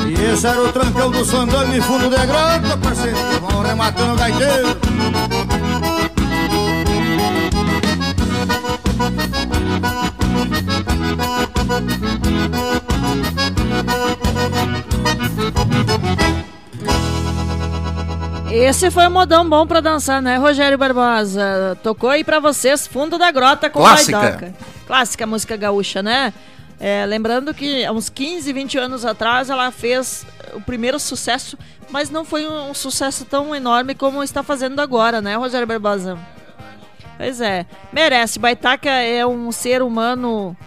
[0.08, 4.18] E esse era o trancão do Sandano em fundo de grota, parceiro Vão rematando o
[4.18, 4.78] gaiteiro
[18.54, 21.78] Esse foi um modão bom pra dançar, né, Rogério Barbosa?
[21.82, 24.54] Tocou aí pra vocês Fundo da Grota com Clássica.
[24.86, 26.34] Clássica música gaúcha, né?
[26.78, 31.58] É, lembrando que há uns 15, 20 anos atrás ela fez o primeiro sucesso,
[31.90, 36.20] mas não foi um, um sucesso tão enorme como está fazendo agora, né, Rogério Barbosa?
[37.18, 38.38] Pois é, merece.
[38.38, 40.58] Baitaca é um ser humano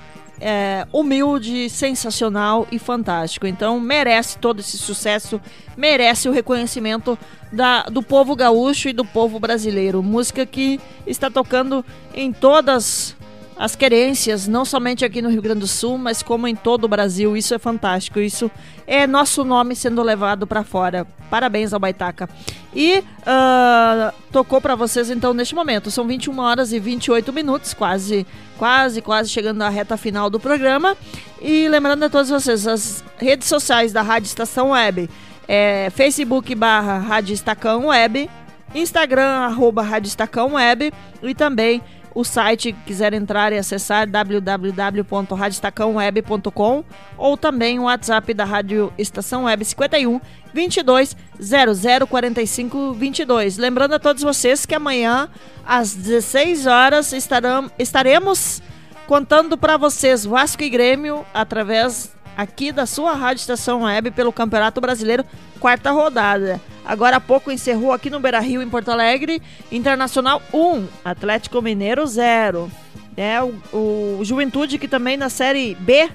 [0.41, 3.47] é, humilde, sensacional e fantástico.
[3.47, 5.41] Então merece todo esse sucesso,
[5.77, 7.19] merece o reconhecimento
[7.53, 10.03] da, do povo gaúcho e do povo brasileiro.
[10.03, 11.85] Música que está tocando
[12.15, 13.17] em todas
[13.57, 16.89] as querências, não somente aqui no Rio Grande do Sul, mas como em todo o
[16.89, 17.37] Brasil.
[17.37, 18.19] Isso é fantástico.
[18.19, 18.51] Isso
[18.87, 21.07] é nosso nome sendo levado para fora.
[21.31, 22.29] Parabéns ao Baitaca.
[22.75, 25.91] E ah, tocou para vocês então neste momento.
[25.91, 28.27] São 21 horas e 28 minutos, quase,
[28.59, 30.97] quase, quase chegando à reta final do programa.
[31.41, 35.09] E lembrando a todos vocês, as redes sociais da Rádio Estação Web
[35.47, 38.29] é Facebook barra Rádio Estacão Web,
[38.75, 41.83] Instagram arroba Rádio Estacão Web e também
[42.15, 46.85] o site quiser entrar e acessar www.radiostacãoweb.com
[47.19, 50.21] ou também o WhatsApp da Rádio Estação Web 51
[50.53, 53.59] 22 00 45 22.
[53.59, 55.29] Lembrando a todos vocês que amanhã
[55.67, 58.63] às 16 horas estarão, estaremos
[59.07, 64.81] contando para vocês Vasco e Grêmio através aqui da sua Rádio Estação Web pelo Campeonato
[64.81, 65.25] Brasileiro,
[65.59, 66.61] quarta rodada.
[66.85, 69.41] Agora há pouco encerrou aqui no Beira Rio, em Porto Alegre,
[69.73, 72.71] Internacional 1, Atlético Mineiro 0.
[73.17, 76.11] É, o, o Juventude, que também na Série B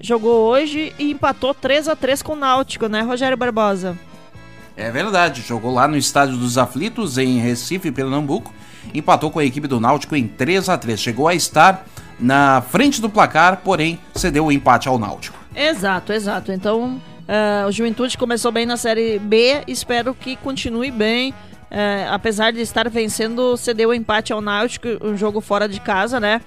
[0.00, 3.96] jogou hoje e empatou 3 a 3 com o Náutico, né, Rogério Barbosa?
[4.76, 8.54] É verdade, jogou lá no Estádio dos Aflitos, em Recife, Pernambuco.
[8.94, 11.84] Empatou com a equipe do Náutico em 3 a 3 Chegou a estar
[12.18, 15.36] na frente do placar, porém cedeu o empate ao Náutico.
[15.54, 16.52] Exato, exato.
[16.52, 21.34] Então, eh, o Juventude começou bem na Série B, espero que continue bem.
[21.70, 26.18] eh, apesar de estar vencendo, cedeu o empate ao Náutico, um jogo fora de casa,
[26.18, 26.40] né?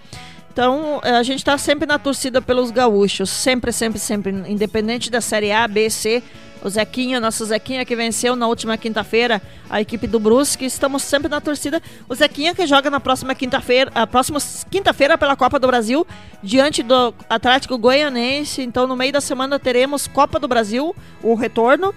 [0.52, 5.22] Então, eh, a gente está sempre na torcida pelos gaúchos, sempre, sempre, sempre, independente da
[5.22, 6.22] Série A, B, C.
[6.61, 11.30] O Zequinha, nosso Zequinha que venceu na última quinta-feira a equipe do Brusque, estamos sempre
[11.30, 11.82] na torcida.
[12.07, 16.06] O Zequinha que joga na próxima quinta-feira, a próxima quinta-feira pela Copa do Brasil,
[16.44, 18.61] diante do Atlético Goianense.
[18.61, 21.95] Então, no meio da semana teremos Copa do Brasil, o retorno.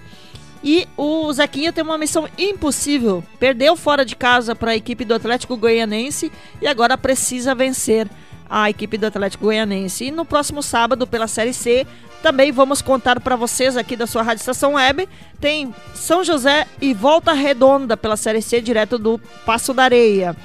[0.63, 3.21] E o Zequinha tem uma missão impossível.
[3.37, 8.09] Perdeu fora de casa para a equipe do Atlético Goianense e agora precisa vencer
[8.49, 10.05] a equipe do Atlético Goianense.
[10.05, 11.85] E no próximo sábado, pela Série C,
[12.21, 15.07] também vamos contar para vocês aqui da sua Rádio Estação Web.
[15.39, 20.35] Tem São José e Volta Redonda pela Série C, direto do Passo da Areia.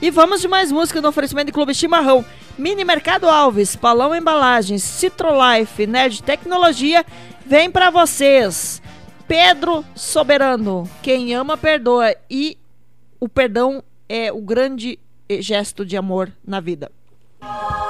[0.00, 2.24] E vamos de mais música no oferecimento de Clube Chimarrão.
[2.56, 7.06] Mini Mercado Alves, Palão Embalagens, Citrolife, Nerd Tecnologia,
[7.46, 8.82] vem para vocês.
[9.28, 12.58] Pedro Soberano, quem ama perdoa e
[13.20, 14.98] o perdão é o grande
[15.40, 16.90] gesto de amor na vida.
[17.40, 17.87] Hoje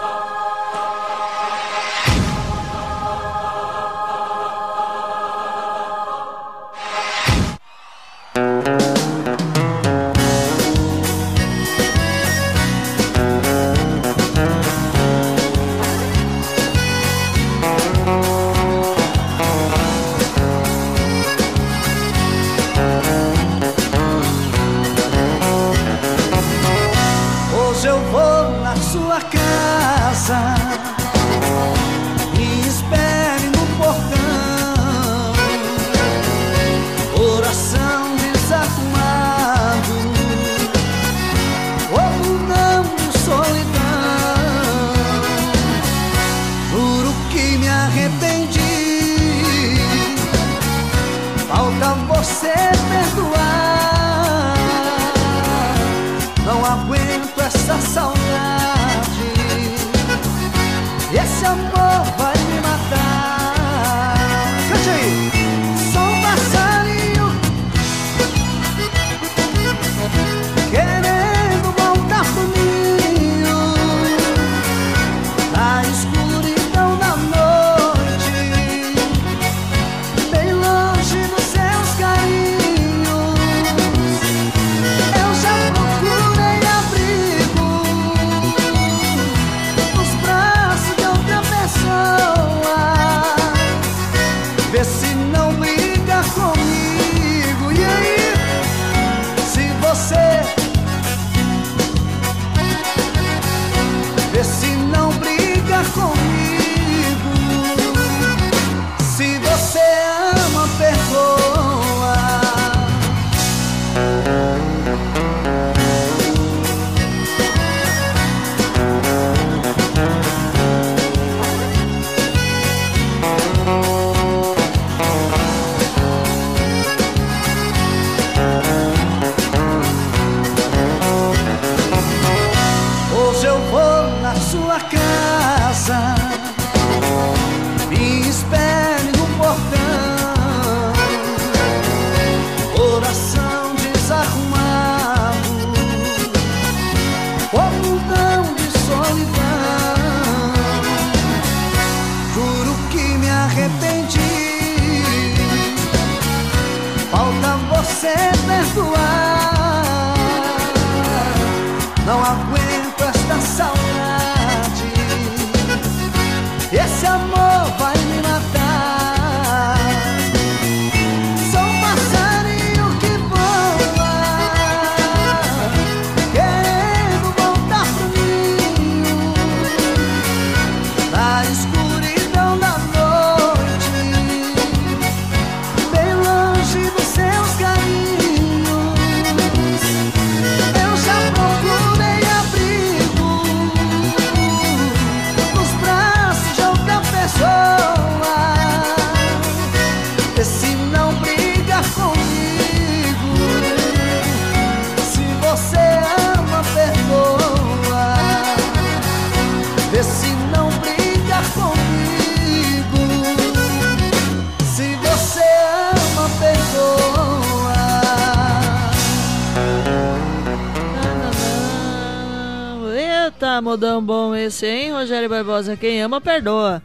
[225.58, 225.76] Barbosa?
[225.76, 226.82] Quem ama, perdoa.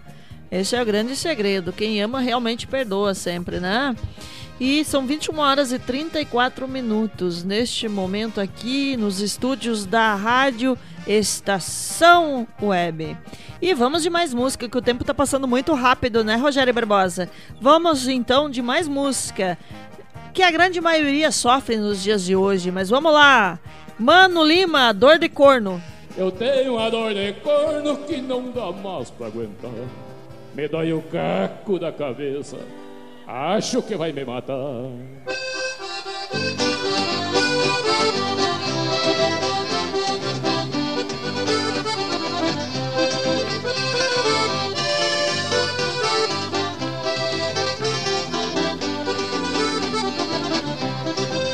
[0.51, 1.71] Esse é o grande segredo.
[1.71, 3.95] Quem ama realmente perdoa sempre, né?
[4.59, 12.47] E são 21 horas e 34 minutos neste momento aqui nos estúdios da Rádio Estação
[12.61, 13.17] Web.
[13.61, 17.29] E vamos de mais música, que o tempo tá passando muito rápido, né, Rogério Barbosa?
[17.61, 19.57] Vamos então de mais música,
[20.33, 23.59] que a grande maioria sofre nos dias de hoje, mas vamos lá.
[23.97, 25.81] Mano Lima, dor de corno.
[26.15, 29.71] Eu tenho a dor de corno que não dá mais pra aguentar.
[30.53, 32.59] Me dói o caco da cabeça.
[33.25, 34.53] Acho que vai me matar.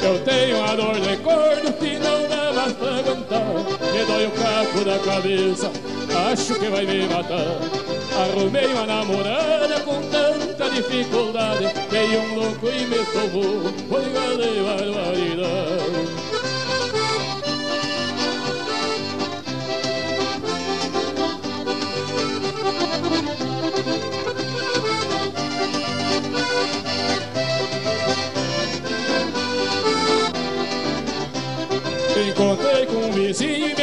[0.03, 1.98] Eu tenho a dor de corno que
[4.19, 5.71] dói o caco da cabeça,
[6.31, 7.57] acho que vai me matar.
[8.21, 11.65] Arrumei uma namorada com tanta dificuldade.
[11.89, 16.29] Veio um louco e me tomou, foi de barbaridade.
[32.29, 32.78] Encontrei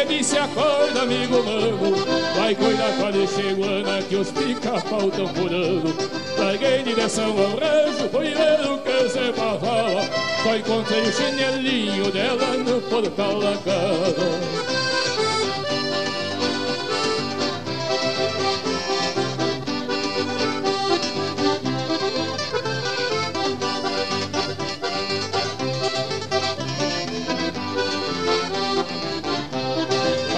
[0.06, 1.96] disse acorda amigo mano.
[2.36, 5.94] Vai cuidar quando chego Ana que os pica-pau tão furando
[6.38, 10.02] Larguei direção ao rancho, fui ver o que se passava
[10.42, 15.05] Só encontrei o chinelinho dela no portal da casa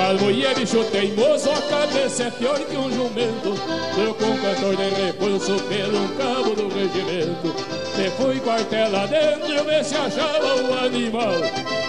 [0.08, 3.52] As mulheres bicho teimoso, a cabeça é pior que um jumento.
[3.98, 7.54] Eu com cantor de repulso pelo um cabo do regimento
[7.94, 11.34] Me fui quartela dentro, ver se achava o animal.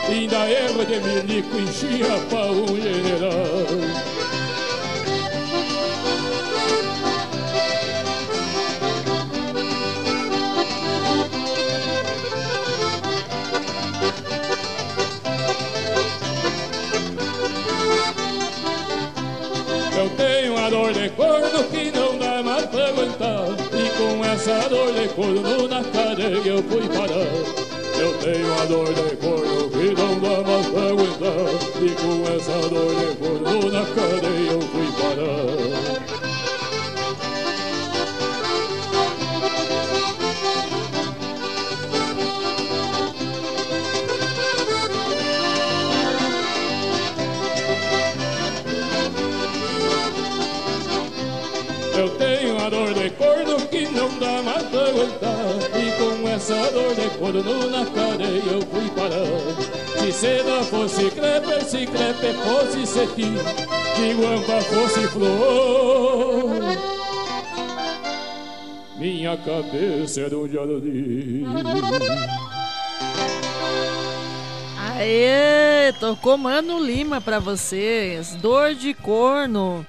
[0.10, 4.29] Ainda erro de milico, enchia pra um general
[21.64, 23.48] que não dá mais pra aguentar.
[23.74, 27.30] E com essa dor de corno na cadeia eu fui parar.
[28.00, 31.48] Eu tenho a dor de corno que não dá mais pra aguentar.
[31.82, 36.19] E com essa dor de corno na cadeia eu fui parar
[56.40, 61.66] E com essa dor de corno na cadeia eu fui parar Se seda fosse crepe,
[61.66, 63.36] se crepe fosse cetim
[63.96, 66.62] Se guampa fosse flor
[68.98, 71.46] Minha cabeça era um jardim
[74.92, 78.36] Aê, tocou Mano Lima pra vocês.
[78.36, 79.86] Dor de corno.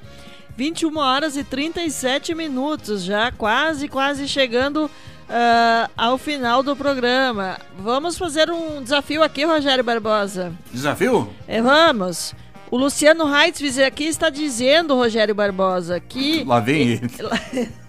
[0.57, 4.89] 21 horas e 37 minutos, já quase, quase chegando
[5.31, 7.57] ah, ao final do programa.
[7.79, 10.53] Vamos fazer um desafio aqui, Rogério Barbosa.
[10.73, 11.33] Desafio?
[11.47, 12.35] É, vamos.
[12.69, 16.43] O Luciano Heitzwitz aqui está dizendo, Rogério Barbosa, que.
[16.45, 17.11] Lá vem ele.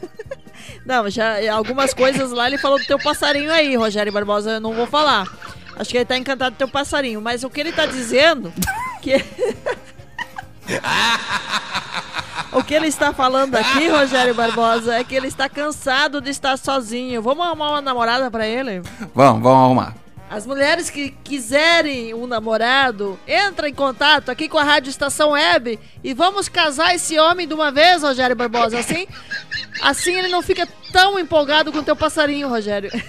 [0.86, 4.74] Não, já algumas coisas lá ele falou do teu passarinho aí, Rogério Barbosa, eu não
[4.74, 5.28] vou falar.
[5.76, 8.52] Acho que ele tá encantado do teu passarinho, mas o que ele tá dizendo
[9.00, 9.14] que
[12.52, 16.58] O que ele está falando aqui, Rogério Barbosa, é que ele está cansado de estar
[16.58, 17.22] sozinho.
[17.22, 18.82] Vamos arrumar uma namorada pra ele?
[19.16, 19.96] Vamos, vamos arrumar.
[20.30, 25.80] As mulheres que quiserem um namorado, entra em contato aqui com a Rádio Estação Web
[26.04, 28.80] e vamos casar esse homem de uma vez, Rogério Barbosa.
[28.80, 29.08] Assim,
[29.82, 32.92] assim ele não fica tão empolgado com o teu passarinho, Rogério.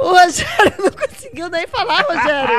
[0.00, 2.56] O Rogério não conseguiu nem falar, Rogério.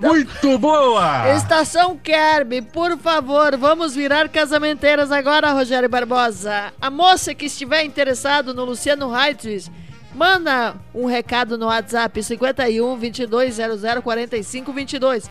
[0.00, 1.28] Muito boa!
[1.36, 6.74] Estação Kerb, por favor, vamos virar casamenteiras agora, Rogério Barbosa.
[6.80, 9.70] A moça que estiver interessado no Luciano Reitz,
[10.12, 12.98] manda um recado no WhatsApp 51
[13.28, 15.30] 2200 45 22.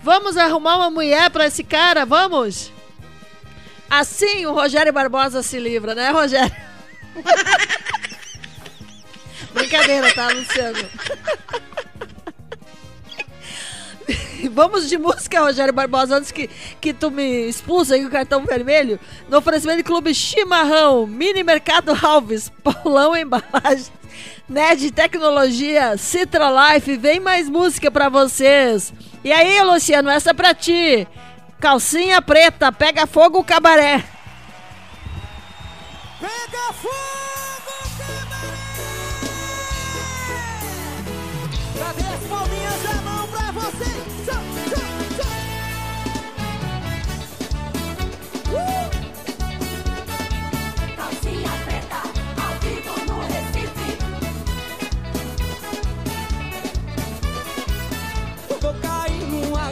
[0.00, 2.72] Vamos arrumar uma mulher pra esse cara, vamos?
[3.90, 6.54] Assim o Rogério Barbosa se livra, né, Rogério?
[9.54, 10.90] Brincadeira, tá, Luciano?
[14.50, 16.50] Vamos de música, Rogério Barbosa, antes que,
[16.80, 19.00] que tu me expulsa aí o cartão vermelho.
[19.28, 23.86] No oferecimento do Clube Chimarrão, Mini Mercado Alves, Paulão Embalagem,
[24.48, 28.92] Ned Tecnologia, Citra Life, vem mais música pra vocês.
[29.24, 31.08] E aí, Luciano, essa é pra ti.
[31.58, 34.04] Calcinha preta, pega fogo o cabaré.
[36.20, 37.23] Pega fogo,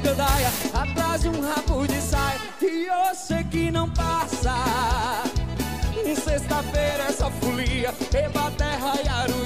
[0.00, 4.54] gandaia Atrás de um rabo de saia E eu sei que não passa.
[6.24, 9.41] Sexta-feira essa folia Eba terra e arudia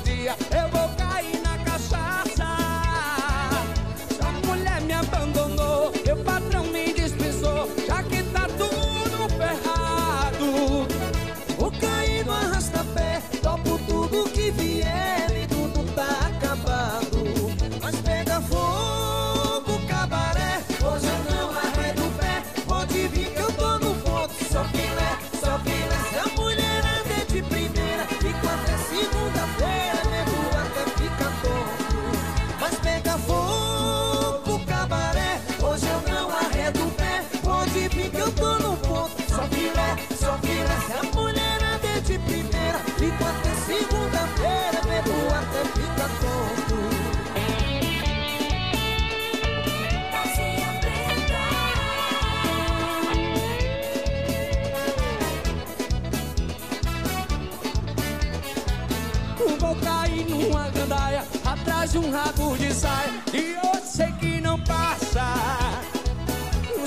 [61.97, 65.35] De um rabo de saia E eu sei que não passa.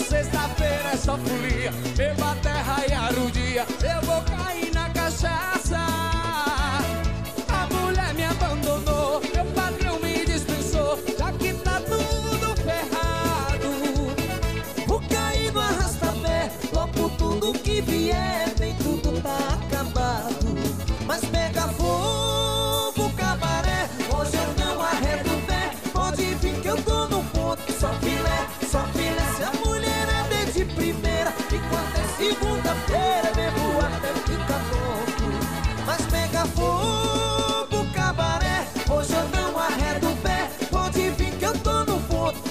[0.08, 1.72] Sexta-feira é só folia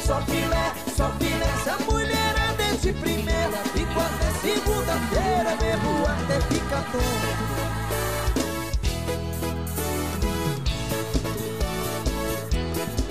[0.08, 1.46] só filé, só filé.
[1.62, 7.28] Se a mulher é de primeira, fico até segunda-feira, bebo até ficar tonto.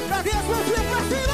[0.10, 1.27] Cadê as mãozinhas pra cima?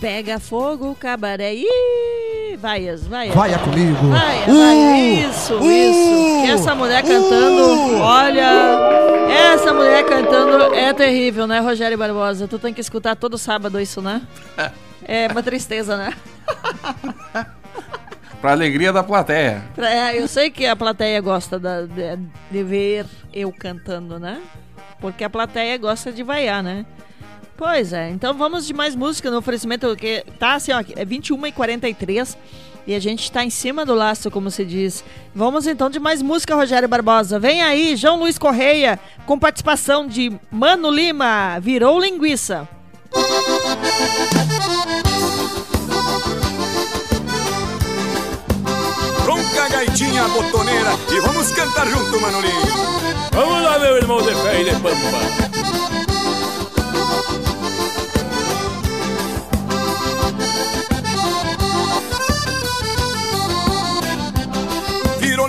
[0.00, 1.54] Pega fogo, cabaré.
[1.54, 3.34] Ih, vaias, vaias.
[3.34, 4.06] Vaia comigo.
[4.08, 5.28] Vaia, Uh, vaia.
[5.28, 6.46] Isso, uh, isso.
[6.46, 8.50] E essa mulher cantando, olha.
[9.52, 12.48] Essa mulher cantando é terrível, né, Rogério Barbosa?
[12.48, 14.22] Tu tem que escutar todo sábado isso, né?
[15.06, 16.14] É uma tristeza, né?
[18.40, 19.62] Pra alegria da plateia.
[19.74, 22.16] Pra- é, eu sei que a plateia gosta da- de,
[22.50, 23.04] de ver
[23.34, 24.40] eu cantando, né?
[24.98, 26.86] Porque a plateia gosta de vaiar, né?
[27.60, 31.46] Pois é, então vamos de mais música no oferecimento que tá assim, ó, é 21
[31.46, 32.38] e 43
[32.86, 35.04] e a gente tá em cima do laço, como se diz.
[35.34, 37.38] Vamos então de mais música, Rogério Barbosa.
[37.38, 42.66] Vem aí, João Luiz Correia, com participação de Mano Lima, virou linguiça.
[49.22, 52.62] Tronca a gaitinha botoneira e vamos cantar junto, Manolinho.
[53.32, 55.69] Vamos lá, meu irmão de fé e de pampa.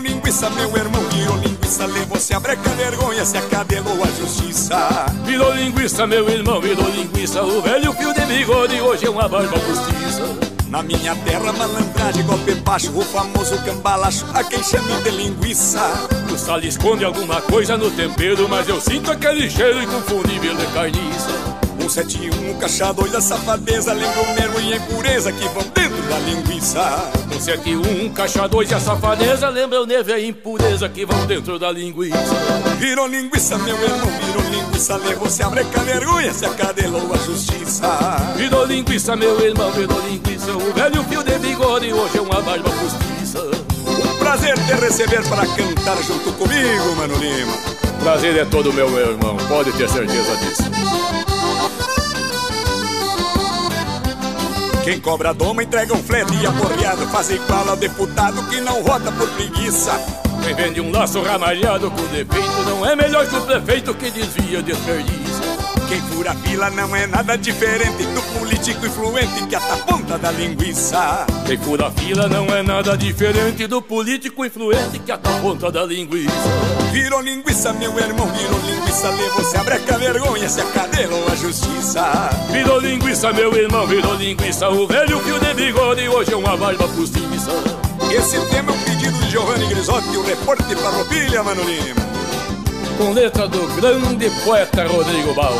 [0.02, 1.86] Linguiça, meu irmão, virou linguiça.
[1.86, 5.06] Levou-se a breca, vergonha, se acadelou a justiça.
[5.26, 7.42] Virou linguiça, meu irmão, virou linguiça.
[7.44, 10.52] O velho fio de bigode hoje é uma barba postiça.
[10.68, 15.82] Na minha terra, malandragem, golpe baixo, o famoso cambalacho, a quem chama de linguiça.
[16.34, 21.51] O sal esconde alguma coisa no tempero, mas eu sinto aquele cheiro inconfundível de carniça.
[21.90, 26.20] 171, caixa dois da safadeza, lembra o nervo e a impureza que vão dentro da
[26.20, 27.12] linguiça.
[27.32, 31.58] 171, caixa 2 e a safadeza, lembra o nervo e a impureza que vão dentro
[31.58, 32.16] da linguiça.
[32.78, 37.88] Virou linguiça, meu irmão, virou linguiça, levou-se a breca, a vergonha, se acadelou a justiça.
[38.36, 40.52] Virou linguiça, meu irmão, virou linguiça.
[40.52, 43.40] O velho fio de bigode hoje é uma barba postiça.
[43.88, 47.54] Um prazer te receber para cantar junto comigo, Mano Lima.
[48.02, 51.31] Prazer é todo meu, meu irmão, pode ter certeza disso.
[54.84, 59.12] Quem cobra doma entrega um flete e aporreado, faz igual ao deputado que não vota
[59.12, 59.92] por preguiça.
[60.44, 64.62] Quem vende um laço ramalhado com defeito não é melhor que o prefeito que desvia
[64.64, 65.21] desperdício.
[65.92, 70.32] Quem fura fila não é nada diferente do político influente que ata a ponta da
[70.32, 71.26] linguiça.
[71.46, 75.84] Quem fura fila não é nada diferente do político influente que ata a ponta da
[75.84, 76.32] linguiça.
[76.94, 82.30] Virou linguiça, meu irmão, virou linguiça, levou-se a breca, a vergonha, se acadelou a justiça.
[82.50, 84.70] Virou linguiça, meu irmão, virou linguiça.
[84.70, 87.52] O velho fio de bigode hoje é uma barba postiça.
[88.10, 92.11] Esse tema é um pedido de Giovanni Grisotti, o repórter Farroupilha, Mano Lima.
[93.02, 95.58] Com letra do grande poeta Rodrigo Baú.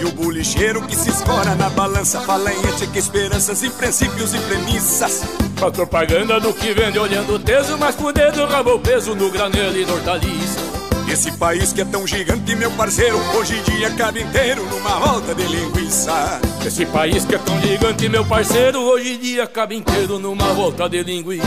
[0.00, 4.40] E o bulicheiro que se escora na balança Fala em ética, esperanças e princípios e
[4.40, 5.22] premissas
[5.54, 9.30] Faz propaganda do que vende olhando o teso Mas por dedo rabo o peso no
[9.30, 10.81] granelo e na hortaliça
[11.12, 15.34] Esse país que é tão gigante, meu parceiro Hoje em dia cabe inteiro numa volta
[15.34, 16.40] de linguiça.
[16.64, 20.88] Esse país que é tão gigante, meu parceiro Hoje em dia cabe inteiro numa volta
[20.88, 21.46] de linguiça.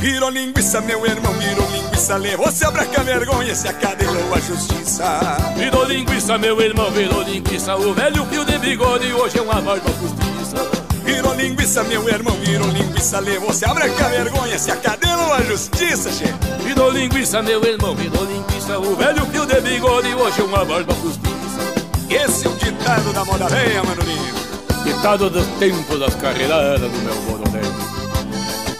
[0.00, 5.36] Virou linguiça, meu irmão, virou linguiça Levou-se a branca vergonha, se acadelou a justiça.
[5.54, 9.90] Virou linguiça, meu irmão, virou linguiça O velho fio de bigode hoje é uma barba
[9.90, 10.56] postiça
[11.04, 16.24] Virou linguiça, meu irmão, virou linguiça Levou-se a branca vergonha, se acadelou a justiça, che
[16.64, 21.60] Virou linguiça, meu irmão, virou linguiça O velho fio de bigode hoje uma barba postiça
[22.08, 24.34] Esse é o ditado da moda velha, Manolinho.
[24.82, 27.72] Ditado do tempo das carreiradas do meu boronel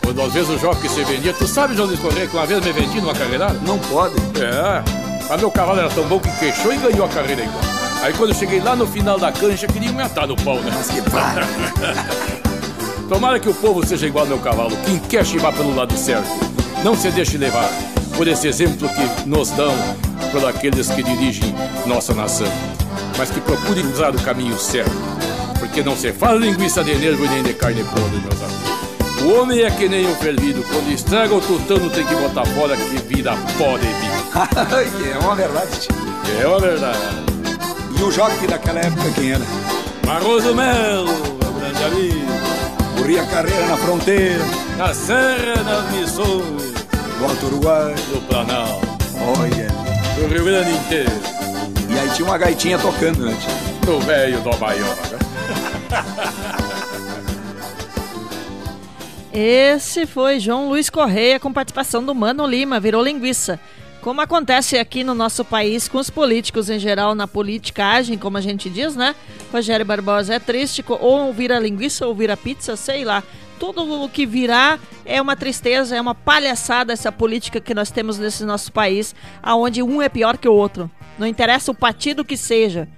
[0.03, 2.65] Quando às vezes o jockey se vendia Tu sabe, João Luiz Correia, que uma vez
[2.65, 3.61] me vendi numa carreirada?
[3.61, 4.15] Não pode.
[4.41, 4.83] É,
[5.29, 7.63] mas meu cavalo era tão bom que queixou e ganhou a carreira igual.
[8.03, 10.73] Aí quando eu cheguei lá no final da cancha, queriam me atar no pau, né?
[10.75, 11.47] Mas que para
[13.07, 16.29] Tomara que o povo seja igual ao meu cavalo, quem quer chivar pelo lado certo.
[16.83, 17.69] Não se deixe levar
[18.17, 19.75] por esse exemplo que nos dão
[20.31, 21.55] por aqueles que dirigem
[21.87, 22.47] nossa nação.
[23.17, 24.91] Mas que procurem usar o caminho certo.
[25.59, 29.23] Porque não se faz linguiça de nervo nem de carne podre, meus amigos.
[29.23, 32.77] O homem é que nem o fervido, quando estraga o tutano tem que botar fora
[32.77, 35.15] que vira de vinho.
[35.15, 35.89] é uma verdade
[36.41, 36.99] É uma verdade.
[37.99, 39.45] E o jockey daquela época quem era?
[40.05, 42.35] Barroso Melo, meu grande amigo.
[42.99, 44.45] Corria carreira na fronteira
[44.77, 46.74] Na Serra das Missões,
[47.19, 48.87] Do Alto Uruguai do Planalto,
[49.39, 49.69] Olha
[50.17, 51.11] do Rio Grande inteiro,
[51.89, 53.37] E aí tinha uma gaitinha tocando, né?
[53.41, 53.65] tio?
[53.85, 55.19] do velho do Baioga.
[59.33, 63.59] Esse foi João Luiz Correia com participação do Mano Lima, virou linguiça.
[64.01, 68.41] Como acontece aqui no nosso país com os políticos em geral, na politicagem, como a
[68.41, 69.15] gente diz, né?
[69.51, 73.23] Rogério Barbosa é triste, ou vira linguiça ou vira pizza, sei lá.
[73.59, 78.19] Tudo o que virá é uma tristeza, é uma palhaçada essa política que nós temos
[78.19, 80.91] nesse nosso país, aonde um é pior que o outro.
[81.19, 82.89] Não interessa o partido que seja.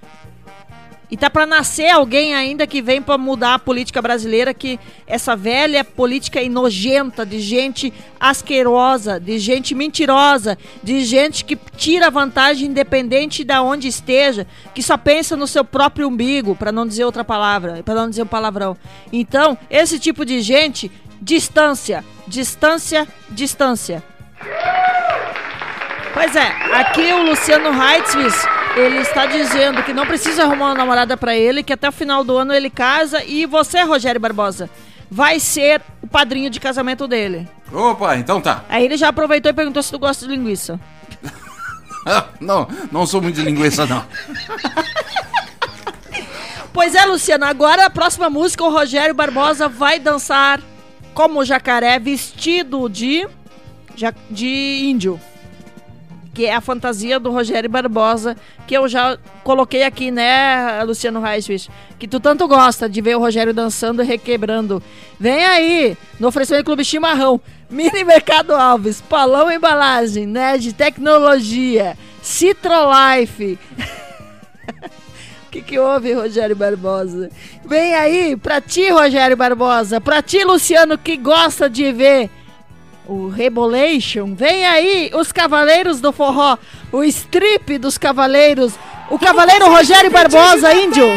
[1.09, 5.37] E tá para nascer alguém ainda que vem para mudar a política brasileira, que essa
[5.37, 12.67] velha política é nojenta de gente asquerosa, de gente mentirosa, de gente que tira vantagem
[12.67, 17.23] independente da onde esteja, que só pensa no seu próprio umbigo, para não dizer outra
[17.23, 18.75] palavra, para não dizer um palavrão.
[19.11, 24.03] Então, esse tipo de gente, distância, distância, distância.
[26.17, 28.43] Pois é, aqui o Luciano Heitzwitz,
[28.75, 32.23] ele está dizendo que não precisa arrumar uma namorada pra ele, que até o final
[32.23, 34.67] do ano ele casa e você, Rogério Barbosa,
[35.11, 37.47] vai ser o padrinho de casamento dele.
[37.71, 38.63] Opa, então tá.
[38.67, 40.79] Aí ele já aproveitou e perguntou se tu gosta de linguiça.
[42.41, 44.03] não, não sou muito de linguiça, não.
[46.73, 50.59] Pois é, Luciano, agora a próxima música o Rogério Barbosa vai dançar
[51.13, 53.27] como jacaré vestido de
[54.29, 55.19] de índio.
[56.37, 58.37] Que é a fantasia do Rogério Barbosa,
[58.67, 61.67] que eu já coloquei aqui, né, Luciano Reiswich?
[61.97, 64.83] Que tu tanto gosta de ver o Rogério dançando e requebrando.
[65.19, 73.57] Vem aí, no oferecimento Clube Chimarrão, Mini Mercado Alves, Palão Embalagem, Ned Tecnologia, Citrolife.
[75.47, 77.31] O que, que houve, Rogério Barbosa?
[77.65, 82.29] Vem aí, pra ti, Rogério Barbosa, pra ti, Luciano, que gosta de ver
[83.07, 84.35] o Rebolation.
[84.35, 86.57] Vem aí, os Cavaleiros do Forró,
[86.91, 88.73] o strip dos Cavaleiros,
[89.09, 91.07] o Cavaleiro Rogério Barbosa, índio.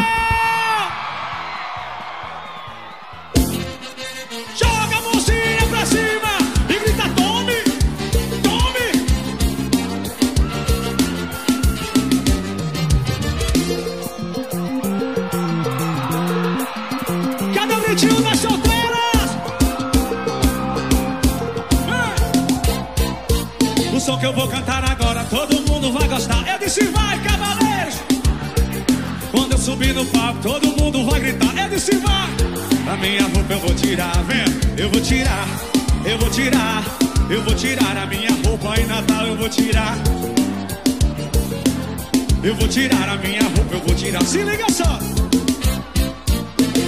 [24.11, 26.45] Som que eu vou cantar agora todo mundo vai gostar.
[26.49, 27.97] Eu disse vai, cavaleiros.
[29.31, 31.55] Quando eu subir no palco todo mundo vai gritar.
[31.57, 32.31] Eu disse vai.
[32.93, 34.45] A minha roupa eu vou tirar, vem,
[34.77, 35.47] eu vou tirar,
[36.05, 36.83] eu vou tirar,
[37.31, 39.97] eu vou tirar a minha roupa em Natal, eu vou tirar.
[42.43, 44.23] Eu vou tirar a minha roupa, eu vou tirar.
[44.25, 44.99] Se liga só.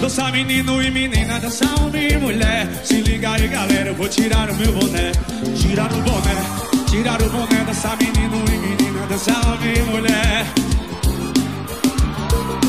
[0.01, 2.69] Dança menino e menina, dança homem e mulher.
[2.83, 5.13] Se liga aí, galera, eu vou tirar o meu boné.
[5.61, 7.65] Tirar o boné, tirar o boné.
[7.65, 10.47] Dança menino e menina, dança homem e mulher.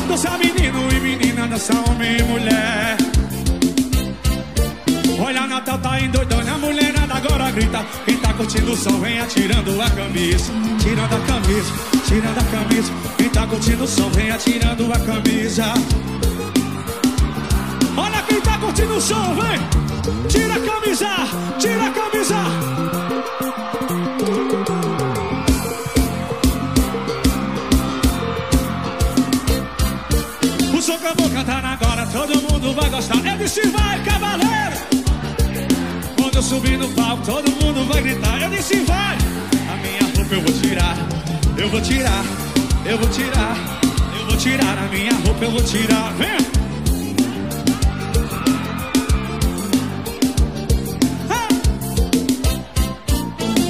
[0.08, 2.96] Dança menino e menina, dança homem e mulher.
[5.20, 7.84] Olha, Natal tá endoidando, a mulherada agora grita.
[8.06, 10.52] Quem tá curtindo o som, vem atirando a camisa.
[10.80, 11.72] Tirando a camisa,
[12.06, 12.92] tirando a camisa.
[13.16, 15.64] Quem tá curtindo o som, vem atirando a camisa.
[17.96, 19.60] Olha quem tá curtindo o som, vem!
[20.28, 21.10] Tira a camisa,
[21.58, 23.53] tira a camisa!
[32.84, 33.26] Vai gostar.
[33.26, 34.76] Eu disse vai, cavaleiro!
[36.16, 38.42] Quando eu subir no palco, todo mundo vai gritar.
[38.42, 39.16] Eu disse vai!
[39.72, 40.96] A minha roupa eu vou tirar,
[41.56, 42.24] eu vou tirar,
[42.84, 43.56] eu vou tirar,
[44.18, 46.12] eu vou tirar a minha roupa, eu vou tirar.
[46.14, 46.54] Vem!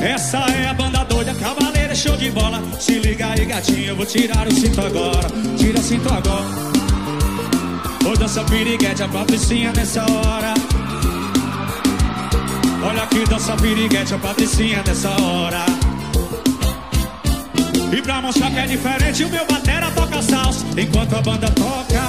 [0.03, 2.63] Essa é a banda doida, cavaleira, show de bola.
[2.79, 5.29] Se liga aí, gatinho, eu vou tirar o cinto agora.
[5.57, 6.74] Tira o cinto agora.
[8.05, 10.53] Vou dançar piriguete, a patricinha nessa hora.
[12.87, 15.65] Olha aqui, dança piriguete, a patricinha nessa hora.
[17.91, 22.03] E pra mostrar que é diferente, o meu batera toca salsa enquanto a banda toca.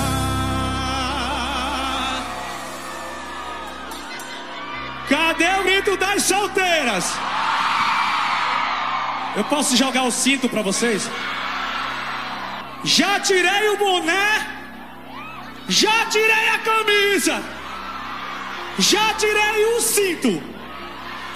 [5.07, 7.13] Cadê o grito das solteiras?
[9.37, 11.09] Eu posso jogar o cinto pra vocês?
[12.83, 14.54] Já tirei o boné,
[15.67, 17.43] já tirei a camisa,
[18.79, 20.43] já tirei o cinto.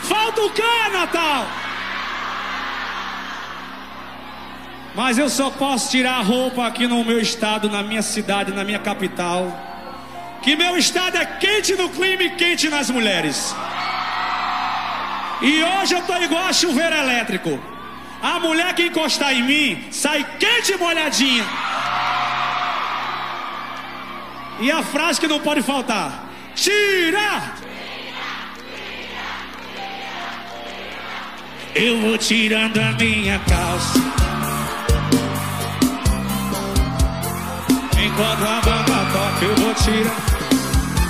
[0.02, 1.48] Falta o quê, Natal?
[4.96, 8.64] Mas eu só posso tirar a roupa aqui no meu estado, na minha cidade, na
[8.64, 9.68] minha capital.
[10.42, 13.56] Que meu estado é quente no clima e quente nas mulheres.
[15.42, 17.60] E hoje eu tô igual a chuveiro elétrico.
[18.22, 21.46] A mulher que encostar em mim sai quente e molhadinha.
[24.62, 27.54] E a frase que não pode faltar: Tira!
[31.74, 34.00] Eu vou tirando a minha calça.
[37.98, 40.30] Enquanto a banda toca, eu vou tirando.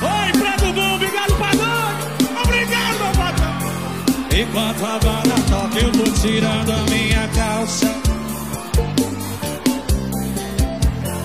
[0.01, 2.43] Oi, Preto Bom, obrigado, Padrão.
[2.43, 4.41] Obrigado, meu.
[4.41, 7.87] Enquanto a banda toca, eu vou tirando a minha calça.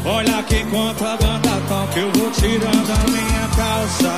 [0.06, 1.53] Olha que enquanto a banda
[1.97, 4.12] eu vou tirando a minha calça.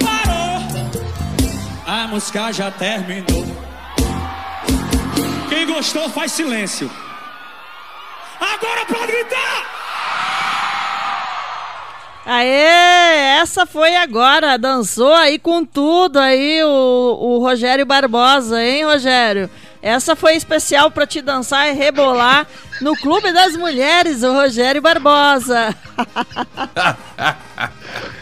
[0.00, 0.58] Parou!
[1.86, 3.44] A música já terminou.
[5.48, 6.90] Quem gostou faz silêncio.
[8.40, 9.72] Agora pode gritar!
[12.24, 19.50] Aê, essa foi agora, dançou aí com tudo aí o, o Rogério Barbosa, hein, Rogério?
[19.82, 22.46] Essa foi especial para te dançar e rebolar
[22.80, 25.74] no Clube das Mulheres, o Rogério Barbosa.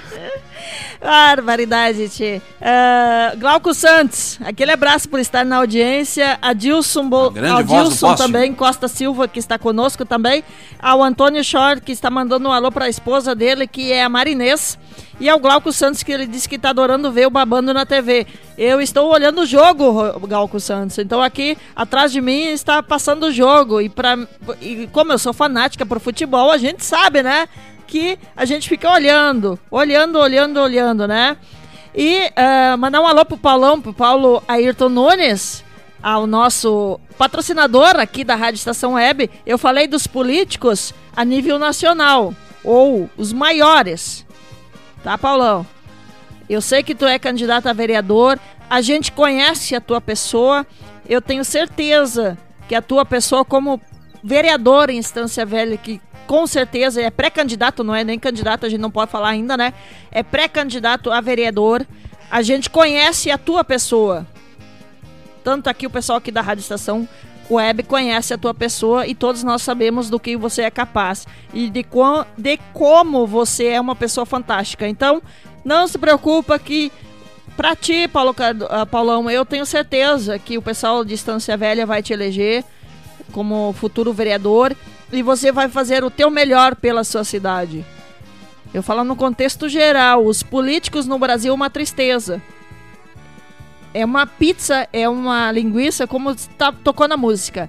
[1.00, 2.42] Barbaridade, Tchê.
[2.60, 6.38] Uh, Glauco Santos, aquele abraço por estar na audiência.
[6.42, 7.32] Adilson, Bo...
[7.56, 10.44] Adilson também, Costa Silva, que está conosco também.
[10.78, 14.08] Ao Antônio Short, que está mandando um alô para a esposa dele, que é a
[14.10, 14.78] Marinês.
[15.18, 18.26] E ao Glauco Santos, que ele disse que está adorando ver o babando na TV.
[18.56, 20.98] Eu estou olhando o jogo, Glauco Santos.
[20.98, 23.80] Então aqui atrás de mim está passando o jogo.
[23.80, 24.18] E, pra,
[24.60, 27.48] e como eu sou fanática por futebol, a gente sabe, né?
[27.90, 31.36] Que a gente fica olhando, olhando, olhando, olhando, né?
[31.92, 35.64] E ah, mandar um alô pro Paulão, pro Paulo Ayrton Nunes,
[36.00, 39.28] ao nosso patrocinador aqui da Rádio Estação Web.
[39.44, 44.24] Eu falei dos políticos a nível nacional, ou os maiores.
[45.02, 45.66] Tá, Paulão?
[46.48, 48.38] Eu sei que tu é candidato a vereador,
[48.68, 50.64] a gente conhece a tua pessoa.
[51.08, 52.38] Eu tenho certeza
[52.68, 53.80] que a tua pessoa, como
[54.22, 56.00] vereador em Instância Velha, que
[56.30, 59.74] com certeza é pré-candidato, não é nem candidato, a gente não pode falar ainda, né?
[60.12, 61.84] É pré-candidato a vereador.
[62.30, 64.24] A gente conhece a tua pessoa.
[65.42, 67.08] Tanto aqui o pessoal aqui da Rádio Estação
[67.50, 71.68] Web conhece a tua pessoa e todos nós sabemos do que você é capaz e
[71.68, 71.84] de,
[72.38, 74.86] de como você é uma pessoa fantástica.
[74.86, 75.20] Então,
[75.64, 76.92] não se preocupa que
[77.56, 78.36] pra ti, Paulo,
[78.68, 82.64] ah, Paulão, eu tenho certeza que o pessoal de Estância Velha vai te eleger
[83.32, 84.76] como futuro vereador
[85.12, 87.84] e você vai fazer o teu melhor pela sua cidade.
[88.72, 92.40] Eu falo no contexto geral, os políticos no Brasil é uma tristeza.
[93.92, 97.68] É uma pizza, é uma linguiça, como tá, tocou na música.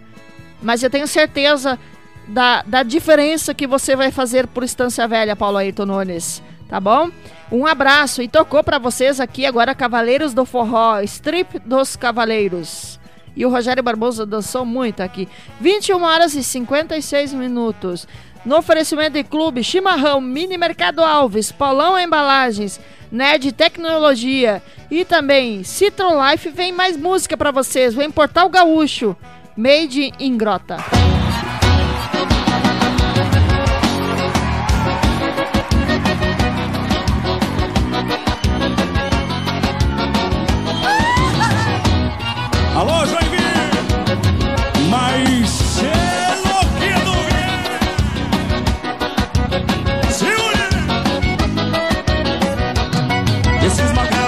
[0.62, 1.80] Mas eu tenho certeza
[2.28, 6.44] da, da diferença que você vai fazer por Estância Velha, Paulo Ayrton Nunes.
[6.70, 7.10] Tá bom?
[7.52, 13.01] Um abraço e tocou pra vocês aqui agora Cavaleiros do Forró, Strip dos Cavaleiros.
[13.36, 15.28] E o Rogério Barbosa dançou muito aqui.
[15.60, 18.08] 21 horas e 56 minutos.
[18.44, 22.80] No oferecimento de clube, Chimarrão, Mini Mercado Alves, Paulão Embalagens,
[23.12, 27.94] Nerd Tecnologia e também Citrolife vem mais música pra vocês.
[27.94, 29.16] Vem Portal Gaúcho,
[29.56, 30.78] Made in Grota.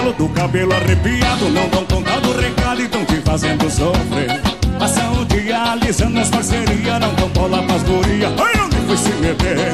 [0.04, 4.40] Magrelos do cabelo arrepiado não dão conta do recado e tão te fazendo sofrer.
[4.78, 8.32] Passam o dia alisando as parcerias, não dão bola pras gurias.
[8.38, 9.72] Ai, onde foi se meter?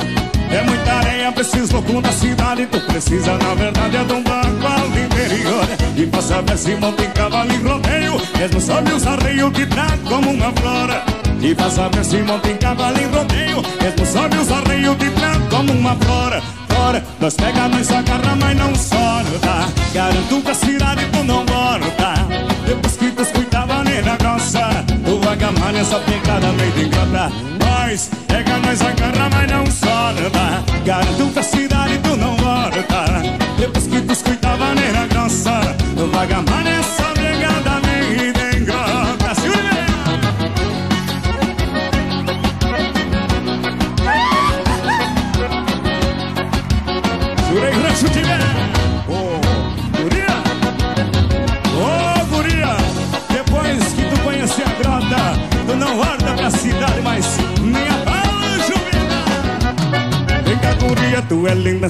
[0.52, 2.66] É muita areia pra esses loucos da cidade.
[2.66, 5.68] Tu precisa, na verdade, é de um banco ao interior.
[5.96, 9.86] E pra saber se monta em cavalo e rodeio, mesmo sobe os arreios que tá
[10.08, 11.04] como uma flora.
[11.40, 15.32] E pra saber se monta em cavalo e rodeio, mesmo sobe os arreios que tá
[15.50, 16.59] como uma flora.
[16.80, 19.68] Fora, nós pega, nós agarra, mas não solta.
[19.92, 22.14] Garanto que a cidade tu não volta.
[22.66, 27.30] Depois que tu escutava nem na grossa, tu vagamalha essa pegada meio de ingrata.
[27.60, 30.64] Nós pega, nós agarra, mas não solta.
[30.82, 31.69] Garanto que a cidade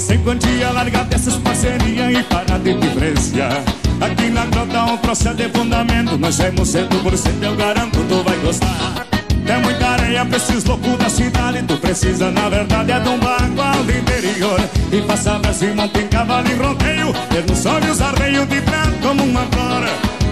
[0.01, 0.71] sem quantia.
[0.71, 3.63] Larga dessas parcerias e para de diferenciar.
[4.01, 6.17] Aqui na grota um é de fundamento.
[6.19, 9.07] Nós temos 100%, eu garanto, tu vai gostar.
[9.47, 13.19] Tem muita areia pra esses loucos da cidade Tu precisa, na verdade, é de um
[13.19, 14.61] bagual do interior
[14.93, 17.13] E passa verso e monta em cavalo e rodeio
[17.49, 19.89] não sobe os arreios de branco como uma flor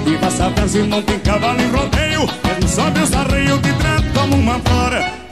[0.06, 2.28] E passa verso e monta em cavalo e rodeio
[2.60, 5.27] não sobe os arreios de branco como uma flor Flor,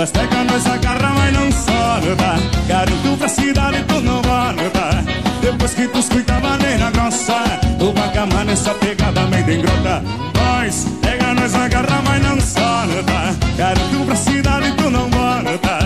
[0.00, 5.04] das pega nós agarra, mas não solta Garanto pra cidade tu não volta
[5.42, 7.42] Depois que tu escuta a maneira grossa
[7.78, 10.02] O bacamã essa pegada meio de grota
[10.34, 15.78] Nós, pega nós agarra, mas não solta Garanto pra cidade tu não volta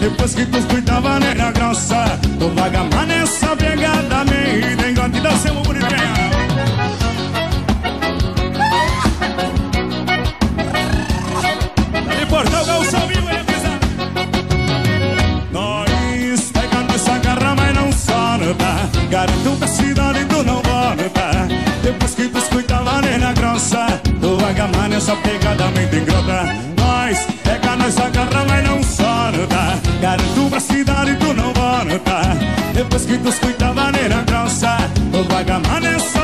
[0.00, 5.20] Depois que tu escuta a maneira grossa O bacamã essa pegada meio de grota E
[5.20, 6.39] dançamos bonitinho de
[24.60, 26.42] Tu vagamana essa pegada muito engrota
[26.76, 32.20] Nós pega nossa garra, mas não solta Garanto pra cidade tu não volta.
[32.74, 34.76] Depois que tu escuta a vaneira grossa
[35.10, 36.19] Tu vagamana essa pegada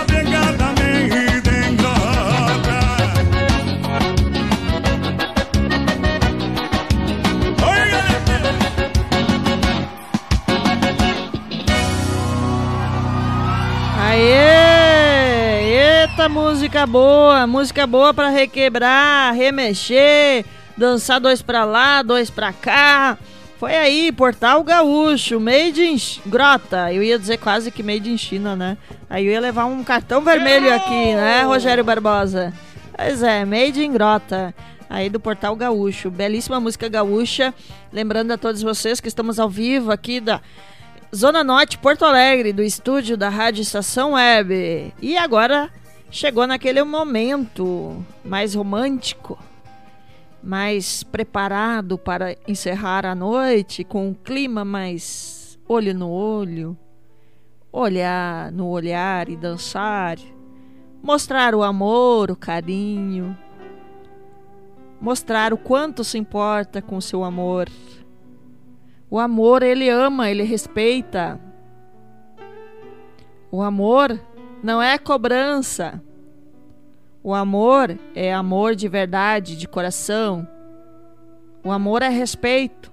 [16.57, 17.47] música boa!
[17.47, 20.43] Música boa pra requebrar, remexer,
[20.75, 23.19] dançar dois pra lá, dois pra cá.
[23.59, 26.91] Foi aí, Portal Gaúcho, Made in Grota.
[26.91, 28.79] Eu ia dizer quase que Made in China, né?
[29.09, 32.55] Aí eu ia levar um cartão vermelho aqui, né, Rogério Barbosa?
[32.97, 34.55] Pois é, Made in Grota.
[34.89, 36.11] Aí do Portal Gaúcho.
[36.11, 37.53] Belíssima música gaúcha.
[37.93, 40.41] Lembrando a todos vocês que estamos ao vivo aqui da
[41.15, 44.95] Zona Norte, Porto Alegre, do estúdio da Rádio Estação Web.
[45.03, 45.71] E agora
[46.11, 49.39] chegou naquele momento mais romântico,
[50.43, 56.77] mais preparado para encerrar a noite, com um clima mais olho no olho,
[57.73, 60.17] olhar no olhar e dançar,
[61.03, 63.37] mostrar o amor, o carinho,
[65.01, 67.69] mostrar o quanto se importa com seu amor.
[69.11, 71.39] O amor, ele ama, ele respeita.
[73.53, 74.19] O amor
[74.63, 76.03] não é cobrança.
[77.23, 80.47] O amor é amor de verdade, de coração.
[81.65, 82.93] O amor é respeito.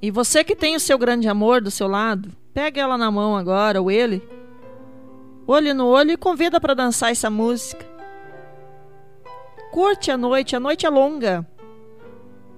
[0.00, 3.36] E você que tem o seu grande amor do seu lado, pega ela na mão
[3.36, 4.22] agora, ou ele,
[5.46, 7.84] olho no olho e convida para dançar essa música.
[9.72, 11.46] Curte a noite, a noite é longa.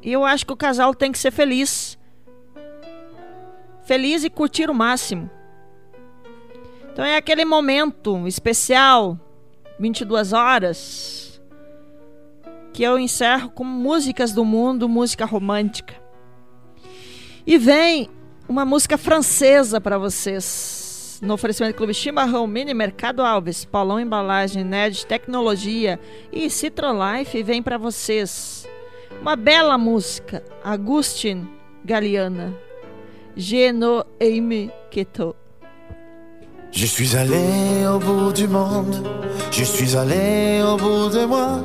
[0.03, 1.99] E eu acho que o casal tem que ser feliz.
[3.83, 5.31] Feliz e curtir o máximo.
[6.93, 9.19] Então é aquele momento especial,
[9.79, 11.41] 22 horas,
[12.73, 15.95] que eu encerro com músicas do mundo, música romântica.
[17.47, 18.09] E vem
[18.49, 21.21] uma música francesa para vocês.
[21.23, 26.01] No oferecimento do Clube Chimarrão, Mini Mercado Alves, Paulão Embalagem, Ned Tecnologia
[26.33, 28.67] e Citrolife vem para vocês.
[29.21, 31.47] Uma bela música, Agustin
[31.85, 32.57] Galiana.
[33.37, 35.40] Je no aime que toi.
[36.73, 39.07] Je suis allé au bout du monde,
[39.51, 41.61] je suis allé au bout de moi,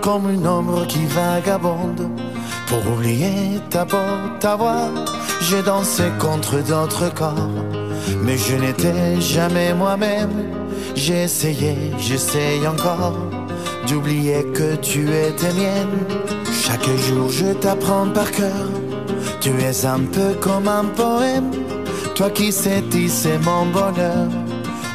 [0.00, 2.08] comme une ombre qui vagabonde.
[2.66, 3.96] Pour oublier ta peau,
[4.40, 4.88] ta voix,
[5.42, 7.50] j'ai dansé contre d'autres corps,
[8.22, 10.32] mais je n'étais jamais moi-même.
[10.94, 13.18] J'ai essayé, j'essaye encore
[13.86, 15.98] d'oublier que tu étais mienne.
[16.50, 18.68] Chaque jour je t'apprends par cœur,
[19.40, 21.50] tu es un peu comme un poème.
[22.14, 24.28] Toi qui sais tisser mon bonheur.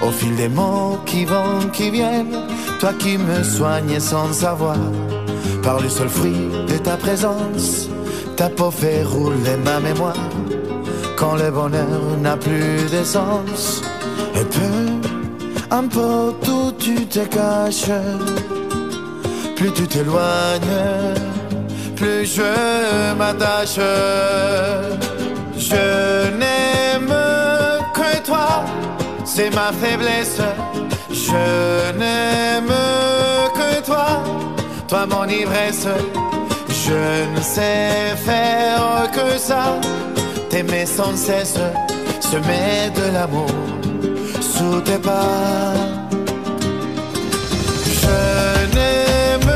[0.02, 2.46] Au fil des mots qui vont, qui viennent
[2.80, 4.78] Toi qui me soignes sans savoir.
[5.62, 7.90] Par le seul fruit de ta présence
[8.38, 10.30] Ta peau fait rouler ma mémoire.
[11.18, 13.82] Quand le bonheur n'a plus d'essence
[14.36, 17.92] Et peu importe où tu te caches.
[19.58, 21.16] Plus tu t'éloignes
[21.98, 23.80] Plus je m'attache
[25.70, 27.14] je n'aime
[27.94, 28.64] que toi,
[29.26, 30.42] c'est ma faiblesse.
[31.12, 32.74] Je n'aime
[33.58, 34.24] que toi,
[34.88, 35.88] toi mon ivresse.
[36.86, 39.80] Je ne sais faire que ça,
[40.50, 41.60] t'aimer sans cesse,
[42.20, 43.52] semer de l'amour
[44.42, 45.74] sous tes pas.
[48.02, 49.54] Je n'aime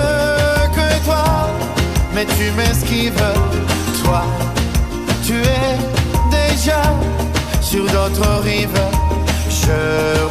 [0.77, 1.25] que toi,
[2.13, 3.23] mais tu m'esquives,
[4.03, 4.23] toi
[7.61, 8.81] sur d'autres rives.
[9.49, 9.71] Je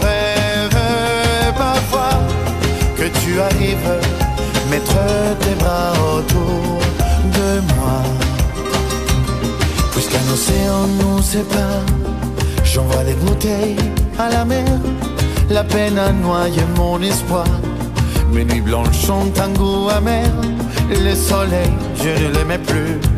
[0.04, 2.18] rêve parfois
[2.96, 4.00] que tu arrives,
[4.70, 4.96] mettre
[5.40, 6.80] tes bras autour
[7.36, 8.02] de moi.
[9.92, 11.84] Puisqu'un océan nous sépare,
[12.64, 13.76] j'envoie des bouteilles
[14.18, 14.64] à la mer.
[15.50, 17.44] La peine a noyé mon espoir.
[18.32, 20.30] Mes nuits blanches ont un goût amer.
[20.88, 23.11] Le soleil, je ne l'aimais plus.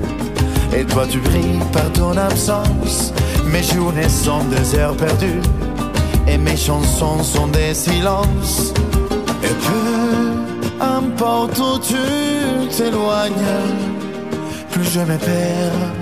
[0.76, 3.12] Et toi, tu brilles par ton absence.
[3.46, 5.40] Mes journées sont des heures perdues.
[6.26, 8.72] Et mes chansons sont des silences.
[9.42, 13.32] Et peu importe où tu t'éloignes,
[14.70, 15.92] plus je me perds,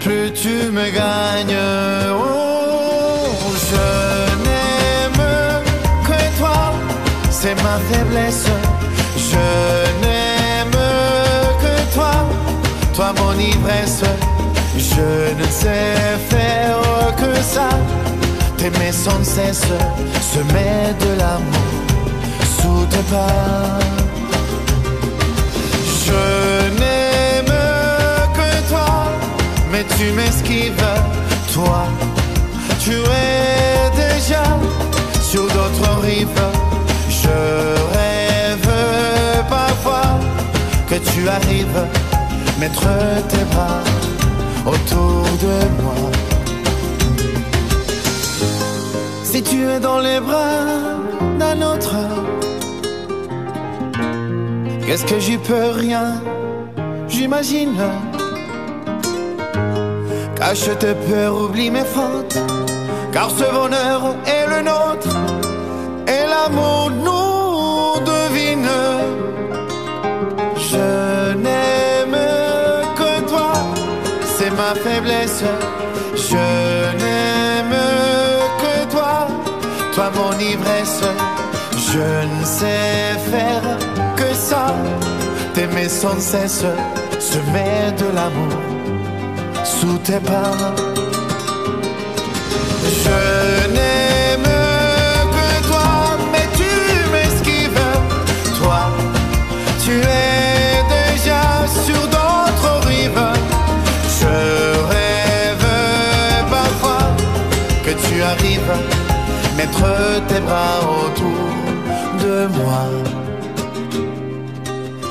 [0.00, 1.58] plus tu me gagnes.
[2.12, 3.86] Oh, je
[4.46, 5.22] n'aime
[6.06, 6.72] que toi,
[7.30, 8.46] c'est ma faiblesse.
[9.16, 9.46] Je
[10.02, 10.80] n'aime
[11.62, 12.12] que toi,
[13.16, 14.02] mon ivresse.
[14.76, 17.68] Je ne sais faire que ça,
[18.56, 19.68] t'aimer sans cesse,
[20.32, 21.72] semer de l'amour
[22.58, 23.78] sous tes pas.
[26.06, 26.22] Je
[26.80, 27.56] n'aime
[28.38, 28.90] que toi,
[29.72, 30.86] mais tu m'esquives,
[31.54, 31.84] toi.
[32.82, 34.44] Tu es déjà
[35.22, 36.42] sur d'autres rives.
[37.08, 37.38] Je
[37.96, 38.72] rêve
[39.48, 40.18] parfois
[40.88, 41.80] que tu arrives,
[42.60, 42.88] mettre
[43.28, 43.82] tes bras
[44.66, 46.10] autour de moi.
[49.24, 50.66] Si tu es dans les bras
[51.38, 51.96] d'un autre,
[54.84, 56.06] qu'est-ce que j'y peux rien,
[57.08, 57.80] j'imagine.
[60.36, 62.38] Cache tes peurs, oublie mes fautes,
[63.12, 64.00] car ce bonheur
[64.34, 65.16] est le nôtre,
[66.06, 67.19] et l'amour nous
[74.74, 75.44] faiblesse.
[76.14, 77.76] Je n'aime
[78.62, 79.28] que toi,
[79.94, 81.02] toi mon ivresse.
[81.92, 83.78] Je ne sais faire
[84.16, 84.74] que ça,
[85.54, 86.64] t'aimer sans cesse,
[87.18, 88.58] semer de l'amour
[89.64, 90.52] sous tes pas.
[92.84, 93.69] Je
[109.60, 111.48] mettre tes bras autour
[112.22, 112.88] de moi.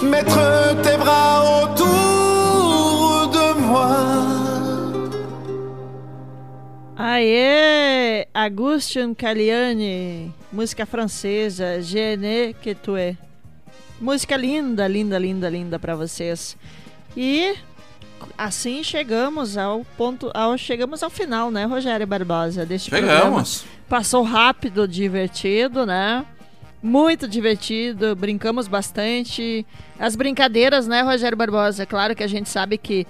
[0.09, 5.09] Mettre tes bras autour de moi.
[6.97, 8.27] Aê!
[8.33, 13.15] Agustin Caliani, música francesa, Je ne que tu es.
[14.01, 16.57] Música linda, linda, linda, linda para vocês.
[17.15, 17.53] E
[18.39, 23.59] assim chegamos ao ponto, ao chegamos ao final, né, Rogério Barbosa, deste Chegamos.
[23.59, 23.79] programa.
[23.89, 26.25] Passou rápido, divertido, né?
[26.81, 29.65] Muito divertido, brincamos bastante.
[29.99, 31.85] As brincadeiras, né, Rogério Barbosa?
[31.85, 33.05] Claro que a gente sabe que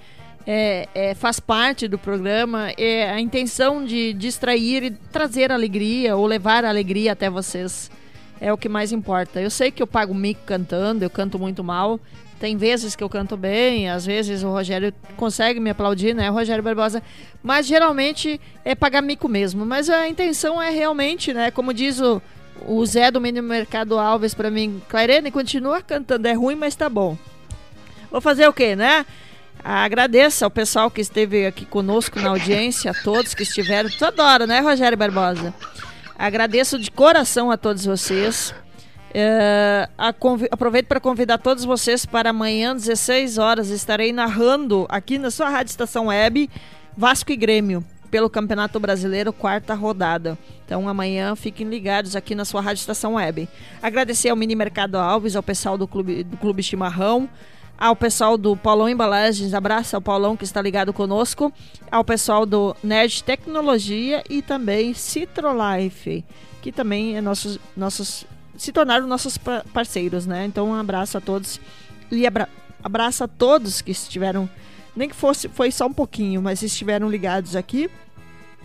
[0.48, 6.26] é, é, faz parte do programa, é a intenção de distrair e trazer alegria ou
[6.26, 7.92] levar alegria até vocês.
[8.42, 9.40] É o que mais importa.
[9.40, 12.00] Eu sei que eu pago mico cantando, eu canto muito mal.
[12.40, 16.64] Tem vezes que eu canto bem, às vezes o Rogério consegue me aplaudir, né, Rogério
[16.64, 17.04] Barbosa?
[17.44, 19.66] Mas geralmente é pagar mico mesmo.
[19.66, 22.22] Mas a intenção é realmente, né, como diz o,
[22.66, 26.88] o Zé do Mini Mercado Alves pra mim, Clairene, continua cantando, é ruim, mas tá
[26.88, 27.18] bom.
[28.10, 29.06] Vou fazer o quê, né?
[29.62, 33.90] Agradeço ao pessoal que esteve aqui conosco na audiência, a todos que estiveram.
[33.90, 35.54] Tu adora, né, Rogério Barbosa?
[36.18, 38.54] Agradeço de coração a todos vocês.
[39.14, 39.90] É,
[40.52, 45.72] aproveito para convidar todos vocês para amanhã, 16 horas, estarei narrando aqui na sua Rádio
[45.72, 46.50] Estação Web
[46.96, 50.38] Vasco e Grêmio pelo Campeonato Brasileiro, quarta rodada.
[50.66, 53.48] Então amanhã fiquem ligados aqui na sua Rádio Estação Web.
[53.82, 57.30] Agradecer ao Mini Mercado Alves, ao pessoal do Clube, do Clube Chimarrão,
[57.78, 61.54] ao pessoal do Paulão Embalagens, abraço ao Paulão que está ligado conosco,
[61.90, 66.26] ao pessoal do Nerd Tecnologia e também Citrolife,
[66.62, 68.26] que também é nossos, nossos
[68.62, 70.46] se tornaram nossos pa- parceiros, né?
[70.46, 71.60] Então um abraço a todos
[72.12, 72.48] e abra
[72.84, 74.50] abraço a todos que estiveram,
[74.96, 77.90] nem que fosse foi só um pouquinho, mas estiveram ligados aqui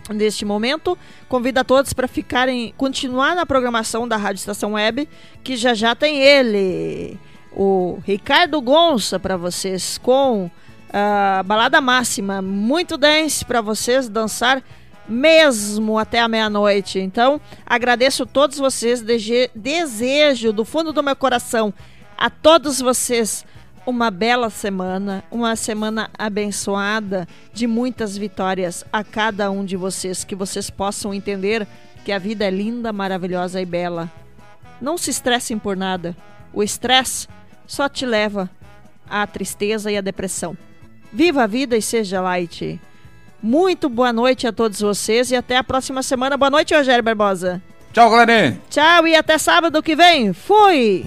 [0.09, 0.97] neste momento.
[1.27, 5.09] Convido a todos para ficarem, continuar na programação da Rádio Estação Web,
[5.43, 7.19] que já já tem ele,
[7.51, 10.49] o Ricardo Gonça para vocês com
[10.93, 14.63] a balada máxima, muito dance para vocês dançar
[15.07, 16.99] mesmo até a meia-noite.
[16.99, 19.03] Então, agradeço a todos vocês,
[19.53, 21.73] desejo do fundo do meu coração
[22.17, 23.45] a todos vocês
[23.85, 30.35] uma bela semana, uma semana abençoada de muitas vitórias a cada um de vocês, que
[30.35, 31.67] vocês possam entender
[32.03, 34.11] que a vida é linda, maravilhosa e bela.
[34.81, 36.15] Não se estressem por nada.
[36.53, 37.27] O estresse
[37.67, 38.49] só te leva
[39.07, 40.57] à tristeza e à depressão.
[41.13, 42.79] Viva a vida e seja light.
[43.41, 46.37] Muito boa noite a todos vocês e até a próxima semana.
[46.37, 47.61] Boa noite, Rogério Barbosa.
[47.93, 48.59] Tchau, galerinha.
[48.69, 50.33] Tchau e até sábado que vem.
[50.33, 51.05] Fui!